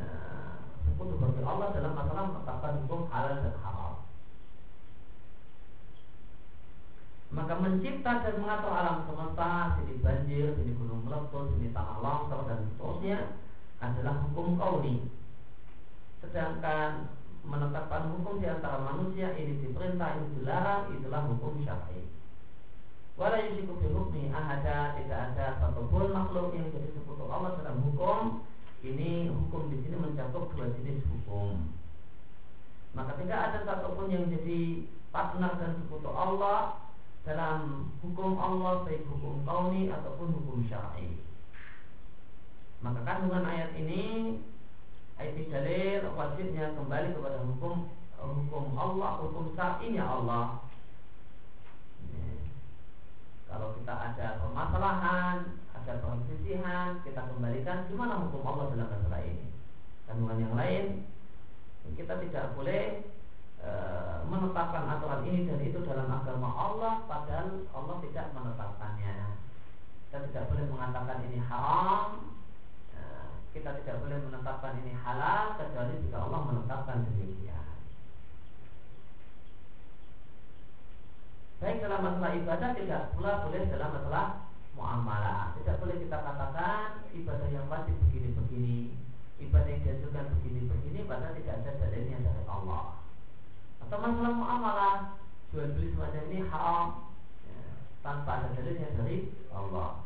sekutu 0.86 1.18
bagi 1.18 1.42
Allah 1.42 1.68
dalam 1.74 1.92
masalah 1.98 2.24
menetapkan 2.30 2.72
hukum 2.86 3.10
halal 3.10 3.34
dan 3.42 3.56
haram. 3.60 3.94
Maka 7.34 7.54
mencipta 7.58 8.22
dan 8.22 8.38
mengatur 8.38 8.72
alam 8.72 9.04
semesta, 9.04 9.76
sini 9.76 10.00
banjir, 10.00 10.56
sini 10.56 10.72
gunung 10.78 11.04
meletus, 11.04 11.52
sini 11.58 11.74
tanah 11.74 11.98
longsor 12.00 12.48
dan 12.48 12.64
seterusnya 12.70 13.18
adalah 13.82 14.14
hukum 14.24 14.56
kauni. 14.56 15.10
Sedangkan 16.24 17.12
menetapkan 17.46 18.10
hukum 18.10 18.42
di 18.42 18.46
antara 18.50 18.82
manusia 18.82 19.30
ini 19.38 19.62
diperintah 19.62 20.18
ini 20.18 20.26
dilarang 20.42 20.90
itulah 20.98 21.22
hukum 21.30 21.62
syar'i. 21.62 22.02
Wala 23.16 23.40
yusiku 23.48 23.80
fi 23.80 23.86
hukmi 23.88 24.28
ahada 24.28 24.98
tidak 25.00 25.32
ada 25.32 25.56
satupun 25.62 26.12
makhluk 26.12 26.52
yang 26.52 26.68
jadi 26.68 26.92
sekutu 26.92 27.24
Allah 27.30 27.56
dalam 27.56 27.80
hukum 27.86 28.44
ini 28.84 29.32
hukum 29.32 29.72
di 29.72 29.80
sini 29.80 29.96
mencakup 29.96 30.52
dua 30.52 30.68
jenis 30.76 31.00
hukum. 31.08 31.72
Maka 32.92 33.16
tidak 33.16 33.38
ada 33.40 33.58
satupun 33.64 34.12
yang 34.12 34.28
jadi 34.28 34.84
partner 35.14 35.56
dan 35.56 35.80
sekutu 35.80 36.12
Allah 36.12 36.82
dalam 37.24 37.88
hukum 38.04 38.36
Allah 38.36 38.84
baik 38.84 39.06
hukum 39.08 39.46
kauni 39.48 39.88
ataupun 39.88 40.36
hukum 40.36 40.66
syar'i. 40.68 41.16
Maka 42.84 43.00
kandungan 43.00 43.48
ayat 43.48 43.72
ini 43.80 44.36
ayat 45.16 45.36
dalil 45.48 46.02
wajibnya 46.12 46.76
kembali 46.76 47.08
kepada 47.16 47.38
hukum 47.44 47.88
hukum 48.20 48.74
Allah, 48.76 49.22
hukum 49.22 49.52
syar'inya 49.54 50.04
Allah. 50.04 50.66
Kalau 53.46 53.72
kita 53.78 53.94
ada 53.94 54.42
permasalahan, 54.42 55.36
ada 55.72 55.92
perselisihan, 56.02 57.00
kita 57.06 57.30
kembalikan 57.30 57.86
gimana 57.86 58.26
hukum 58.26 58.42
Allah 58.42 58.74
dalam 58.74 58.90
masalah 58.90 59.22
ini. 59.22 59.48
Kandungan 60.04 60.42
yang 60.42 60.54
lain, 60.58 60.84
kita 61.94 62.18
tidak 62.26 62.58
boleh 62.58 63.06
e, 63.62 63.70
menetapkan 64.26 64.84
aturan 64.90 65.22
ini 65.30 65.46
dan 65.46 65.62
itu 65.62 65.78
dalam 65.86 66.10
agama 66.10 66.50
Allah, 66.52 66.94
padahal 67.06 67.64
Allah 67.70 67.96
tidak 68.02 68.26
menetapkannya. 68.34 69.14
Kita 70.10 70.18
tidak 70.26 70.44
boleh 70.50 70.64
mengatakan 70.66 71.18
ini 71.30 71.38
haram, 71.40 72.35
kita 73.56 73.72
tidak 73.80 73.96
boleh 74.04 74.20
menetapkan 74.20 74.76
ini 74.84 74.92
halal 75.00 75.56
kecuali 75.56 75.96
jika 76.04 76.28
Allah 76.28 76.40
menetapkan 76.44 77.08
demikian. 77.08 77.64
Baik 81.56 81.80
dalam 81.80 82.04
masalah 82.04 82.36
ibadah 82.36 82.70
tidak 82.76 83.02
pula 83.16 83.48
boleh 83.48 83.64
dalam 83.72 83.90
masalah 83.96 84.26
muamalah. 84.76 85.56
Tidak 85.56 85.80
boleh 85.80 85.96
kita 86.04 86.16
katakan 86.20 87.00
ibadah 87.16 87.48
yang 87.48 87.64
wajib 87.72 87.96
begini-begini, 88.06 88.92
ibadah 89.40 89.70
yang 89.72 89.82
diajukan 89.88 90.36
begini-begini, 90.36 91.08
padahal 91.08 91.32
tidak 91.32 91.64
ada 91.64 91.70
dalilnya 91.80 92.18
dari 92.20 92.44
Allah. 92.44 93.00
Atau 93.80 93.96
masalah 94.04 94.32
muamalah, 94.36 94.96
jual 95.48 95.72
beli 95.72 95.96
semacam 95.96 96.22
ini 96.28 96.38
haram 96.44 96.86
ya, 97.48 97.60
tanpa 98.04 98.30
ada 98.44 98.48
dalilnya 98.52 98.88
dari 99.00 99.32
Allah. 99.48 100.05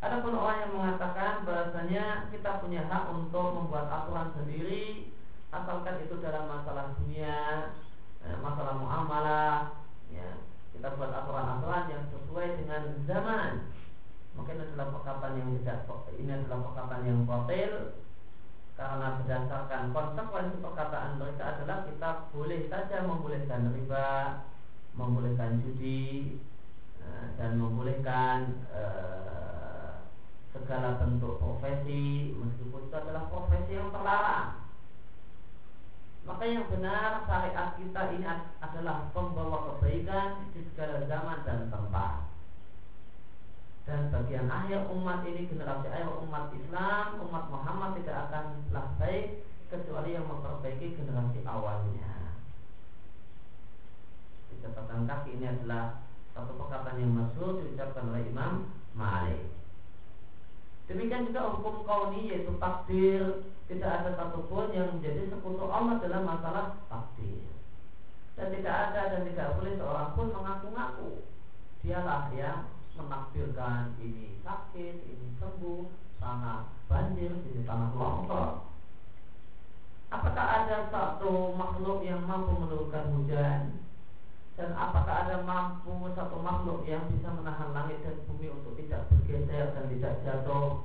Adapun 0.00 0.32
orang 0.32 0.64
yang 0.64 0.72
mengatakan 0.80 1.44
bahasanya 1.44 2.32
kita 2.32 2.64
punya 2.64 2.88
hak 2.88 3.12
untuk 3.12 3.52
membuat 3.52 3.84
aturan 3.92 4.32
sendiri 4.32 5.12
asalkan 5.52 6.00
itu 6.00 6.16
dalam 6.24 6.48
masalah 6.48 6.96
dunia, 6.96 7.76
eh, 8.24 8.36
masalah 8.40 8.80
muamalah, 8.80 9.76
ya 10.08 10.40
kita 10.72 10.96
buat 10.96 11.12
aturan-aturan 11.12 11.84
yang 11.92 12.04
sesuai 12.08 12.48
dengan 12.64 12.82
zaman. 13.04 13.68
Mungkin 14.40 14.56
adalah 14.56 14.88
perkataan 14.88 15.36
yang 15.36 15.50
tidak 15.60 15.84
ini 16.16 16.32
adalah 16.32 16.60
perkataan 16.70 17.04
yang 17.04 17.20
batil 17.28 17.72
karena 18.80 19.20
berdasarkan 19.20 19.82
konsekuensi 19.92 20.56
perkataan 20.64 21.20
mereka 21.20 21.44
adalah 21.44 21.84
kita 21.84 22.10
boleh 22.32 22.60
saja 22.72 23.04
membolehkan 23.04 23.68
riba, 23.76 24.48
membolehkan 24.96 25.60
judi, 25.60 26.40
eh, 27.04 27.26
dan 27.36 27.60
membolehkan 27.60 28.64
eh, 28.72 29.30
segala 30.50 30.98
bentuk 30.98 31.38
profesi 31.38 32.34
meskipun 32.34 32.90
itu 32.90 32.94
adalah 32.94 33.30
profesi 33.30 33.72
yang 33.78 33.90
terlarang. 33.94 34.66
Maka 36.26 36.44
yang 36.44 36.66
benar 36.68 37.24
syariat 37.24 37.74
kita 37.78 38.02
ini 38.18 38.26
adalah 38.60 39.08
pembawa 39.14 39.72
kebaikan 39.72 40.52
di 40.52 40.60
segala 40.70 41.06
zaman 41.06 41.38
dan 41.46 41.70
tempat. 41.70 42.28
Dan 43.88 44.12
bagian 44.12 44.46
akhir 44.46 44.86
umat 44.92 45.26
ini 45.26 45.48
generasi 45.48 45.88
akhir 45.88 46.12
umat 46.28 46.52
Islam 46.54 47.06
umat 47.26 47.44
Muhammad 47.48 47.90
tidak 47.98 48.28
akan 48.28 48.44
telah 48.68 48.86
baik 49.00 49.42
kecuali 49.72 50.14
yang 50.14 50.26
memperbaiki 50.28 50.98
generasi 50.98 51.40
awalnya. 51.46 52.34
Catatan 54.60 55.08
kaki 55.08 55.40
ini 55.40 55.46
adalah 55.48 56.04
satu 56.36 56.52
perkataan 56.60 57.00
yang 57.00 57.16
masyhur 57.16 57.64
diucapkan 57.64 58.12
oleh 58.12 58.28
Imam 58.28 58.68
Malik 58.92 59.59
Demikian 60.90 61.30
juga 61.30 61.54
hukum 61.54 61.86
kauni 61.86 62.34
yaitu 62.34 62.50
takdir. 62.58 63.46
Tidak 63.70 63.86
ada 63.86 64.10
satupun 64.18 64.74
yang 64.74 64.98
menjadi 64.98 65.30
sekutu 65.30 65.70
Allah 65.70 66.02
dalam 66.02 66.26
masalah 66.26 66.82
takdir. 66.90 67.46
Dan 68.34 68.50
tidak 68.58 68.74
ada 68.90 69.14
dan 69.14 69.22
tidak 69.30 69.54
boleh 69.54 69.78
seorang 69.78 70.10
pun 70.18 70.34
mengaku-ngaku. 70.34 71.22
Dialah 71.86 72.34
yang 72.34 72.66
menakdirkan 72.98 73.94
ini 74.02 74.42
sakit, 74.42 74.96
ini 75.06 75.26
sembuh, 75.38 75.86
sana 76.18 76.66
banjir, 76.90 77.38
ini 77.38 77.62
tanah 77.62 77.94
longsor. 77.94 78.66
Apakah 80.10 80.46
ada 80.66 80.90
satu 80.90 81.54
makhluk 81.54 82.02
yang 82.02 82.26
mampu 82.26 82.58
menurunkan 82.58 83.14
hujan 83.14 83.78
dan 84.60 84.76
apakah 84.76 85.24
ada 85.24 85.40
mampu 85.40 86.12
satu 86.12 86.36
makhluk 86.44 86.84
yang 86.84 87.08
bisa 87.08 87.32
menahan 87.32 87.72
langit 87.72 88.04
dan 88.04 88.20
bumi 88.28 88.52
untuk 88.52 88.76
tidak 88.76 89.08
bergeser 89.08 89.72
dan 89.72 89.88
tidak 89.88 90.20
jatuh? 90.20 90.84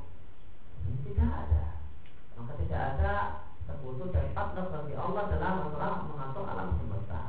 Tidak 1.04 1.28
ada. 1.28 1.84
Maka 2.40 2.56
tidak 2.56 2.82
ada 2.96 3.14
sekutu 3.68 4.16
dan 4.16 4.32
partner 4.32 4.72
bagi 4.72 4.96
Allah 4.96 5.24
dalam 5.28 5.54
masalah 5.68 6.08
mengatur 6.08 6.46
alam 6.48 6.70
semesta. 6.80 7.24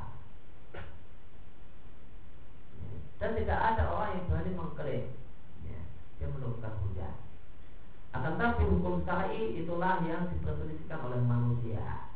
Dan 3.19 3.31
tidak 3.43 3.59
ada 3.59 3.83
orang 3.91 4.11
yang 4.15 4.25
berani 4.31 4.53
mengklaim 4.55 5.05
ya, 5.67 5.81
dia 6.23 6.29
menurunkan 6.31 6.75
hujan. 6.87 7.15
Akan 8.15 8.39
tapi 8.39 8.71
hukum 8.71 9.03
syar'i 9.03 9.67
itulah 9.67 9.99
yang 10.07 10.31
diperselisihkan 10.31 11.11
oleh 11.11 11.19
manusia. 11.27 12.07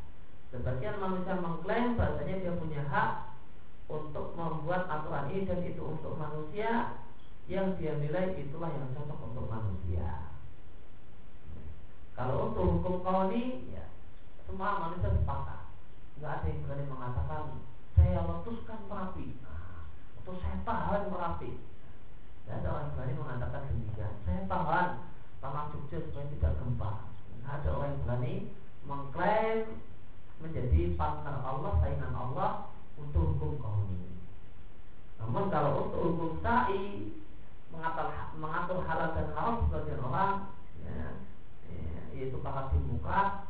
Sebagian 0.54 1.02
manusia 1.02 1.34
mengklaim 1.34 1.98
bahasanya 1.98 2.46
dia 2.46 2.52
punya 2.54 2.86
hak 2.86 3.29
untuk 3.90 4.38
membuat 4.38 4.86
aturan 4.86 5.34
ini 5.34 5.50
dan 5.50 5.60
itu 5.66 5.82
untuk 5.82 6.14
manusia 6.14 6.94
yang 7.50 7.74
dia 7.74 7.98
nilai 7.98 8.38
itulah 8.38 8.70
yang 8.70 8.94
cocok 8.94 9.18
untuk 9.34 9.46
manusia. 9.50 10.30
Kalau 12.14 12.52
untuk 12.54 12.78
hukum 12.78 13.02
kauni, 13.02 13.66
ya 13.74 13.90
semua 14.46 14.78
manusia 14.78 15.10
sepakat. 15.10 15.66
Nggak 16.22 16.30
ada 16.30 16.46
yang 16.46 16.60
berani 16.62 16.84
mengatakan 16.86 17.42
saya 17.98 18.22
letuskan 18.22 18.80
merapi, 18.86 19.26
nah, 19.42 19.88
atau 20.22 20.34
saya 20.38 20.56
tahan 20.62 21.02
merapi. 21.10 21.50
Tidak 22.46 22.56
ada 22.62 22.68
orang 22.70 22.90
berani 22.94 23.14
mengatakan 23.18 23.62
demikian. 23.66 24.14
Saya 24.22 24.40
tahan 24.46 24.88
tanah 25.42 25.64
Jogja 25.74 25.98
supaya 26.06 26.26
tidak 26.30 26.52
gempa. 26.62 26.92
Nah, 27.42 27.50
ada 27.58 27.68
orang 27.74 27.90
yang 27.90 28.02
berani 28.06 28.34
mengklaim 28.86 29.58
menjadi 30.38 30.80
partner 30.94 31.36
Allah, 31.42 31.72
saingan 31.82 32.14
Allah 32.14 32.70
untuk 33.00 33.36
hukum 33.36 33.52
kauni. 33.60 34.20
Namun 35.20 35.44
kalau 35.48 35.88
untuk 35.88 36.00
hukum 36.04 36.30
sa'i 36.44 37.16
mengatur, 37.72 38.08
mengatur 38.36 38.78
halal 38.84 39.08
dan 39.14 39.28
haram 39.32 39.54
sebagian 39.64 40.00
orang 40.04 40.34
ya, 40.82 41.22
ya, 41.70 42.02
yaitu 42.12 42.36
para 42.42 42.68
dimuka 42.74 43.46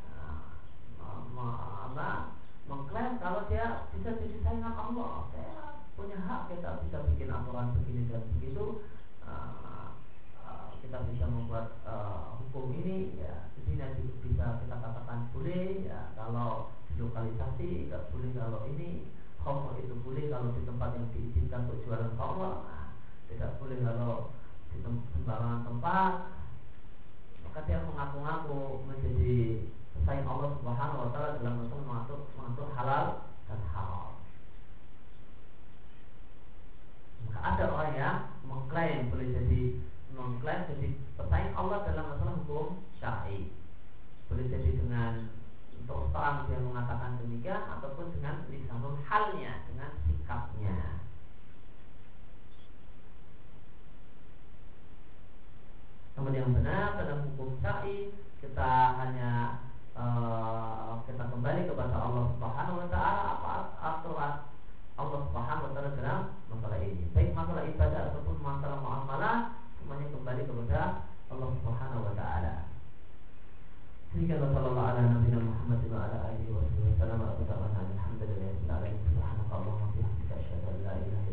nah, 1.90 2.30
mengklaim 2.70 3.18
kalau 3.18 3.50
dia 3.50 3.90
bisa 3.90 4.14
jadi 4.14 4.36
saingan 4.46 4.74
Allah 4.78 5.26
saya 5.34 5.82
punya 5.98 6.22
hak 6.22 6.54
kita 6.54 6.86
bisa 6.86 7.02
bikin 7.12 7.28
aturan 7.28 7.74
begini 7.74 8.06
dan 8.06 8.22
begitu 8.38 8.86
uh, 9.26 9.98
uh, 10.38 10.70
kita 10.78 11.02
bisa 11.10 11.26
membuat 11.26 11.82
uh, 11.82 12.38
hukum 12.38 12.70
ini 12.70 13.18
ya 13.18 13.50
di 13.58 13.60
sini 13.66 13.82
bisa 14.22 14.62
kita 14.62 14.76
katakan 14.78 15.34
boleh 15.34 15.90
ya 15.90 16.14
kalau 16.14 16.70
lokalisasi 16.94 17.90
tidak 17.90 18.08
boleh 18.14 18.30
kalau 18.38 18.62
ini 18.70 19.10
Khamr 19.40 19.80
itu 19.80 19.94
boleh 20.04 20.28
kalau 20.28 20.52
di 20.52 20.62
tempat 20.68 20.90
yang 20.96 21.06
diizinkan 21.16 21.68
untuk 21.68 21.80
jualan 21.84 22.12
nah, 22.16 22.92
Tidak 23.28 23.50
boleh 23.56 23.78
kalau 23.80 24.34
di 24.70 24.76
sembarangan 24.84 25.60
tempat 25.66 26.12
maka 27.50 27.66
dia 27.66 27.82
mengaku-ngaku 27.82 28.86
menjadi 28.86 29.66
pesaing 29.90 30.22
Allah 30.22 30.54
Subhanahu 30.54 31.02
wa 31.02 31.08
taala 31.10 31.42
dalam 31.42 31.66
masalah 31.66 31.82
mengatur 31.82 32.20
mengatur 32.38 32.66
halal 32.78 33.06
dan 33.50 33.60
haram. 33.74 34.14
Maka 37.26 37.38
ada 37.42 37.64
orang 37.74 37.92
yang 37.98 38.16
mengklaim 38.46 39.10
boleh 39.10 39.34
jadi 39.34 39.62
mengklaim 40.14 40.62
jadi 40.70 40.88
pesaing 41.18 41.52
Allah 41.58 41.78
dalam 41.90 42.04
masalah 42.14 42.34
hukum 42.38 42.86
syar'i. 43.02 43.50
Boleh 44.30 44.46
jadi 44.46 44.70
dengan 44.78 45.12
seseorang 45.90 46.46
dia 46.46 46.58
mengatakan 46.62 47.18
demikian 47.18 47.62
ataupun 47.66 48.14
dengan 48.14 48.46
lisanul 48.46 48.94
halnya 49.02 49.66
dengan 49.66 49.90
sikapnya. 50.06 51.02
Namun 56.14 56.32
yang 56.36 56.52
benar 56.54 56.94
pada 56.94 57.24
hukum 57.26 57.58
syar'i 57.58 58.14
kita 58.38 58.70
hanya 59.02 59.64
uh, 59.98 61.02
kita 61.08 61.26
kembali 61.26 61.66
kepada 61.66 61.96
Allah 61.96 62.24
Subhanahu 62.36 62.80
wa 62.84 62.88
taala 62.92 63.22
apa 63.34 63.52
aturan 63.80 64.34
Allah 65.00 65.20
Subhanahu 65.26 65.66
wa 65.66 65.72
taala 65.74 65.90
dalam 65.98 66.20
masalah 66.52 66.78
ini. 66.84 67.10
Baik 67.10 67.34
masalah 67.34 67.66
ibadah 67.66 68.14
ataupun 68.14 68.36
masalah 68.38 68.78
muamalah 68.78 69.36
semuanya 69.80 70.06
kembali 70.14 70.42
kepada 70.46 70.80
Allah 71.32 71.48
Subhanahu 71.58 72.06
wa 72.06 72.14
taala. 72.14 72.69
هكذا 74.14 74.46
صلى 74.54 74.66
الله 74.66 74.82
على 74.86 75.00
نبينا 75.14 75.38
محمد 75.50 75.82
وعلى 75.92 76.16
اله 76.28 76.46
وصحبه 76.54 76.82
وسلم 76.90 77.20
وابدا 77.20 77.54
وأنا 77.60 77.80
الحمد 77.94 78.20
لله 78.28 78.48
رب 78.52 78.64
العالمين 78.66 78.98
سبحانك 79.06 79.48
اللهم 79.56 79.82
وبحمدك 79.82 80.30
اشهد 80.40 80.62
ان 80.70 80.76
لا 80.84 80.92
اله 80.98 81.06
الا 81.06 81.18
انت 81.20 81.29